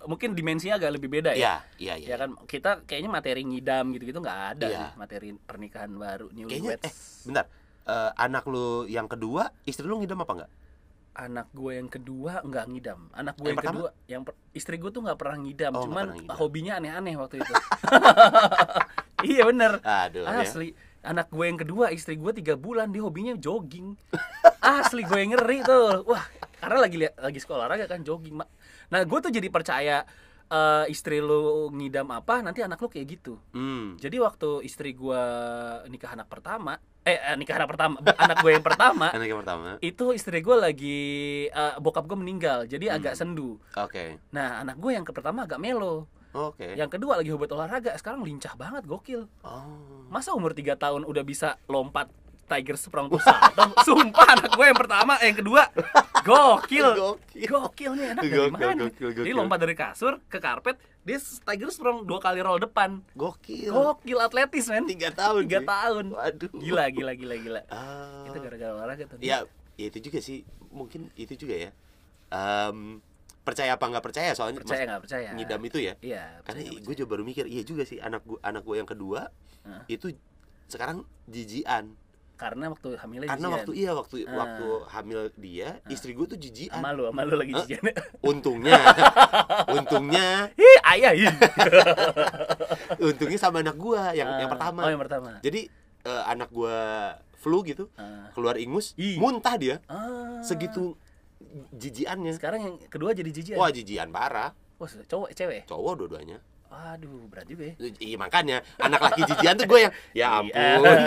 mungkin 0.04 0.32
dimensinya 0.32 0.76
agak 0.76 0.96
lebih 0.96 1.12
beda 1.12 1.32
ya. 1.32 1.38
Iya, 1.38 1.56
iya, 1.78 1.94
iya. 1.98 2.08
Ya 2.08 2.18
kan 2.18 2.30
kita 2.42 2.82
kayaknya 2.84 3.12
materi 3.12 3.44
ngidam 3.44 3.92
gitu-gitu 3.92 4.18
nggak 4.18 4.42
ada 4.56 4.66
nih, 4.66 4.92
materi 4.96 5.36
pernikahan 5.36 5.92
baru 5.92 6.28
Kayaknya 6.30 6.48
newlyweds. 6.72 6.84
eh 6.84 6.94
bentar. 7.26 7.46
Eh, 7.88 8.12
anak 8.20 8.44
lu 8.44 8.84
yang 8.84 9.08
kedua, 9.08 9.48
istri 9.64 9.88
lu 9.88 9.96
ngidam 9.98 10.20
apa 10.20 10.34
enggak? 10.36 10.52
Anak 11.18 11.48
gue 11.50 11.72
yang 11.74 11.88
kedua 11.88 12.44
nggak 12.44 12.66
ngidam. 12.68 13.00
Anak 13.10 13.40
gue 13.40 13.42
Yang 13.42 13.48
yang, 13.48 13.58
pertama? 13.58 13.74
kedua, 13.74 13.90
yang 14.06 14.22
per- 14.22 14.38
istri 14.52 14.76
gue 14.76 14.92
tuh 14.92 15.02
nggak 15.02 15.18
pernah 15.18 15.38
ngidam, 15.40 15.72
Oh, 15.72 15.84
cuman 15.88 16.04
pernah 16.04 16.16
ngidam. 16.20 16.36
hobinya 16.36 16.74
aneh-aneh 16.78 17.16
waktu 17.16 17.36
itu. 17.40 17.54
iya 19.26 19.42
bener. 19.44 19.72
Aduh 19.82 20.24
ya. 20.24 20.44
Asli. 20.44 20.76
Anak 21.02 21.32
gue 21.32 21.46
yang 21.48 21.56
kedua, 21.56 21.86
istri 21.90 22.20
gue 22.20 22.32
tiga 22.36 22.54
bulan, 22.54 22.92
dia 22.92 23.00
hobinya 23.00 23.34
jogging. 23.34 23.96
Asli 24.62 25.08
gue 25.08 25.18
yang 25.18 25.32
ngeri 25.34 25.64
tuh. 25.64 26.04
Wah, 26.04 26.28
karena 26.60 26.78
lagi 26.84 26.96
liat, 27.00 27.16
lagi 27.16 27.40
sekolah 27.40 27.66
olahraga 27.66 27.88
kan 27.88 28.04
jogging. 28.04 28.36
Mak. 28.36 28.50
Nah, 28.92 29.02
gue 29.02 29.20
tuh 29.24 29.32
jadi 29.32 29.48
percaya 29.48 30.04
eh, 30.48 30.86
istri 30.88 31.20
lu 31.20 31.72
ngidam 31.72 32.08
apa, 32.08 32.40
nanti 32.40 32.60
anak 32.62 32.78
lu 32.78 32.88
kayak 32.88 33.08
gitu. 33.10 33.36
Hmm. 33.52 33.96
Jadi 33.98 34.16
waktu 34.20 34.64
istri 34.64 34.92
gua 34.92 35.20
nikah 35.88 36.16
anak 36.16 36.28
pertama, 36.28 36.80
eh 37.08 37.16
eh, 37.18 37.36
nikah 37.36 37.56
anak 37.56 37.70
pertama, 37.70 37.96
anak 38.14 38.38
gue 38.38 38.52
yang 38.52 38.62
pertama, 38.62 39.08
Anak 39.16 39.26
yang 39.26 39.40
pertama. 39.40 39.70
itu 39.80 40.06
istri 40.12 40.40
gue 40.40 40.58
lagi 40.58 41.00
eh, 41.48 41.74
bokap 41.78 42.04
gue 42.04 42.18
meninggal, 42.18 42.68
jadi 42.68 42.94
agak 42.94 43.16
Hmm. 43.16 43.20
sendu. 43.24 43.50
Oke. 43.74 44.20
Nah 44.30 44.60
anak 44.60 44.76
gue 44.76 44.92
yang 44.92 45.02
ke 45.02 45.12
pertama 45.12 45.44
agak 45.44 45.58
melo. 45.58 46.04
Oke. 46.30 46.76
Yang 46.76 47.00
kedua 47.00 47.16
lagi 47.16 47.32
hobi 47.32 47.48
olahraga, 47.48 47.96
sekarang 47.96 48.22
lincah 48.22 48.54
banget, 48.54 48.84
gokil. 48.84 49.26
Oh. 49.42 50.06
Masa 50.08 50.36
umur 50.36 50.52
3 50.52 50.76
tahun 50.76 51.02
udah 51.02 51.24
bisa 51.24 51.56
lompat 51.66 52.12
Tiger 52.48 52.80
Sprong 52.80 53.12
tuh 53.12 53.20
salto? 53.20 53.76
Sumpah 53.88 54.28
anak 54.34 54.56
gue 54.56 54.66
yang 54.66 54.80
pertama, 54.80 55.14
yang 55.20 55.36
kedua 55.36 55.68
gokil. 56.24 56.88
Gokil. 56.96 57.46
Gokil 57.46 57.92
nih 57.94 58.06
anak 58.16 58.24
dari 58.24 58.32
Gokil, 58.34 58.52
mana? 58.52 58.84
gokil, 58.88 59.08
Dia 59.12 59.18
gokil. 59.22 59.36
lompat 59.36 59.60
dari 59.60 59.76
kasur 59.76 60.14
ke 60.26 60.40
karpet, 60.40 60.76
dia 61.04 61.20
Tiger 61.20 61.70
Sprong 61.70 62.04
dua 62.04 62.20
kali 62.20 62.40
roll 62.40 62.58
depan. 62.58 63.04
Gokil. 63.14 63.72
Gokil 63.72 64.18
atletis, 64.18 64.68
men. 64.68 64.88
Tiga 64.88 65.12
tahun. 65.12 65.44
Tiga 65.46 65.62
tahun. 65.62 66.06
Waduh. 66.12 66.52
Gila, 66.56 66.86
gila, 66.90 67.12
gila, 67.14 67.36
gila. 67.36 67.62
Ah. 67.68 68.24
Itu 68.26 68.40
gara-gara 68.40 68.72
olahraga 68.74 69.04
tuh. 69.06 69.20
Ya, 69.20 69.44
ya 69.76 69.86
itu 69.88 70.00
juga 70.02 70.20
sih. 70.20 70.48
Mungkin 70.72 71.12
itu 71.16 71.36
juga 71.36 71.56
ya. 71.56 71.70
Em, 72.28 73.00
percaya 73.48 73.80
apa 73.80 73.88
nggak 73.88 74.04
percaya 74.04 74.36
soalnya 74.36 74.60
percaya 74.60 74.84
nggak 74.84 75.04
percaya? 75.08 75.30
ngidam 75.32 75.62
itu 75.64 75.80
ya. 75.80 75.96
Iya, 76.04 76.44
Karena 76.44 76.68
gue 76.84 76.96
juga 77.00 77.08
baru 77.16 77.24
mikir, 77.24 77.48
iya 77.48 77.64
juga 77.64 77.88
sih 77.88 77.96
anak 77.96 78.28
gua 78.28 78.44
anak 78.44 78.68
gue 78.68 78.76
yang 78.76 78.84
kedua 78.84 79.32
Hah? 79.64 79.88
itu 79.88 80.12
sekarang 80.68 81.08
jijian. 81.32 81.96
Karena 82.38 82.70
waktu 82.70 82.94
hamilnya 82.96 83.28
Karena 83.28 83.42
jijian. 83.44 83.58
waktu 83.58 83.72
iya 83.74 83.92
waktu 83.92 84.16
Ah. 84.24 84.36
waktu 84.38 84.66
hamil 84.88 85.20
dia, 85.36 85.70
istri 85.90 86.14
gue 86.14 86.24
tuh 86.24 86.38
jijian. 86.38 86.70
sama 86.70 86.94
lu, 86.94 87.10
sama 87.10 87.26
lu 87.26 87.34
lagi 87.36 87.54
jijian. 87.58 87.82
Untungnya, 88.30 88.78
untungnya, 89.68 90.28
Ih, 90.62 90.78
ayah 90.88 91.12
ih. 91.12 91.34
untungnya 93.02 93.40
sama 93.40 93.60
anak 93.60 93.76
gue 93.76 94.02
yang 94.14 94.30
yang 94.38 94.48
Ah, 94.48 94.54
pertama. 94.54 94.82
Oh, 94.86 94.90
yang 94.90 95.02
pertama. 95.02 95.30
Jadi 95.42 95.62
eh, 96.04 96.24
anak 96.26 96.50
gue 96.50 96.78
flu 97.36 97.62
gitu, 97.62 97.90
Ah. 97.94 98.30
keluar 98.32 98.56
ingus, 98.56 98.94
Ih. 98.96 99.18
muntah 99.18 99.58
dia, 99.58 99.82
Ah. 99.86 100.40
segitu 100.42 100.96
jijiannya. 101.72 102.32
Sekarang 102.32 102.60
yang 102.62 102.76
kedua 102.88 103.12
jadi 103.12 103.30
jijian. 103.30 103.58
Wah 103.58 103.70
jijian 103.70 104.10
parah, 104.10 104.54
Wah, 104.78 104.90
cowok 105.04 105.34
cewek. 105.34 105.66
cowok 105.66 105.94
dua-duanya. 105.98 106.38
Aduh, 106.68 107.28
berat 107.32 107.48
juga 107.48 107.64
ya. 107.72 107.76
Iya 107.80 108.18
makanya 108.20 108.58
anak 108.76 109.00
laki 109.00 109.22
jijian 109.24 109.56
tuh 109.56 109.68
gue 109.68 109.80
yang 109.88 109.94
ya 110.12 110.28
ampun. 110.44 110.84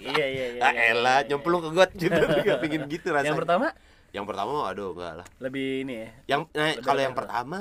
Iya, 0.00 0.26
iya, 0.26 0.46
iya. 0.56 0.60
Ah 0.66 0.72
iya, 0.72 0.84
elah, 0.94 1.18
iya, 1.22 1.28
nyemplung 1.28 1.60
ke 1.66 1.70
got 1.74 1.90
gitu, 1.92 2.20
gak 2.46 2.58
pingin 2.62 2.82
gitu 2.86 3.10
rasanya. 3.10 3.34
Yang 3.34 3.40
pertama 3.44 3.66
Yang 4.10 4.26
pertama, 4.26 4.50
aduh 4.66 4.90
enggak 4.90 5.12
lah. 5.22 5.26
lebih 5.38 5.66
ini 5.86 5.94
ya. 5.94 6.08
Yang 6.36 6.40
nah, 6.54 6.70
kalau 6.82 7.00
yang 7.02 7.14
pertama 7.14 7.58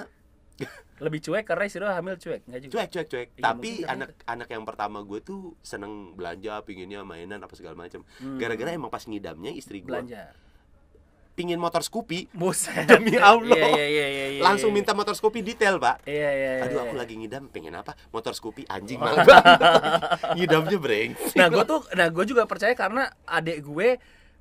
Lebih 0.99 1.19
cuek 1.23 1.47
karena 1.47 1.63
istri 1.63 1.79
hamil 1.79 2.19
cuek, 2.19 2.41
enggak 2.43 2.61
juga. 2.67 2.71
cuek 2.75 2.89
cuek 2.91 3.07
cuek. 3.07 3.27
Iya, 3.39 3.43
Tapi 3.47 3.69
anak 3.87 4.09
anak 4.27 4.47
yang 4.51 4.63
pertama 4.67 4.99
gue 4.99 5.19
tuh 5.23 5.55
seneng 5.63 6.11
belanja, 6.11 6.59
pinginnya 6.67 7.07
mainan 7.07 7.39
apa 7.39 7.55
segala 7.55 7.79
macam. 7.79 8.03
Hmm. 8.19 8.35
Gara-gara 8.35 8.75
emang 8.75 8.91
pas 8.91 9.07
ngidamnya 9.07 9.55
istri 9.55 9.79
gue 9.79 9.87
belanja. 9.87 10.35
Pingin 11.39 11.55
motor 11.55 11.79
Scoopy, 11.79 12.27
Buset. 12.35 12.83
Demi 12.83 13.15
Allah. 13.15 13.55
Iya, 13.55 13.71
iya, 13.71 13.87
iya, 13.87 14.07
iya, 14.11 14.25
iya. 14.35 14.41
langsung 14.43 14.75
minta 14.75 14.91
motor 14.91 15.15
Scoopy 15.15 15.39
detail 15.39 15.79
pak. 15.79 16.03
Iya, 16.03 16.29
iya, 16.35 16.51
iya. 16.59 16.63
Aduh 16.67 16.83
aku 16.83 16.99
iya. 16.99 17.07
lagi 17.07 17.13
ngidam 17.15 17.47
pengen 17.47 17.79
apa? 17.79 17.95
Motor 18.11 18.35
Scoopy 18.35 18.67
anjing 18.67 18.99
malah 18.99 19.23
banget. 19.23 19.59
Ngidamnya 20.35 20.77
brengsek. 20.83 21.39
Nah, 21.39 21.47
gue 21.47 21.63
tuh 21.63 21.79
nah 21.95 22.11
gue 22.11 22.25
juga 22.27 22.43
percaya 22.43 22.75
karena 22.75 23.07
adik 23.23 23.63
gue 23.63 23.95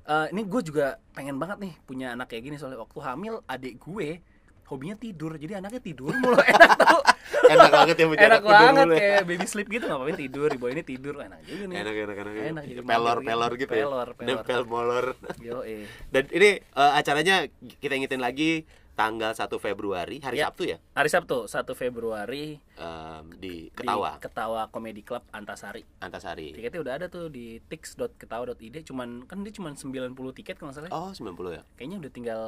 eh, 0.09 0.25
ini 0.35 0.41
gue 0.43 0.61
juga 0.67 0.99
pengen 1.15 1.39
banget 1.39 1.63
nih 1.63 1.73
punya 1.87 2.19
anak 2.19 2.27
kayak 2.27 2.51
gini 2.51 2.55
soalnya 2.59 2.83
waktu 2.83 2.99
hamil 2.99 3.39
adik 3.47 3.79
gue 3.79 4.19
hobinya 4.67 4.99
tidur 4.99 5.39
jadi 5.39 5.63
anaknya 5.63 5.81
tidur 5.81 6.13
mulu 6.13 6.37
enak 6.51 6.71
tau 6.77 6.99
enak 7.49 7.69
banget 7.69 7.95
ya 7.95 8.05
punya 8.05 8.21
enak 8.27 8.41
banget 8.41 8.83
dulu 8.83 8.91
ya. 8.91 8.99
kayak 8.99 9.21
baby 9.23 9.45
sleep 9.45 9.67
gitu 9.67 9.83
ngapain 9.85 10.15
tidur 10.15 10.47
di 10.47 10.57
bawah 10.57 10.71
ini 10.71 10.81
tidur 10.83 11.13
enak 11.17 11.39
juga 11.43 11.63
nih 11.65 11.75
Enak 11.77 11.93
enak 11.95 12.15
enak. 12.17 12.33
Enak, 12.49 12.63
jadi 12.65 12.79
pelor 12.81 13.17
mager 13.17 13.25
pelor 13.25 13.51
gitu. 13.51 13.59
gitu 13.59 13.73
ya. 13.73 13.83
Pelor, 13.85 14.07
pelor. 14.13 14.27
Nempel 14.29 14.59
molor. 14.63 15.05
yo 15.39 15.57
eh 15.61 15.83
Dan 16.07 16.23
ini 16.29 16.49
eh, 16.57 16.91
acaranya 16.93 17.35
kita 17.77 17.93
ingetin 17.93 18.19
lagi 18.19 18.63
tanggal 18.93 19.31
1 19.31 19.47
Februari 19.55 20.19
hari 20.19 20.35
Ya. 20.35 20.45
Sabtu 20.45 20.61
ya 20.65 20.75
hari 20.91 21.07
Sabtu 21.07 21.45
1 21.45 21.55
Februari 21.73 22.57
em, 22.75 23.23
di 23.33 23.39
di 23.39 23.53
Ketawa 23.71 24.17
Ketawa 24.17 24.61
Comedy 24.67 24.99
Club 24.99 25.23
Antasari 25.29 25.81
Antasari. 25.97 26.51
tiketnya 26.51 26.79
udah 26.81 26.93
ada 26.93 27.05
tuh 27.07 27.27
di 27.27 27.57
tix.ketawa.id 27.63 28.75
cuman 28.83 29.23
kan 29.23 29.39
dia 29.39 29.51
cuman 29.51 29.73
90 29.73 30.11
tiket 30.35 30.55
kalau 30.55 30.69
nggak 30.69 30.77
salah 30.83 30.91
Oh 30.91 31.09
90 31.15 31.31
ya. 31.49 31.61
kayaknya 31.73 31.95
udah 31.97 32.11
tinggal 32.11 32.41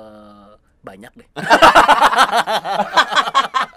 banyak 0.82 1.12
deh 1.16 1.28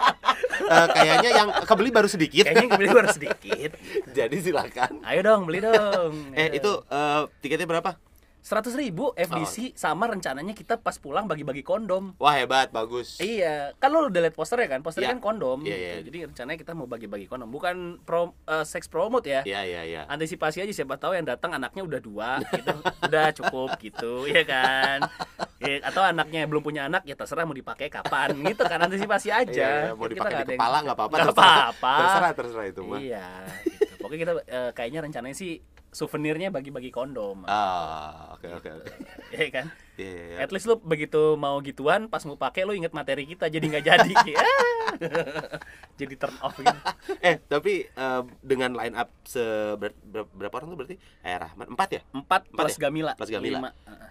Eh, 0.45 0.87
kayaknya 0.91 1.31
yang 1.35 1.49
kebeli 1.63 1.91
baru 1.91 2.07
sedikit. 2.07 2.45
kayaknya 2.45 2.69
kebeli 2.71 2.91
baru 2.91 3.09
sedikit 3.09 3.71
Jadi 4.17 4.37
silakan. 4.41 5.03
ayo 5.03 5.21
dong 5.21 5.45
beli 5.45 5.61
dong 5.61 6.13
Eh 6.39 6.55
itu 6.55 6.71
eh, 6.85 7.21
tiketnya 7.39 7.67
berapa? 7.67 7.97
seratus 8.41 8.77
ribu 8.77 9.09
Oh. 9.09 9.17
FDC 9.17 9.73
sama 9.73 10.05
rencananya 10.05 10.53
kita 10.53 10.77
pas 10.77 10.93
pulang 10.95 11.25
bagi-bagi 11.25 11.65
kondom 11.65 12.13
Wah 12.19 12.37
hebat, 12.37 12.69
bagus. 12.69 13.17
Iya, 13.17 13.73
kan 13.75 13.89
lo 13.89 14.05
udah 14.05 14.21
liat 14.21 14.33
posternya 14.33 14.69
kan? 14.69 14.81
Posternya 14.81 15.09
Iya. 15.09 15.13
kan 15.13 15.21
kondom. 15.23 15.59
Iya, 15.59 15.73
gitu. 15.73 15.81
iya. 15.81 15.95
Jadi 16.05 16.19
rencananya 16.29 16.59
kita 16.61 16.73
mau 16.73 16.85
bagi-bagi 16.85 17.25
kondom, 17.25 17.49
bukan 17.49 17.77
pro, 18.01 18.37
eh, 18.45 18.61
seks 18.63 18.85
promote 18.85 19.25
ya. 19.25 19.41
Iya 19.43 19.65
iya 19.65 19.83
iya. 19.83 20.01
Antisipasi 20.05 20.61
aja 20.61 20.73
siapa 20.75 21.01
tahu 21.01 21.17
yang 21.17 21.25
datang 21.25 21.57
anaknya 21.57 21.83
udah 21.83 22.01
dua, 22.01 22.37
gitu. 22.45 22.77
udah 23.03 23.27
cukup 23.33 23.81
gitu, 23.81 24.29
ya 24.29 24.45
kan? 24.45 25.09
Ya, 25.63 25.79
atau 25.87 26.03
anaknya 26.03 26.45
belum 26.51 26.63
punya 26.67 26.91
anak 26.91 27.07
ya 27.07 27.15
terserah 27.15 27.47
mau 27.47 27.55
dipakai 27.55 27.87
kapan, 27.87 28.35
gitu 28.43 28.63
kan? 28.67 28.79
Antisipasi 28.83 29.29
aja. 29.31 29.51
Iya, 29.51 29.71
iya. 29.87 29.95
mau 29.95 30.11
Kita 30.11 30.15
dipakai 30.19 30.43
di 30.45 30.55
kepala 30.59 30.77
nggak 30.83 30.97
apa-apa. 30.99 31.15
Nggak 31.15 31.29
terserah. 31.31 31.55
apa-apa. 31.55 31.95
Terserah 31.97 32.33
terserah 32.35 32.67
itu 32.67 32.81
mah. 32.83 32.99
Iya, 32.99 33.29
gitu. 33.65 33.95
Pokoknya 34.03 34.21
kita 34.21 34.33
eh, 34.45 34.71
kayaknya 34.75 35.01
rencananya 35.07 35.37
sih 35.39 35.53
souvenirnya 35.95 36.51
bagi-bagi 36.51 36.91
kondom. 36.91 37.47
Ah 37.47 38.35
oke 38.35 38.51
oke 38.51 38.69
oke. 38.69 38.91
Iya 39.35 39.47
kan? 39.55 39.67
Iya 39.95 40.11
iya. 40.11 40.27
iya. 40.35 40.37
At 40.43 40.51
least 40.51 40.67
lu 40.67 40.83
begitu 40.83 41.39
mau 41.39 41.63
gituan 41.63 42.11
pas 42.11 42.27
mau 42.27 42.35
pakai 42.35 42.67
lu 42.67 42.75
inget 42.75 42.91
materi 42.91 43.23
kita 43.31 43.47
jadi 43.47 43.63
nggak 43.63 43.85
jadi. 43.87 44.15
Ah. 44.35 44.95
jadi 45.99 46.15
turn 46.15 46.37
off 46.39 46.55
gitu. 46.55 46.79
Eh 47.19 47.39
tapi 47.47 47.87
eh, 47.89 48.23
dengan 48.43 48.75
line 48.75 48.95
up 48.95 49.11
seber, 49.27 49.95
ber- 50.03 50.31
berapa 50.31 50.55
orang 50.55 50.69
tuh 50.71 50.79
berarti? 50.79 50.97
Eh 51.23 51.35
Rahman 51.35 51.67
empat 51.73 51.89
ya? 51.95 52.01
Empat 52.11 52.47
Empat 52.51 52.67
plus 52.67 52.77
ya? 52.77 52.81
Gamila. 52.91 53.13
Plus 53.17 53.31
Gamila. 53.31 53.59
Lima. 53.59 53.71
Heeh. 53.87 54.11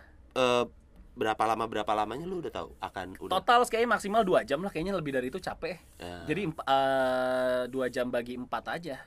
Berapa 1.14 1.44
lama 1.46 1.70
berapa 1.70 1.92
lamanya 1.94 2.26
lu 2.26 2.42
udah 2.42 2.50
tahu 2.50 2.70
akan 2.82 3.08
udah 3.22 3.34
Total 3.38 3.62
kayaknya 3.66 3.90
maksimal 3.94 4.22
dua 4.26 4.42
jam 4.42 4.60
lah. 4.60 4.74
Kayaknya 4.74 4.94
lebih 4.98 5.12
dari 5.14 5.28
itu 5.30 5.38
capek. 5.38 5.78
Ya. 6.02 6.26
Jadi 6.26 6.42
eh, 6.50 7.62
dua 7.70 7.86
jam 7.88 8.10
bagi 8.10 8.34
empat 8.34 8.64
aja. 8.68 8.98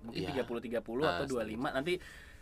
Mungkin 0.00 0.16
Iya. 0.16 0.28
tiga 0.32 0.42
puluh 0.48 0.60
tiga 0.64 0.80
puluh 0.80 1.04
Ah, 1.04 1.20
atau 1.20 1.28
dua 1.28 1.44
setuju. 1.44 1.52
lima 1.52 1.68
nanti 1.70 2.00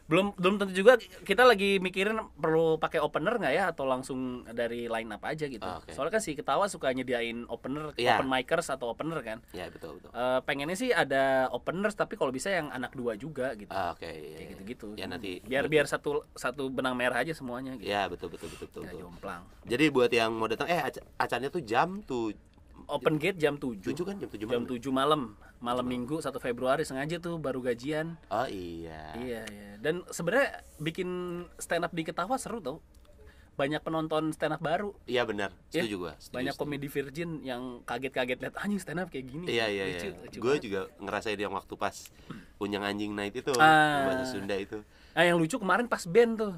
belum 0.08 0.40
belum 0.40 0.54
tentu 0.56 0.72
juga 0.72 0.96
kita 0.98 1.44
lagi 1.44 1.76
mikirin 1.78 2.16
perlu 2.34 2.80
pakai 2.80 2.96
opener 2.96 3.36
nggak 3.36 3.52
ya 3.52 3.64
atau 3.68 3.84
langsung 3.84 4.40
dari 4.48 4.88
line 4.88 5.12
up 5.12 5.20
aja 5.20 5.44
gitu. 5.44 5.60
Ah, 5.60 5.84
oke. 5.84 5.92
Soalnya 5.92 6.16
kan 6.16 6.22
si 6.24 6.32
ketawa 6.32 6.64
suka 6.64 6.88
nyediain 6.90 7.44
opener, 7.44 7.92
Iya. 7.92 8.16
open 8.16 8.24
micers 8.26 8.72
atau 8.72 8.88
opener 8.88 9.20
kan. 9.20 9.38
Ya 9.52 9.68
betul 9.68 10.00
betul. 10.00 10.08
Eh, 10.10 10.40
pengennya 10.48 10.74
sih 10.74 10.90
ada 10.90 11.52
openers 11.52 11.92
tapi 11.92 12.16
kalau 12.16 12.32
bisa 12.32 12.48
yang 12.48 12.72
anak 12.72 12.96
dua 12.96 13.20
juga 13.20 13.52
gitu. 13.52 13.68
Ah, 13.68 13.92
oke. 13.92 14.00
iya, 14.00 14.16
kayak 14.34 14.40
iya. 14.40 14.50
gitu-gitu. 14.56 14.88
Ya 14.96 15.04
nanti 15.04 15.44
biar 15.44 15.68
biar 15.68 15.84
satu 15.84 16.24
satu 16.32 16.72
benang 16.72 16.96
merah 16.96 17.20
aja 17.20 17.36
semuanya 17.36 17.76
gitu. 17.76 17.84
Ya 17.86 18.08
betul 18.08 18.32
betul 18.32 18.48
betul 18.48 18.66
betul. 18.66 18.82
Betul. 18.88 19.00
jomplang. 19.04 19.44
Jadi 19.68 19.84
buat 19.92 20.08
yang 20.08 20.32
mau 20.32 20.48
datang 20.48 20.72
eh 20.72 20.80
aca- 20.80 21.04
acaranya 21.20 21.52
tuh 21.52 21.60
jam 21.60 22.00
tuh 22.00 22.32
Open 22.88 23.20
gate 23.20 23.36
jam 23.36 23.54
7. 23.54 23.84
7 23.84 23.92
kan 24.02 24.16
jam 24.16 24.26
7 24.26 24.40
Jam 24.40 24.48
malam. 24.48 24.64
7 24.66 24.88
malam. 24.90 25.22
Malam 25.58 25.84
Minggu 25.84 26.16
1 26.18 26.32
Februari 26.38 26.82
sengaja 26.82 27.18
tuh 27.18 27.36
baru 27.36 27.60
gajian. 27.60 28.16
Oh 28.26 28.48
iya. 28.48 29.12
Iya, 29.14 29.42
iya. 29.44 29.70
Dan 29.76 30.08
sebenarnya 30.08 30.48
bikin 30.78 31.08
stand 31.56 31.84
up 31.84 31.92
di 31.92 32.00
Ketawa 32.00 32.34
seru 32.34 32.58
tau. 32.58 32.80
Banyak 33.54 33.82
penonton 33.82 34.30
stand 34.30 34.54
up 34.54 34.62
baru. 34.62 34.94
Iya 35.04 35.26
benar. 35.26 35.50
Ya, 35.68 35.82
Setuju 35.82 35.96
gua. 35.98 36.12
setuju, 36.16 36.32
Banyak 36.32 36.54
setuju. 36.54 36.62
komedi 36.64 36.88
virgin 36.88 37.30
yang 37.42 37.62
kaget-kaget 37.82 38.38
lihat 38.38 38.54
anjing 38.56 38.78
stand 38.78 39.02
up 39.02 39.10
kayak 39.10 39.26
gini. 39.26 39.44
Iya 39.46 39.66
iya 39.66 39.84
iya. 39.90 40.00
Gue 40.30 40.56
juga 40.56 40.88
ngerasain 40.96 41.36
yang 41.36 41.52
waktu 41.52 41.74
pas 41.74 42.08
Unyang 42.56 42.86
Anjing 42.86 43.12
Night 43.12 43.34
itu 43.34 43.52
Ah. 43.54 44.08
bahasa 44.08 44.30
Sunda 44.30 44.54
itu. 44.54 44.80
Nah, 45.12 45.22
yang 45.22 45.36
lucu 45.36 45.54
kemarin 45.54 45.84
pas 45.84 46.02
band 46.02 46.38
tuh. 46.38 46.54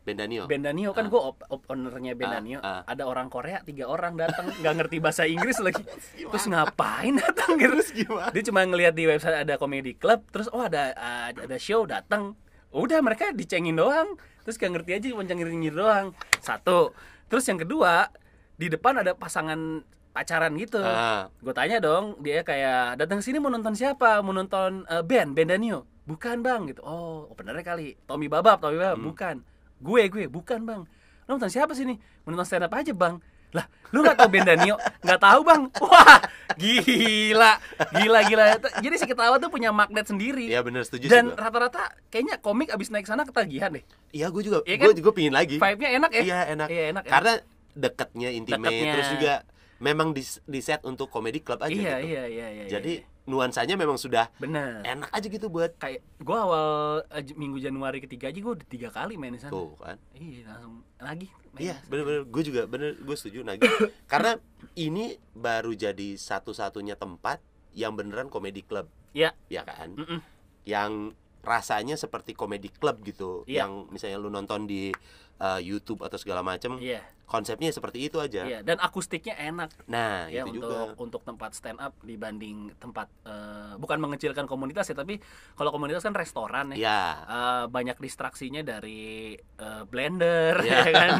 Bendanio. 0.00 0.48
Band 0.48 0.64
Danio 0.64 0.90
kan 0.90 1.06
Ah. 1.06 1.10
gue 1.12 1.20
op 1.20 1.60
ownernya 1.68 2.16
Band 2.16 2.24
Ah, 2.26 2.34
Danio. 2.34 2.58
ah. 2.60 2.80
Ada 2.82 3.04
orang 3.04 3.28
Korea 3.28 3.60
tiga 3.60 3.84
orang 3.84 4.16
datang 4.16 4.48
nggak 4.60 4.74
ngerti 4.74 4.96
bahasa 4.96 5.28
Inggris 5.28 5.60
lagi. 5.60 5.84
Terus 6.16 6.44
ngapain 6.46 7.14
datang 7.14 7.54
gitu? 7.54 7.76
Terus 7.76 7.90
gimana? 7.92 8.32
Dia 8.32 8.42
cuma 8.42 8.64
ngelihat 8.64 8.96
di 8.96 9.04
website 9.04 9.36
ada 9.38 9.54
comedy 9.54 9.92
club, 9.92 10.24
terus 10.28 10.48
oh 10.48 10.60
ada 10.60 10.96
ada, 10.96 11.44
ada 11.44 11.56
show 11.56 11.84
datang. 11.84 12.32
Udah 12.70 12.98
mereka 13.00 13.28
dicengin 13.30 13.74
doang. 13.74 14.16
Terus 14.40 14.56
gak 14.56 14.72
ngerti 14.72 14.90
aja 14.94 15.06
cuma 15.10 15.20
nyengir-nyengir 15.20 15.74
doang. 15.74 16.16
Satu. 16.40 16.96
Terus 17.28 17.44
yang 17.44 17.60
kedua, 17.60 18.08
di 18.54 18.66
depan 18.66 18.96
ada 18.96 19.12
pasangan 19.12 19.84
pacaran 20.10 20.56
gitu. 20.56 20.80
Ah. 20.80 21.28
Gue 21.36 21.52
tanya 21.52 21.76
dong, 21.76 22.16
dia 22.18 22.40
kayak 22.40 22.96
datang 22.96 23.20
sini 23.20 23.36
mau 23.36 23.46
nonton 23.46 23.76
siapa? 23.76 24.24
Mau 24.24 24.32
nonton 24.32 24.88
eh, 24.88 25.04
band, 25.04 25.36
band 25.36 25.50
Danio. 25.50 25.84
Bukan 26.02 26.40
bang 26.40 26.66
gitu. 26.66 26.80
Oh, 26.80 27.28
openernya 27.28 27.62
kali. 27.62 27.94
Tommy 28.02 28.26
Babab, 28.26 28.58
Tommy 28.58 28.80
Babab. 28.80 28.96
Hmm. 28.96 29.06
Bukan. 29.06 29.36
Gue, 29.80 30.12
gue, 30.12 30.28
bukan 30.28 30.60
bang. 30.62 30.82
Lo 31.24 31.36
nonton 31.36 31.48
siapa 31.48 31.72
sini? 31.72 31.96
Mau 32.22 32.36
nonton 32.36 32.46
stand 32.46 32.68
up 32.68 32.74
aja 32.76 32.92
bang. 32.92 33.16
Lah, 33.50 33.66
lu 33.90 34.06
nggak 34.06 34.14
tahu 34.14 34.28
band 34.30 34.46
Danio? 34.46 34.76
Nggak 35.02 35.20
tahu 35.26 35.40
bang. 35.42 35.62
Wah, 35.82 36.18
gila, 36.54 37.52
gila, 37.98 38.20
gila. 38.28 38.44
Jadi 38.78 38.94
si 38.94 39.06
ketawa 39.10 39.42
tuh 39.42 39.50
punya 39.50 39.74
magnet 39.74 40.06
sendiri. 40.06 40.46
Iya 40.46 40.62
benar 40.62 40.86
setuju 40.86 41.10
Dan 41.10 41.34
sih 41.34 41.40
rata-rata 41.40 41.90
kayaknya 42.14 42.38
komik 42.38 42.70
abis 42.70 42.94
naik 42.94 43.10
sana 43.10 43.26
ketagihan 43.26 43.74
deh. 43.74 43.82
Iya 44.14 44.30
gue 44.30 44.42
juga 44.46 44.62
Iya 44.62 44.76
gue 44.78 44.92
kan? 44.94 44.98
juga 45.02 45.10
pingin 45.16 45.34
lagi. 45.34 45.58
Vibe-nya 45.58 45.90
enak 45.98 46.10
ya. 46.14 46.22
Iya 46.22 46.38
enak. 46.54 46.68
Iya 46.70 46.82
enak. 46.94 47.02
enak. 47.02 47.12
Karena 47.16 47.32
deketnya 47.74 48.28
intimate 48.34 48.70
Deketnya. 48.70 48.92
terus 48.94 49.08
juga 49.18 49.34
memang 49.80 50.08
di 50.12 50.22
di 50.44 50.60
set 50.60 50.84
untuk 50.84 51.08
comedy 51.08 51.40
club 51.40 51.64
aja 51.64 51.72
iya, 51.72 51.96
gitu. 51.98 52.12
iya 52.12 52.22
iya 52.28 52.46
iya 52.52 52.64
Jadi 52.68 52.92
iya. 53.00 53.19
Nuansanya 53.30 53.78
memang 53.78 53.94
sudah 53.94 54.26
bener 54.36 54.82
enak 54.82 55.06
aja 55.08 55.26
gitu 55.26 55.46
buat 55.46 55.78
kayak 55.78 56.02
gue 56.18 56.36
awal 56.36 56.66
eh, 57.06 57.22
minggu 57.32 57.56
Januari 57.56 58.02
ketiga 58.02 58.26
aja 58.26 58.36
gue 58.36 58.52
udah 58.52 58.66
tiga 58.66 58.90
kali 58.90 59.14
main 59.14 59.32
di 59.32 59.40
sana 59.40 59.54
tuh 59.54 59.78
kan. 59.78 59.94
iya 60.12 60.50
langsung 60.50 60.82
lagi 60.98 61.28
Iya, 61.50 61.82
bener-bener 61.86 62.30
gue 62.30 62.42
juga 62.46 62.62
bener 62.64 62.94
gue 62.94 63.16
setuju 63.18 63.42
Nagi. 63.42 63.66
Karena 64.06 64.38
ini 64.76 65.18
baru 65.34 65.74
jadi 65.74 66.14
satu-satunya 66.14 66.94
tempat 66.94 67.42
yang 67.74 67.98
beneran 67.98 68.30
comedy 68.30 68.62
club, 68.62 68.86
Iya. 69.10 69.34
ya 69.50 69.66
kan? 69.66 69.98
Mm-mm. 69.98 70.22
Yang 70.62 71.18
rasanya 71.40 71.94
seperti 71.94 72.32
comedy 72.32 72.68
club 72.70 73.00
gitu, 73.02 73.42
Iya. 73.44 73.64
yang 73.64 73.88
misalnya 73.88 74.16
lu 74.16 74.28
nonton 74.28 74.64
di 74.64 74.92
uh, 75.38 75.56
YouTube 75.58 76.00
atau 76.00 76.16
segala 76.16 76.40
macam, 76.40 76.76
iya 76.76 77.00
konsepnya 77.24 77.70
seperti 77.70 78.02
itu 78.04 78.18
aja. 78.18 78.42
iya 78.42 78.58
dan 78.58 78.74
akustiknya 78.76 79.38
enak 79.38 79.70
Nah, 79.86 80.26
ya 80.26 80.42
itu 80.42 80.50
untuk 80.52 80.66
juga. 80.66 80.98
untuk 80.98 81.22
tempat 81.22 81.54
stand 81.54 81.78
up 81.78 81.94
dibanding 82.02 82.74
tempat 82.74 83.06
eh, 83.22 83.78
bukan 83.78 84.02
mengecilkan 84.02 84.44
komunitas 84.44 84.82
ya 84.84 84.98
tapi 84.98 85.22
kalau 85.54 85.70
komunitas 85.70 86.02
kan 86.02 86.10
restoran 86.10 86.74
ya 86.74 86.82
Ya, 86.82 87.02
Eh, 87.22 87.64
banyak 87.70 87.96
distraksinya 87.96 88.66
dari 88.66 89.38
eh, 89.38 89.82
blender 89.86 90.58
Iya. 90.58 90.74
ya 90.74 90.82
kan 90.90 91.12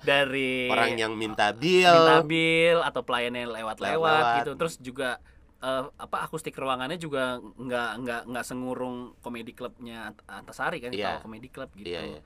dari 0.00 0.64
orang 0.66 0.96
yang 0.96 1.12
minta 1.12 1.52
bill. 1.52 1.92
minta 1.92 2.24
bill 2.24 2.80
atau 2.80 3.04
lewat-lewat 3.04 3.76
Lewat-lewat. 3.76 4.36
gitu 4.40 4.52
terus 4.56 4.74
juga 4.80 5.20
eh, 5.60 5.84
apa 5.90 6.16
akustik 6.22 6.54
ruangannya 6.54 6.96
juga 6.96 7.36
nggak 7.38 7.90
nggak 8.00 8.20
nggak 8.26 8.44
sengurung 8.44 9.12
komedi 9.20 9.52
klubnya 9.52 10.08
Ant- 10.08 10.24
Antasari 10.26 10.80
kan 10.80 10.90
Iya. 10.90 11.20
kita 11.20 11.22
komedi 11.22 11.48
klub 11.48 11.70
gitu 11.74 11.88
Iya, 11.90 12.00
iya. 12.16 12.20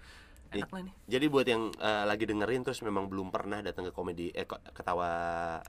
enak 0.55 0.71
lah 0.71 0.83
nih 0.87 0.95
Jadi 1.09 1.25
buat 1.27 1.43
yang 1.45 1.75
uh, 1.75 2.05
lagi 2.05 2.25
dengerin 2.25 2.63
terus 2.63 2.79
memang 2.81 3.11
belum 3.11 3.29
pernah 3.29 3.59
datang 3.59 3.85
ke 3.85 3.93
komedi 3.93 4.31
eh 4.31 4.47
ketawa 4.47 5.11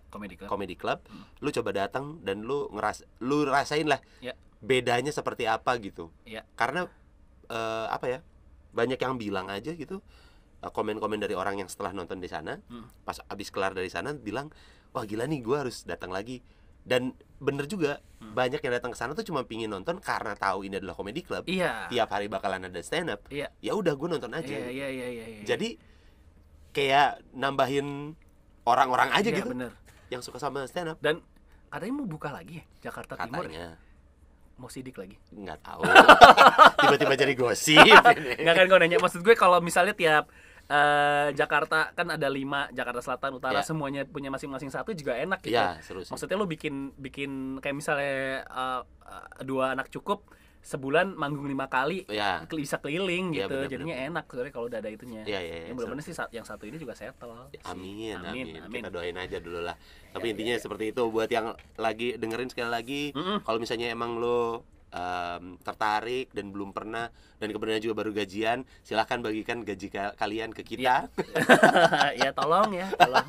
komedi 0.08 0.38
klub 0.38 0.46
comedy 0.48 0.76
club, 0.76 1.02
lu 1.42 1.50
coba 1.50 1.74
datang 1.74 2.22
dan 2.22 2.46
lu 2.46 2.70
ngeras 2.70 3.02
lu 3.20 3.44
rasain 3.44 3.86
lah 3.86 3.98
Ya. 4.22 4.38
bedanya 4.62 5.10
seperti 5.10 5.46
apa 5.46 5.74
gitu. 5.80 6.14
Ya. 6.24 6.46
Karena 6.54 6.86
eh, 7.46 7.88
apa 7.90 8.06
ya? 8.08 8.20
Banyak 8.72 8.98
yang 8.98 9.18
bilang 9.18 9.50
aja 9.50 9.72
gitu 9.72 10.06
komen-komen 10.62 11.18
dari 11.18 11.34
orang 11.34 11.62
yang 11.62 11.70
setelah 11.70 11.94
nonton 11.94 12.18
di 12.18 12.26
sana, 12.26 12.58
Hmm. 12.66 12.90
pas 13.06 13.22
abis 13.26 13.50
kelar 13.50 13.74
dari 13.74 13.86
sana 13.86 14.14
bilang, 14.14 14.50
"Wah, 14.92 15.06
gila 15.06 15.26
nih 15.26 15.42
gua 15.42 15.62
harus 15.62 15.86
datang 15.86 16.10
lagi." 16.10 16.42
Dan 16.86 17.12
bener 17.36 17.66
juga, 17.66 17.98
Hmm. 18.16 18.32
banyak 18.32 18.58
yang 18.60 18.74
datang 18.74 18.90
ke 18.90 18.98
sana 18.98 19.12
tuh 19.12 19.22
cuma 19.22 19.42
pingin 19.42 19.68
nonton 19.68 19.98
karena 19.98 20.34
tahu 20.34 20.64
ini 20.64 20.78
adalah 20.78 20.94
comedy 20.94 21.20
club. 21.20 21.44
iya 21.46 21.86
Tiap 21.88 22.08
hari 22.08 22.26
bakalan 22.26 22.64
ada 22.64 22.80
stand 22.80 23.10
up. 23.10 23.22
Iya. 23.28 23.50
Ya 23.60 23.74
udah 23.74 23.92
gue 23.92 24.08
nonton 24.08 24.32
aja. 24.32 24.48
iya 24.48 24.66
iya 24.68 24.88
iya 24.88 25.08
iya 25.12 25.26
iya. 25.28 25.42
Jadi 25.44 25.78
kayak 26.72 27.26
nambahin 27.32 28.14
orang-orang 28.64 29.10
aja 29.12 29.26
Iya, 29.26 29.38
gitu 29.38 29.50
bener 29.50 29.72
yang 30.08 30.22
suka 30.22 30.38
sama 30.38 30.66
stand 30.66 30.90
up. 30.90 30.98
dan 31.00 31.22
katanya 31.68 31.94
mau 31.96 32.08
buka 32.08 32.30
lagi 32.30 32.60
ya 32.60 32.66
Jakarta 32.82 33.16
Timur 33.16 33.44
ya? 33.44 33.48
Katanya 33.48 33.68
mau 34.56 34.70
sidik 34.70 34.96
lagi 34.96 35.20
nggak 35.30 35.60
tahu. 35.62 35.82
Tiba-tiba 36.82 37.14
jadi 37.16 37.34
gosip. 37.34 37.84
nggak 38.42 38.56
kan 38.56 38.66
gue 38.66 38.78
nanya 38.80 38.98
maksud 38.98 39.20
gue 39.20 39.36
kalau 39.36 39.60
misalnya 39.60 39.92
tiap 39.92 40.32
eh, 40.68 41.28
Jakarta 41.32 41.92
kan 41.92 42.08
ada 42.10 42.28
lima 42.28 42.66
Jakarta 42.70 43.00
Selatan 43.00 43.38
Utara 43.38 43.60
Ya. 43.60 43.64
semuanya 43.64 44.02
punya 44.04 44.28
masing-masing 44.28 44.70
satu 44.70 44.92
juga 44.92 45.14
enak 45.14 45.40
gitu 45.40 45.54
Iya, 45.54 45.78
seru 45.80 46.02
sih. 46.02 46.10
maksudnya 46.10 46.36
lo 46.36 46.46
bikin 46.46 46.92
bikin 46.96 47.32
kayak 47.60 47.76
misalnya 47.76 48.16
eh, 48.44 48.82
eh, 48.82 49.26
dua 49.42 49.74
anak 49.74 49.90
cukup 49.90 50.26
sebulan 50.60 51.14
manggung 51.14 51.46
lima 51.46 51.70
kali 51.70 52.10
Ya. 52.10 52.42
keli- 52.50 52.66
bisa 52.66 52.82
keliling 52.82 53.30
Iya, 53.30 53.46
gitu 53.46 53.54
bener, 53.56 53.70
jadinya 53.70 53.96
enak 54.04 54.26
sebenarnya 54.26 54.50
kalau 54.52 54.66
udah 54.66 54.80
ada 54.82 54.90
itunya 54.90 55.22
Iya, 55.22 55.38
iya, 55.40 55.56
iya, 55.56 55.66
yang 55.70 55.76
mudah-mudahan 55.78 56.02
sih 56.04 56.18
yang 56.34 56.42
satu 56.44 56.66
ini 56.66 56.78
juga 56.78 56.98
settle 56.98 57.54
sih. 57.54 57.62
Amin, 57.64 58.18
amin, 58.18 58.46
amin, 58.60 58.82
Kita 58.82 58.90
doain 58.90 59.14
aja 59.14 59.38
dulu 59.38 59.62
lah. 59.62 59.78
Tapi 60.10 60.26
Ya, 60.26 60.32
intinya 60.34 60.54
ya, 60.54 60.58
ya. 60.58 60.64
seperti 60.66 60.84
itu 60.90 61.02
buat 61.06 61.30
yang 61.30 61.54
lagi 61.78 62.18
dengerin 62.18 62.50
sekali 62.50 62.70
lagi. 62.72 63.04
Mm-mm. 63.14 63.46
Kalau 63.46 63.62
misalnya 63.62 63.94
emang 63.94 64.18
lo 64.18 64.66
em, 64.96 65.60
tertarik 65.60 66.32
dan 66.32 66.50
belum 66.50 66.72
pernah 66.72 67.12
dan 67.36 67.52
kemudian 67.52 67.84
juga 67.84 68.00
baru 68.00 68.16
gajian, 68.16 68.64
silahkan 68.80 69.20
bagikan 69.20 69.60
gaji 69.62 69.92
ka- 69.92 70.16
kalian 70.16 70.56
ke 70.56 70.64
kita. 70.64 71.12
ya 72.16 72.32
tolong 72.40 72.72
ya 72.72 72.88
tolong 72.96 73.28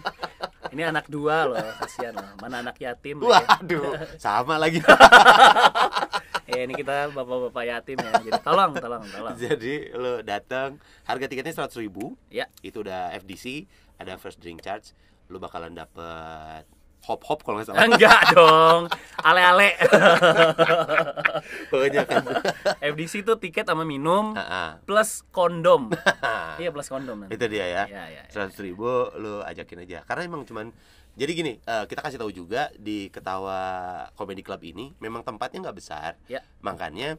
ini 0.71 0.83
anak 0.83 1.07
dua 1.07 1.47
loh 1.47 1.59
kasihan 1.79 2.15
loh 2.15 2.31
mana 2.39 2.63
anak 2.63 2.79
yatim 2.79 3.19
ya. 3.19 3.43
Waduh, 3.43 3.99
sama 4.23 4.55
lagi. 4.57 4.79
ya 6.51 6.63
ini 6.63 6.75
kita 6.75 7.11
bapak-bapak 7.11 7.65
yatim 7.67 7.99
ya 7.99 8.11
jadi 8.23 8.39
tolong 8.41 8.79
tolong 8.79 9.03
tolong 9.05 9.35
Jadi 9.35 9.91
lo 9.91 10.23
datang, 10.23 10.79
harga 11.03 11.27
tiketnya 11.27 11.51
seratus 11.53 11.77
ribu. 11.77 12.15
ya 12.31 12.47
Itu 12.63 12.87
udah 12.87 13.11
FDC, 13.13 13.67
ada 13.99 14.15
first 14.17 14.39
drink 14.39 14.63
charge. 14.63 14.95
Lo 15.27 15.43
bakalan 15.43 15.75
dapet 15.75 16.63
hop 17.07 17.23
hop 17.23 17.39
kalau 17.41 17.57
nggak 17.57 17.69
salah. 17.69 17.83
enggak 17.85 18.21
dong 18.35 18.83
ale-ale 19.21 19.79
Pokoknya 21.69 22.03
kan. 22.03 22.23
FDC 22.83 23.23
itu 23.23 23.33
tiket 23.39 23.65
sama 23.65 23.83
minum 23.83 24.35
plus 24.83 25.23
kondom 25.31 25.91
iya 26.61 26.69
plus 26.69 26.87
kondom 26.87 27.23
nanti. 27.23 27.35
itu 27.35 27.45
dia 27.49 27.65
ya. 27.65 27.83
ya 27.87 28.05
ya 28.13 28.23
seratus 28.29 28.59
ribu 28.59 28.87
lo 29.13 29.43
ajakin 29.43 29.83
aja 29.83 30.03
karena 30.03 30.27
emang 30.27 30.43
cuman 30.43 30.71
jadi 31.15 31.33
gini 31.33 31.53
eh, 31.59 31.85
kita 31.85 32.01
kasih 32.01 32.19
tahu 32.19 32.29
juga 32.29 32.69
di 32.75 33.09
ketawa 33.09 33.61
comedy 34.13 34.43
club 34.43 34.61
ini 34.63 34.93
memang 34.99 35.23
tempatnya 35.23 35.65
nggak 35.65 35.77
besar 35.77 36.11
Ya. 36.27 36.43
makanya 36.61 37.17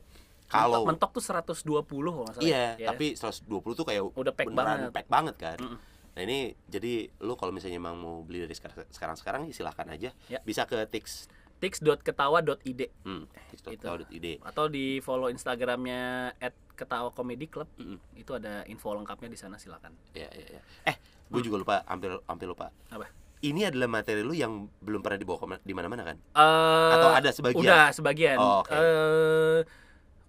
kalau 0.47 0.84
mentok, 0.84 1.12
mentok 1.12 1.47
tuh 1.50 1.63
120 1.63 1.84
kalau 1.84 2.23
nggak 2.23 2.36
salah 2.36 2.45
iya 2.45 2.76
ya. 2.78 2.88
tapi 2.88 3.13
120 3.13 3.47
tuh 3.73 3.84
kayak 3.84 4.04
Udah 4.10 4.32
pack 4.32 4.47
banget. 4.50 4.89
pack 4.91 5.08
banget 5.08 5.36
kan 5.36 5.58
Mm-mm. 5.58 5.80
Nah 6.17 6.25
ini 6.25 6.58
jadi 6.65 7.13
lo 7.21 7.38
kalau 7.38 7.53
misalnya 7.53 7.77
emang 7.77 7.93
mau 7.93 8.25
beli 8.25 8.41
dari 8.41 8.58
sekarang 8.89 9.13
sekarang 9.13 9.41
silahkan 9.53 9.86
aja 9.86 10.10
Ya. 10.25 10.41
bisa 10.41 10.65
ke 10.65 10.82
tix 10.89 11.30
tix.ketawa.id 11.62 12.82
hmm, 13.06 13.23
Itu. 13.53 13.53
tix.co.id 13.53 14.41
atau 14.41 14.65
di 14.65 14.97
follow 15.06 15.30
instagramnya 15.30 16.34
at 16.41 16.58
ketawa 16.73 17.13
comedy 17.13 17.45
club 17.45 17.69
Mm-mm. 17.77 18.01
itu 18.17 18.34
ada 18.34 18.65
info 18.65 18.97
lengkapnya 18.97 19.30
di 19.30 19.38
sana 19.38 19.62
silakan 19.62 19.93
ya, 20.17 20.25
ya, 20.34 20.58
ya. 20.58 20.62
eh 20.89 20.97
gue 21.30 21.41
juga 21.45 21.62
lupa 21.62 21.75
hampir 21.86 22.13
hampir 22.25 22.49
lupa 22.49 22.73
apa 22.89 23.10
ini 23.45 23.69
adalah 23.69 23.86
materi 23.86 24.25
lu 24.25 24.34
yang 24.34 24.65
belum 24.82 25.06
pernah 25.06 25.21
dibawa 25.21 25.62
di 25.62 25.73
mana-mana 25.77 26.01
kan 26.01 26.17
Eh, 26.17 26.93
Atau 26.97 27.10
ada 27.13 27.30
sebagian? 27.30 27.62
Udah 27.62 27.86
sebagian. 27.93 28.38
Oh, 28.41 28.65
oke. 28.65 28.73
Eh, 28.73 29.60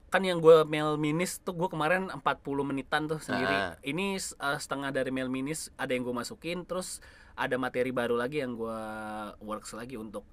kan 0.09 0.25
yang 0.25 0.41
gue 0.41 0.65
mail 0.65 0.97
minis 0.97 1.45
tuh 1.45 1.53
gue 1.53 1.69
kemarin 1.69 2.09
40 2.09 2.25
menitan 2.65 3.05
tuh 3.05 3.21
sendiri. 3.21 3.53
Ah. 3.53 3.73
Ini 3.85 4.17
eh, 4.17 4.59
setengah 4.59 4.89
dari 4.93 5.13
mail 5.13 5.29
minis 5.29 5.69
ada 5.77 5.93
yang 5.93 6.05
gue 6.05 6.17
masukin, 6.17 6.65
terus 6.65 7.05
ada 7.37 7.55
materi 7.61 7.93
baru 7.93 8.17
lagi 8.17 8.41
yang 8.41 8.57
gue 8.57 8.81
works 9.45 9.77
lagi 9.77 9.95
untuk 9.95 10.25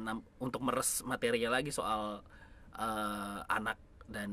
nam- 0.00 0.24
untuk 0.40 0.62
meres 0.62 1.02
materinya 1.02 1.58
lagi 1.58 1.74
soal 1.74 2.22
eh, 2.78 3.38
anak 3.50 3.78
dan 4.06 4.30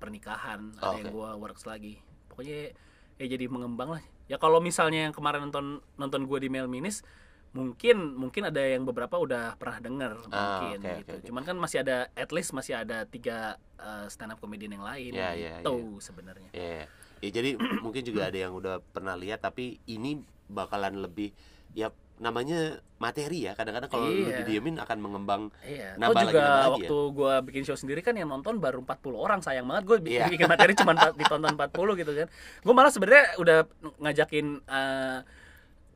pernikahan. 0.00 0.72
Ada 0.80 0.96
yang 1.04 1.12
Oke. 1.12 1.16
gue 1.20 1.30
works 1.44 1.64
lagi. 1.68 2.00
Pokoknya 2.32 2.72
ya 3.20 3.26
jadi 3.28 3.46
mengembang 3.52 4.00
lah. 4.00 4.02
Ya 4.32 4.40
kalau 4.40 4.64
misalnya 4.64 5.10
yang 5.10 5.14
kemarin 5.14 5.52
nonton 5.52 5.84
nonton 6.00 6.24
gue 6.24 6.38
di 6.40 6.48
mail 6.48 6.70
minis 6.70 7.04
mungkin 7.50 8.14
mungkin 8.14 8.46
ada 8.46 8.62
yang 8.62 8.86
beberapa 8.86 9.18
udah 9.18 9.58
pernah 9.58 9.82
denger 9.82 10.12
Ah, 10.30 10.62
mungkin 10.62 10.78
oke, 10.80 10.90
gitu. 11.02 11.10
oke, 11.10 11.18
oke. 11.18 11.26
Cuman 11.26 11.42
kan 11.42 11.56
masih 11.58 11.82
ada 11.82 12.06
at 12.14 12.30
least 12.30 12.54
masih 12.54 12.78
ada 12.78 13.02
tiga 13.04 13.58
stand 14.06 14.30
up 14.30 14.38
comedian 14.38 14.70
yang 14.70 14.86
lain 14.86 15.10
Ya, 15.10 15.34
ya, 15.34 15.58
gitu 15.58 15.98
sebenarnya. 15.98 16.50
Ya, 16.52 16.86
ya 17.18 17.30
jadi 17.32 17.58
mungkin 17.84 18.06
juga 18.06 18.30
ada 18.30 18.38
yang 18.38 18.54
udah 18.54 18.78
pernah 18.86 19.18
lihat 19.18 19.42
tapi 19.42 19.82
ini 19.84 20.22
bakalan 20.46 21.02
lebih 21.02 21.34
ya 21.72 21.90
namanya 22.20 22.76
materi 23.00 23.48
ya 23.48 23.56
kadang-kadang 23.56 23.88
kalau 23.88 24.06
lu 24.06 24.28
Iya. 24.28 24.44
didiemin 24.44 24.76
akan 24.76 24.98
mengembang 25.00 25.42
Iya. 25.64 25.96
Nambah 25.96 26.20
lagi, 26.20 26.26
juga 26.28 26.38
nambah 26.38 26.52
lagi 26.52 26.68
ya? 26.68 26.70
waktu 26.76 26.96
gua 27.10 27.34
bikin 27.40 27.62
show 27.64 27.74
sendiri 27.74 28.04
kan 28.04 28.12
yang 28.12 28.28
nonton 28.28 28.60
baru 28.60 28.78
40 28.78 29.16
orang 29.16 29.40
sayang 29.40 29.64
banget 29.64 29.88
gue 29.88 29.96
Iya. 30.06 30.28
bikin 30.28 30.44
materi 30.46 30.76
cuma 30.76 30.92
ditonton 31.16 31.56
40 31.56 31.96
gitu 31.96 32.12
kan. 32.12 32.28
Gue 32.60 32.74
malah 32.76 32.92
sebenarnya 32.92 33.24
udah 33.40 33.58
ngajakin 33.98 34.46
eh, 34.60 35.18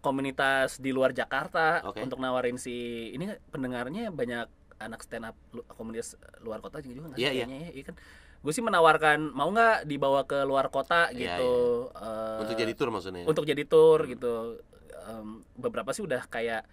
komunitas 0.04 0.76
di 0.76 0.92
luar 0.92 1.10
Jakarta 1.10 1.80
Oke. 1.82 1.98
untuk 1.98 2.20
nawarin 2.20 2.54
si 2.56 2.74
ini 3.10 3.24
pendengarnya 3.48 4.12
banyak 4.12 4.44
anak 4.76 5.00
stand 5.00 5.24
up 5.24 5.36
lu- 5.50 5.64
komunitas 5.70 6.12
luar 6.38 6.60
kota 6.60 6.78
juga 6.78 7.08
nggak 7.08 7.16
sih 7.16 7.24
Iya, 7.24 7.30
iya. 7.34 7.46
ya, 7.48 7.70
iya 7.72 7.84
kan. 7.84 7.96
Gue 8.38 8.52
sih 8.52 8.60
menawarkan 8.60 9.32
mau 9.32 9.48
nggak 9.48 9.82
dibawa 9.84 10.22
ke 10.22 10.44
luar 10.44 10.68
kota 10.68 11.08
Iya, 11.08 11.40
gitu 11.40 11.52
eh, 11.90 12.38
untuk 12.38 12.54
jadi 12.54 12.72
tour 12.72 12.88
maksudnya. 12.90 13.24
untuk 13.24 13.44
jadi 13.44 13.64
tour 13.64 14.04
gitu 14.04 14.60
Em, 15.02 15.28
beberapa 15.54 15.92
sih 15.92 16.00
udah 16.00 16.24
kayak 16.24 16.64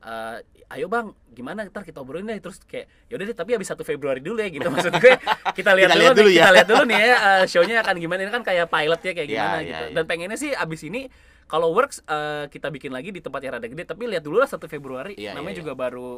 eh, 0.00 0.36
ayo 0.70 0.86
bang 0.86 1.10
gimana 1.28 1.66
ntar 1.66 1.82
kita 1.82 1.98
obrolin 1.98 2.22
deh 2.24 2.38
terus 2.38 2.62
kayak 2.62 2.86
yaudah 3.06 3.24
deh 3.24 3.34
tapi 3.34 3.50
habis 3.52 3.66
1 3.66 3.82
Februari 3.84 4.18
dulu 4.18 4.38
ya 4.38 4.46
gitu 4.48 4.62
maksud 4.70 4.94
gue 4.94 5.18
kita 5.52 5.74
lihat 5.74 5.90
dulu, 5.90 5.98
lihat 6.00 6.12
nih, 6.12 6.16
dulu 6.16 6.30
ya. 6.30 6.38
kita 6.40 6.50
lihat 6.52 6.68
dulu 6.70 6.82
nih 6.86 6.98
ya 7.00 7.10
eh, 7.10 7.44
shownya 7.46 7.76
akan 7.80 7.94
gimana 7.96 8.20
ini 8.20 8.30
kan 8.30 8.42
kayak 8.42 8.66
pilot 8.66 9.00
ya 9.00 9.12
kayak 9.12 9.26
Iya, 9.26 9.34
gimana 9.36 9.56
iya, 9.56 9.66
gitu 9.66 9.84
iya. 9.84 9.94
dan 9.94 10.04
pengennya 10.06 10.38
sih 10.38 10.50
abis 10.54 10.80
ini 10.84 11.00
kalau 11.46 11.70
works 11.70 12.02
eh, 12.02 12.44
kita 12.46 12.68
bikin 12.68 12.90
lagi 12.90 13.08
di 13.08 13.18
tempat 13.18 13.40
yang 13.40 13.52
rada 13.54 13.66
gede 13.66 13.84
tapi 13.84 14.04
lihat 14.04 14.20
dulu 14.20 14.36
lah 14.36 14.46
1 14.46 14.58
Februari 14.66 15.14
Iya, 15.14 15.32
namanya 15.32 15.52
iya, 15.52 15.56
iya. 15.56 15.60
juga 15.62 15.72
baru 15.74 16.10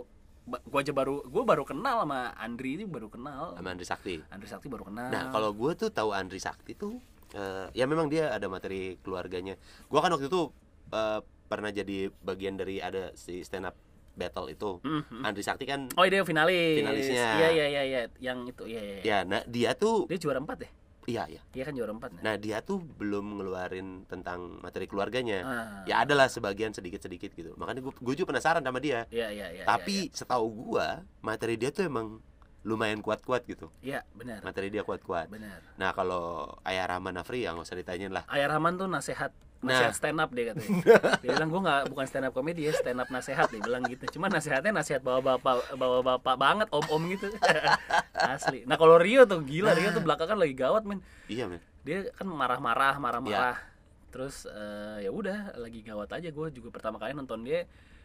ba- 0.42 0.62
gua 0.64 0.80
aja 0.80 0.90
baru 0.90 1.22
gua 1.24 1.42
baru 1.44 1.62
kenal 1.62 2.02
sama 2.02 2.34
Andri 2.34 2.74
ini 2.74 2.84
baru 2.84 3.06
kenal 3.06 3.54
sama 3.54 3.68
Andri 3.70 3.86
Sakti. 3.86 4.14
Andri 4.28 4.48
Sakti 4.48 4.66
baru 4.66 4.84
kenal 4.84 5.08
Nah, 5.08 5.30
kalau 5.30 5.52
gue 5.52 5.70
tuh 5.72 5.88
tahu 5.88 6.10
Andri 6.10 6.38
Sakti 6.38 6.74
tuh 6.74 6.98
eh, 7.30 7.66
ya 7.72 7.84
memang 7.84 8.06
dia 8.06 8.28
ada 8.28 8.44
materi 8.46 8.98
keluarganya. 8.98 9.54
Gua 9.86 10.00
kan 10.00 10.10
waktu 10.10 10.26
itu 10.26 10.50
eh, 10.90 11.20
pernah 11.46 11.68
jadi 11.68 12.10
bagian 12.18 12.56
dari 12.56 12.78
ada 12.78 13.12
si 13.12 13.40
stand 13.40 13.64
up 13.64 13.76
battle 14.12 14.48
itu. 14.48 14.76
Mhm. 14.82 15.22
Andri 15.22 15.40
Sakti 15.40 15.64
kan 15.64 15.88
Oh 15.94 16.04
dia 16.04 16.20
finalis. 16.20 16.76
Finalisnya. 16.76 17.28
Iya 17.34 17.48
iya 17.50 17.66
iya 17.66 17.82
iya 17.82 18.00
yang 18.20 18.44
itu 18.44 18.66
iya 18.66 18.80
iya. 18.82 18.98
ya 19.00 19.18
nah 19.22 19.40
dia 19.46 19.72
tuh 19.72 20.04
Dia 20.04 20.18
juara 20.18 20.36
empat 20.36 20.58
ya? 20.58 20.70
Iya 21.10 21.26
iya. 21.26 21.42
Iya 21.54 21.64
kan 21.66 21.74
juara 21.74 21.92
empat. 21.94 22.10
Nah, 22.22 22.34
dia 22.38 22.62
tuh 22.62 22.78
belum 22.78 23.40
ngeluarin 23.40 24.06
tentang 24.06 24.62
materi 24.62 24.86
keluarganya. 24.86 25.38
Ah. 25.42 25.82
Ya 25.86 26.02
adalah 26.02 26.30
sebagian 26.30 26.70
sedikit-sedikit 26.70 27.34
gitu. 27.34 27.52
Makanya 27.58 27.82
gue 27.82 27.92
gue 27.92 28.14
juga 28.14 28.34
penasaran 28.34 28.62
sama 28.62 28.78
dia. 28.78 29.06
Iya 29.10 29.28
iya 29.34 29.46
iya. 29.50 29.64
Tapi 29.66 30.10
setahu 30.14 30.46
gua 30.50 31.02
materi 31.22 31.58
dia 31.58 31.74
tuh 31.74 31.86
emang 31.86 32.22
lumayan 32.62 33.02
kuat-kuat 33.02 33.42
gitu. 33.50 33.70
Iya 33.82 34.06
ya, 34.06 34.14
benar. 34.14 34.38
Materi 34.46 34.70
dia 34.70 34.86
kuat-kuat. 34.86 35.26
Benar. 35.26 35.58
Nah, 35.74 35.90
kalau 35.90 36.54
Ayah 36.62 36.86
Rahman 36.86 37.18
Afri 37.18 37.42
ya 37.42 37.50
nggak 37.50 37.66
usah 37.66 37.78
ditanyain 37.78 38.14
lah. 38.14 38.22
Ayah 38.30 38.54
Rahman 38.54 38.78
tuh 38.78 38.86
nasehat 38.86 39.34
Nah. 39.62 39.78
nasehat 39.78 39.94
stand 39.94 40.18
up 40.18 40.30
dia 40.34 40.50
katanya. 40.50 40.74
Dia 41.22 41.38
bilang 41.38 41.50
gue 41.54 41.62
nggak 41.62 41.82
bukan 41.94 42.06
stand 42.10 42.26
up 42.26 42.34
komedi 42.34 42.66
ya 42.66 42.74
stand 42.74 42.98
up 42.98 43.06
nasehat 43.14 43.46
dia 43.46 43.62
bilang 43.62 43.86
gitu. 43.86 44.18
Cuma 44.18 44.26
nasehatnya 44.26 44.74
nasehat 44.74 45.06
bawa 45.06 45.22
bapak 45.22 45.78
bawa 45.78 46.02
bapak 46.02 46.34
banget 46.34 46.68
om 46.74 46.82
om 46.90 47.02
gitu. 47.06 47.30
Asli. 48.34 48.66
Nah 48.66 48.74
kalau 48.74 48.98
Rio 48.98 49.22
tuh 49.22 49.38
gila 49.46 49.70
Rio 49.78 49.94
tuh 49.94 50.02
belakangan 50.02 50.34
lagi 50.34 50.58
gawat 50.58 50.82
men. 50.82 50.98
Iya, 51.30 51.46
men. 51.46 51.62
Dia 51.86 52.10
kan 52.10 52.26
marah-marah 52.26 52.98
marah-marah. 52.98 53.54
Iya. 53.54 54.10
Terus 54.10 54.50
eh, 54.50 55.06
ya 55.06 55.10
udah 55.14 55.54
lagi 55.54 55.78
gawat 55.86 56.10
aja 56.10 56.28
gue 56.34 56.46
juga 56.50 56.68
pertama 56.74 56.98
kali 56.98 57.14
nonton 57.14 57.46
dia 57.46 57.62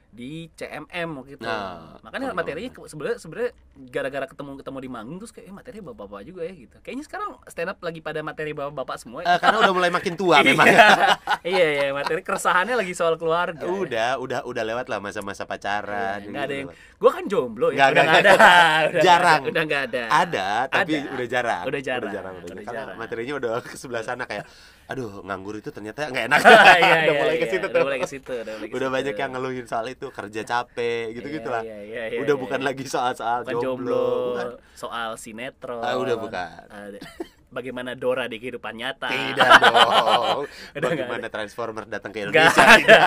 di 0.10 0.50
CMM 0.52 1.10
waktu 1.16 1.32
itu. 1.34 1.44
Nah, 1.44 2.00
Makanya 2.00 2.32
kawan-kawan. 2.32 2.36
materinya 2.36 2.70
ke- 2.72 2.88
sebenarnya 2.88 3.18
sebenarnya 3.18 3.52
gara-gara 3.88 4.26
ketemu 4.26 4.52
ketemu 4.58 4.78
di 4.80 4.90
manggung 4.90 5.18
terus 5.18 5.30
kayak 5.30 5.46
eh, 5.46 5.54
materinya 5.54 5.84
bapak-bapak 5.88 6.22
juga 6.24 6.42
ya 6.42 6.54
gitu. 6.56 6.76
Kayaknya 6.80 7.04
sekarang 7.04 7.30
stand 7.46 7.70
up 7.70 7.80
lagi 7.80 8.00
pada 8.00 8.20
materi 8.22 8.52
bapak-bapak 8.52 8.98
semua. 8.98 9.20
ya. 9.22 9.28
Eh, 9.28 9.40
karena 9.40 9.58
udah 9.62 9.74
mulai 9.74 9.92
makin 9.92 10.14
tua 10.14 10.42
memang. 10.48 10.66
iya 11.46 11.68
iya 11.76 11.88
materi 11.92 12.22
keresahannya 12.22 12.76
lagi 12.76 12.94
soal 12.94 13.16
keluarga 13.16 13.62
udah, 13.64 14.10
udah 14.18 14.40
udah 14.44 14.64
lewat 14.66 14.86
lah 14.88 14.98
masa-masa 14.98 15.44
pacaran. 15.44 16.20
Iya, 16.20 16.30
nggak 16.30 16.44
ada 16.44 16.56
gitu 16.56 16.62
yang 16.64 16.70
gue 16.98 17.12
kan 17.12 17.24
jomblo 17.28 17.68
ya 17.70 17.76
Nggak, 17.78 17.90
udah 17.90 18.04
nggak, 18.04 18.16
nggak 18.18 18.34
ada. 18.34 18.56
Udah 18.88 19.02
Jarang. 19.04 19.42
udah 19.44 19.64
nggak 19.64 19.84
ada 19.86 20.04
Ada, 20.10 20.48
tapi 20.68 20.94
Ada. 20.96 21.12
udah 21.14 21.28
jarang. 21.28 21.64
Udah 21.64 21.82
jarang, 21.82 22.02
Udah 22.02 22.14
jarang, 22.14 22.36
udah 22.38 22.48
jarang. 22.48 22.66
Karena 22.66 22.94
materinya 22.96 23.34
udah 23.36 23.52
ke 23.60 23.76
sebelah 23.76 24.02
sana 24.02 24.24
kayak 24.24 24.46
aduh, 24.88 25.20
nganggur 25.20 25.58
itu 25.58 25.68
ternyata 25.68 26.08
nggak 26.08 26.26
enak. 26.32 26.40
iya, 26.40 26.54
udah 26.56 26.78
iya, 27.04 27.12
mulai 27.14 27.36
ke 27.36 27.44
iya, 27.44 27.52
situ 27.52 27.66
udah 27.68 27.84
mulai 27.84 28.00
ke 28.00 28.08
situ 28.08 28.32
udah, 28.72 28.88
banyak 28.90 29.16
yang 29.16 29.32
ngeluhin 29.34 29.66
soal 29.68 29.86
itu, 29.86 29.97
kerja 30.00 30.42
capek, 30.44 31.12
gitu-gitu 31.12 31.44
Iya, 31.44 31.52
lah. 31.52 31.64
iya, 31.64 31.78
iya, 31.80 32.04
iya, 32.08 32.20
udah 32.20 32.32
iya, 32.32 32.40
bukan 32.40 32.60
iya. 32.60 32.68
lagi 32.68 32.84
soal-soal 32.86 33.42
bukan 33.42 33.54
jomblo. 33.56 33.66
jomblo, 33.66 34.06
Bukan. 34.32 34.48
soal 34.74 35.10
sinetron 35.16 35.82
Ah, 35.82 35.96
udah 35.96 36.16
bukan. 36.16 36.66
Ada- 36.68 37.02
bagaimana 37.50 37.94
Dora 37.94 38.26
di 38.26 38.38
kehidupan 38.38 38.76
nyata 38.76 39.08
Tidak 39.08 39.50
dong. 39.64 40.44
Bagaimana 40.84 41.26
Transformer 41.28 41.88
datang 41.88 42.12
ke 42.12 42.22
Indonesia? 42.22 42.60
ada 42.60 43.02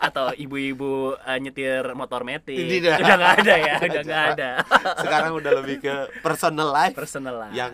atau 0.00 0.32
ibu-ibu 0.32 0.90
eh, 1.14 1.38
nyetir 1.38 1.84
motor 1.92 2.24
metik 2.24 2.56
Tidak. 2.56 2.96
udah 2.96 3.14
nggak 3.14 3.34
ada 3.38 3.54
ya 3.54 3.74
udah 3.78 4.02
nggak 4.02 4.24
ada 4.32 4.50
Sekarang 4.96 5.32
udah 5.36 5.52
lebih 5.54 5.76
ke 5.80 5.94
personal 6.18 6.72
life. 6.72 6.96
personal 6.96 7.36
lah 7.38 7.50
Yang 7.52 7.72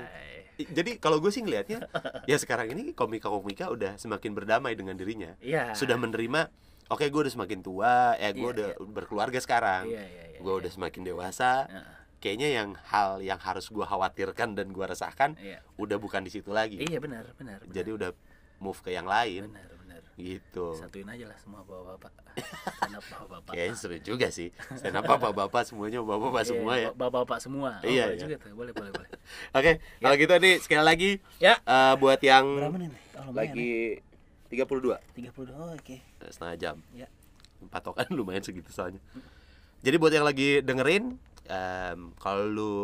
jadi 0.54 0.98
kalau 0.98 1.18
gue 1.18 1.30
sih 1.30 1.40
ngelihatnya 1.40 1.83
ya 2.26 2.37
sekarang 2.37 2.70
ini 2.70 2.90
komika-komika 2.90 3.70
udah 3.70 3.94
semakin 3.94 4.30
berdamai 4.33 4.74
dengan 4.74 4.94
dirinya. 4.94 5.35
iya 5.38 5.72
Sudah 5.72 5.94
menerima 5.94 6.46
oke 6.87 7.05
gue 7.05 7.20
udah 7.25 7.33
semakin 7.33 7.61
tua, 7.61 8.14
ya 8.16 8.31
gue 8.31 8.40
Iya, 8.40 8.55
udah 8.55 8.68
iya. 8.73 8.85
berkeluarga 8.85 9.38
sekarang. 9.38 9.88
iya 9.88 10.03
iya 10.03 10.25
iya 10.35 10.38
gue 10.40 10.53
udah 10.53 10.70
semakin 10.70 11.03
dewasa. 11.03 11.64
Heeh. 11.68 11.97
Kayaknya 12.18 12.49
yang 12.57 12.68
hal 12.88 13.20
yang 13.20 13.37
harus 13.37 13.68
gue 13.68 13.85
khawatirkan 13.85 14.57
dan 14.57 14.73
gue 14.73 14.85
resahkan 14.85 15.37
iya 15.37 15.61
udah 15.77 15.97
bukan 15.97 16.25
di 16.25 16.33
situ 16.33 16.51
lagi. 16.51 16.81
iya 16.81 16.97
benar 16.97 17.29
benar 17.37 17.61
benar. 17.61 17.73
Jadi 17.73 17.90
udah 17.92 18.11
move 18.57 18.81
ke 18.81 18.90
yang 18.90 19.05
lain 19.05 19.53
benar 19.53 19.68
benar 19.77 20.01
gitu. 20.16 20.73
satuin 20.79 21.05
aja 21.05 21.27
lah 21.27 21.37
semua 21.37 21.61
bawa 21.62 21.99
bapak 21.99 22.14
stand 22.81 22.97
up 22.97 23.05
bawa 23.11 23.27
bapak 23.38 23.53
Kayaknya 23.53 23.77
seru 23.77 23.97
juga 24.01 24.29
sih. 24.31 24.49
Stand 24.73 24.97
up 24.97 25.05
bapak-bapak 25.05 25.68
semuanya 25.68 26.01
bapak-bapak 26.01 26.42
Iya, 26.42 26.49
semua 26.49 26.73
ya. 26.79 26.88
bapak 26.92 27.11
bapak 27.25 27.38
semua 27.42 27.70
oh, 27.77 27.85
Iya, 27.85 28.05
boleh 28.09 28.16
iya. 28.16 28.23
juga 28.25 28.35
tuh 28.40 28.51
boleh 28.57 28.73
boleh 28.73 28.90
boleh 28.90 29.09
Oke, 29.61 29.73
kalau 30.01 30.14
gitu 30.16 30.33
nih 30.38 30.55
sekali 30.61 30.83
lagi 30.83 31.11
ya 31.38 31.55
eh, 31.61 31.94
buat 31.99 32.20
yang 32.20 32.47
oh, 32.47 33.33
lagi 33.37 34.01
32 34.55 34.95
tiga 35.12 35.31
puluh 35.31 35.51
oh, 35.51 35.75
oke 35.75 35.97
setengah 36.23 36.55
jam. 36.57 36.77
ya 36.93 37.11
Patokan 37.67 38.07
lumayan 38.19 38.40
segitu 38.40 38.71
soalnya. 38.71 39.01
Jadi 39.81 39.97
buat 39.97 40.11
yang 40.11 40.23
lagi 40.23 40.61
dengerin 40.61 41.17
em, 41.45 42.01
kalau 42.17 42.45
lu 42.45 42.75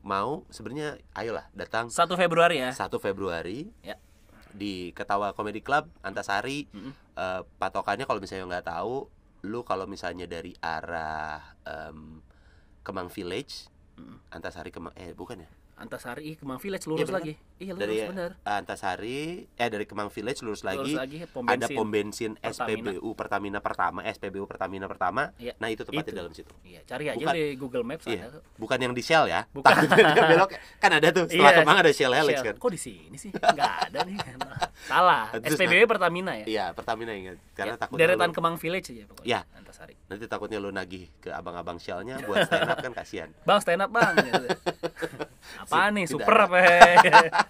mau 0.00 0.42
sebenarnya 0.48 0.94
ayolah 1.12 1.48
datang 1.50 1.88
satu 1.88 2.14
Februari 2.14 2.60
ya 2.60 2.70
1 2.70 2.86
Februari 2.98 3.66
Ya. 3.80 3.98
di 4.50 4.90
Ketawa 4.90 5.32
Comedy 5.32 5.58
Club 5.58 5.90
Antasari. 6.00 6.66
Mm-mm. 6.70 6.92
Eh, 7.14 7.42
patokannya 7.56 8.04
kalau 8.04 8.18
misalnya 8.18 8.46
nggak 8.48 8.66
tahu, 8.68 9.06
lu 9.44 9.62
kalau 9.62 9.86
misalnya 9.86 10.26
dari 10.26 10.54
arah 10.58 11.42
em, 11.64 12.18
Kemang 12.82 13.06
Village, 13.08 13.66
Mm-mm. 13.94 14.18
Antasari 14.30 14.70
Kemang 14.70 14.94
eh 14.94 15.10
bukan 15.10 15.42
ya? 15.42 15.48
Antasari 15.74 16.34
Kemang 16.34 16.58
Village 16.58 16.86
lurus 16.86 17.06
bener. 17.06 17.18
lagi 17.18 17.32
iya 17.56 17.70
lurus 17.70 17.80
Dari 17.80 17.96
bener 18.04 18.30
Antasari 18.42 19.22
eh 19.48 19.68
dari 19.68 19.84
Kemang 19.84 20.08
Village 20.08 20.42
lurus 20.42 20.62
lagi. 20.62 20.90
lurus 20.90 20.98
lagi 20.98 21.16
pom 21.24 21.44
ada 21.44 21.66
pom 21.66 21.86
bensin 21.86 22.34
Pertamina. 22.34 22.90
SPBU 22.90 23.08
Pertamina 23.14 23.58
pertama, 23.58 23.98
SPBU 24.02 24.44
Pertamina 24.44 24.86
pertama. 24.86 25.30
Iya. 25.36 25.54
Nah, 25.56 25.68
itu 25.68 25.82
tepatnya 25.82 26.02
Itu. 26.04 26.18
dalam 26.18 26.32
situ. 26.32 26.52
iya 26.62 26.82
cari 26.82 27.08
aja 27.08 27.16
Bukan. 27.16 27.32
di 27.32 27.44
Google 27.54 27.84
Maps 27.84 28.04
Iya. 28.04 28.26
ada 28.26 28.38
Bukan 28.54 28.78
yang 28.80 28.92
di 28.92 29.00
Shell 29.00 29.24
ya. 29.26 29.46
Bukan. 29.48 29.70
Takutnya 29.70 30.24
belok 30.32 30.50
kan 30.76 30.90
ada 30.92 31.08
tuh. 31.08 31.24
Setelah 31.24 31.46
Iya, 31.48 31.58
Kemang 31.60 31.78
ada 31.78 31.90
Shell 31.90 32.12
Helix 32.12 32.34
Shell. 32.34 32.46
kan. 32.46 32.54
kok 32.56 32.70
di 32.70 32.80
sini 32.80 33.16
sih 33.16 33.30
nggak 33.30 33.72
ada 33.84 33.98
nih 34.02 34.16
salah 34.90 35.24
Terus 35.32 35.54
SPBU 35.54 35.86
Pertamina 35.86 36.32
ya 36.34 36.44
Iya, 36.44 36.64
Pertamina 36.70 37.12
ingat. 37.12 37.38
Karena 37.52 37.74
Ya, 37.74 37.80
takut 37.80 37.96
deretan 37.96 38.28
lu- 38.28 38.34
Kemang 38.34 38.56
Village 38.56 38.90
aja 38.90 39.04
pokoknya 39.06 39.26
Iya. 39.26 39.40
Antasari 39.54 39.94
nanti 40.04 40.24
takutnya 40.26 40.58
lu 40.58 40.68
nagih 40.68 41.06
ke 41.16 41.30
abang-abang 41.30 41.78
Shell-nya 41.78 42.18
buat 42.24 42.44
stand 42.44 42.66
up 42.66 42.78
kan 42.80 42.92
kasihan. 42.92 43.30
bang 43.48 43.58
stand 43.58 43.80
up 43.80 43.90
bang 43.90 44.12
apa 45.56 45.78
nih 45.90 46.04
super 46.04 46.34
apa 46.40 46.58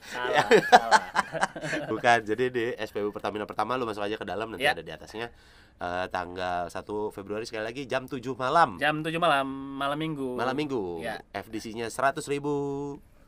salah 0.07 0.45
salah 0.63 1.03
Bukan. 1.91 2.19
Jadi 2.23 2.45
di 2.49 2.65
SPBU 2.75 3.11
Pertamina 3.11 3.45
pertama 3.45 3.75
lu 3.75 3.85
masuk 3.85 4.01
aja 4.01 4.15
ke 4.15 4.23
dalam 4.23 4.49
nanti 4.49 4.63
Iya. 4.63 4.73
ada 4.73 4.83
di 4.83 4.91
atasnya. 4.91 5.29
Eh, 5.75 6.07
tanggal 6.09 6.69
1 6.69 6.77
Februari 7.11 7.43
sekali 7.43 7.65
lagi 7.65 7.83
jam 7.85 8.05
7 8.05 8.21
malam. 8.35 8.77
jam 8.77 9.01
7 9.01 9.19
malam 9.19 9.47
malam 9.75 9.97
minggu 9.97 10.35
Malam 10.35 10.55
Minggu. 10.55 11.01
Iya. 11.01 11.19
FDC-nya 11.33 11.89
100.000 11.89 12.31
ribu 12.31 12.55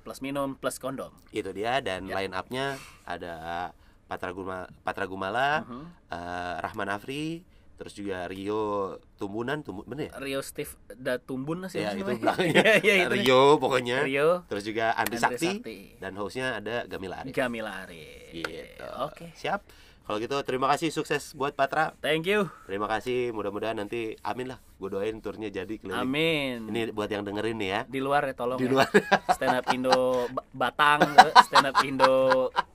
plus 0.00 0.22
minum 0.22 0.54
plus 0.54 0.78
kondom 0.78 1.10
itu 1.30 1.50
dia 1.50 1.80
dan 1.80 2.06
Ya. 2.06 2.14
line 2.14 2.30
up-nya 2.30 2.78
ada 3.02 3.34
Patra 4.06 4.30
Guma 4.30 4.70
Patra 4.80 5.02
Gumala, 5.02 5.66
Mhm. 5.66 5.84
eh, 6.06 6.56
Rahman 6.62 6.86
Afri, 6.88 7.42
terus 7.76 7.92
juga 7.92 8.24
Rio 8.24 8.96
Tumbunan, 9.14 9.60
Tumbu, 9.60 9.84
bener 9.84 10.08
ya? 10.08 10.12
Rio 10.16 10.40
Steve 10.40 10.68
Datumbun 10.90 11.68
sih 11.68 11.80
Ya 11.80 11.92
itu 11.92 12.08
belakangnya. 12.22 12.80
Iya, 12.80 12.82
iya, 12.82 12.94
itu. 13.06 13.14
Rio 13.20 13.56
pokoknya. 13.56 14.00
Rio 14.02 14.42
Terus 14.44 14.64
juga 14.64 14.92
Andri, 14.92 15.16
Andri 15.16 15.36
Sakti, 15.38 15.48
Sakti. 15.54 15.78
dan 15.96 16.12
hostnya 16.14 16.56
ada 16.56 16.84
Gamila 16.84 17.20
Arif. 17.20 17.32
Gamila 17.32 17.72
Ari 17.84 18.32
Gitu. 18.32 18.86
oke 18.98 19.32
Siap. 19.34 19.60
Kalau 20.02 20.16
gitu 20.16 20.38
terima 20.42 20.70
kasih 20.70 20.88
sukses 20.88 21.34
buat 21.34 21.52
Patra. 21.52 21.90
thank 21.98 22.24
you 22.24 22.46
Terima 22.64 22.86
kasih. 22.86 23.30
Mudah-mudahan 23.30 23.74
nanti 23.74 24.14
amin 24.20 24.50
lah. 24.50 24.58
Gue 24.76 24.88
doain 24.88 25.16
turnya 25.16 25.48
jadi 25.48 25.72
keliling. 25.74 25.96
amin 25.98 26.58
Ini 26.68 26.80
buat 26.90 27.08
yang 27.08 27.22
dengerin 27.22 27.56
nih 27.56 27.70
ya. 27.70 27.80
di 27.86 27.96
luar 27.96 28.22
ya 28.22 28.34
tolong 28.34 28.56
Di 28.56 28.64
ya. 28.64 28.70
luar. 28.70 28.88
stand 29.32 29.56
up 29.56 29.66
Indo 29.68 29.96
Ba- 30.28 30.44
Batang 30.52 31.00
stand 31.42 31.66
up 31.66 31.76
Indo 31.80 32.16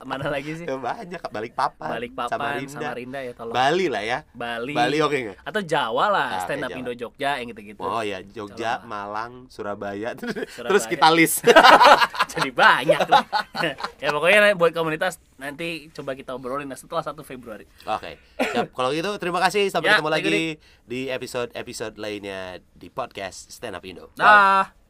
mana 0.01 0.25
lagi 0.27 0.55
sih 0.55 0.65
Banyak 0.65 1.21
balik 1.27 1.53
papan. 1.53 1.93
Balikpapan 1.93 2.31
Samarinda. 2.31 2.73
Samarinda 2.73 3.19
ya 3.19 3.33
tolong 3.33 3.53
Bali 3.53 3.85
lah 3.85 4.01
ya. 4.01 4.17
Bali, 4.31 4.73
Bali 4.73 4.97
oke 4.97 5.17
nggak? 5.19 5.37
atau 5.43 5.61
Jawa 5.61 6.05
lah 6.07 6.29
Ah, 6.31 6.41
stand 6.41 6.61
up 6.61 6.69
Jawa. 6.69 6.79
Indo 6.79 6.93
Jogja 6.95 7.37
yang 7.37 7.47
gitu-gitu 7.49 7.79
Oh 7.79 8.01
ya, 8.01 8.17
Jogja, 8.23 8.71
Tolong. 8.75 8.89
Malang, 8.89 9.31
Surabaya, 9.47 10.09
terus 10.17 10.49
Surabaya. 10.49 10.89
kita 10.89 11.07
list. 11.11 11.45
jadi 12.31 12.49
banyak 12.49 12.99
lah. 13.05 13.25
ya 13.97 14.09
pokoknya 14.09 14.55
buat 14.55 14.71
komunitas 14.71 15.19
nanti 15.35 15.89
coba 15.91 16.13
kita 16.13 16.31
obrolin 16.31 16.63
nah, 16.63 16.75
setelah 16.75 17.01
1 17.03 17.17
Februari 17.21 17.65
Oke, 17.83 18.17
siap. 18.39 18.69
Kalau 18.71 18.89
gitu 18.89 19.09
terima 19.17 19.37
kasih. 19.39 19.67
Sampai 19.67 19.89
Ya, 19.89 19.97
ketemu 19.97 20.11
lagi 20.11 20.37
di 20.83 21.01
episode 21.07 21.49
episode 21.51 21.90
lainnya 21.97 22.59
di 22.75 22.87
podcast 22.91 23.51
Stand 23.51 23.75
Up 23.79 23.85
Indo. 23.85 24.11
Dah 24.15 24.80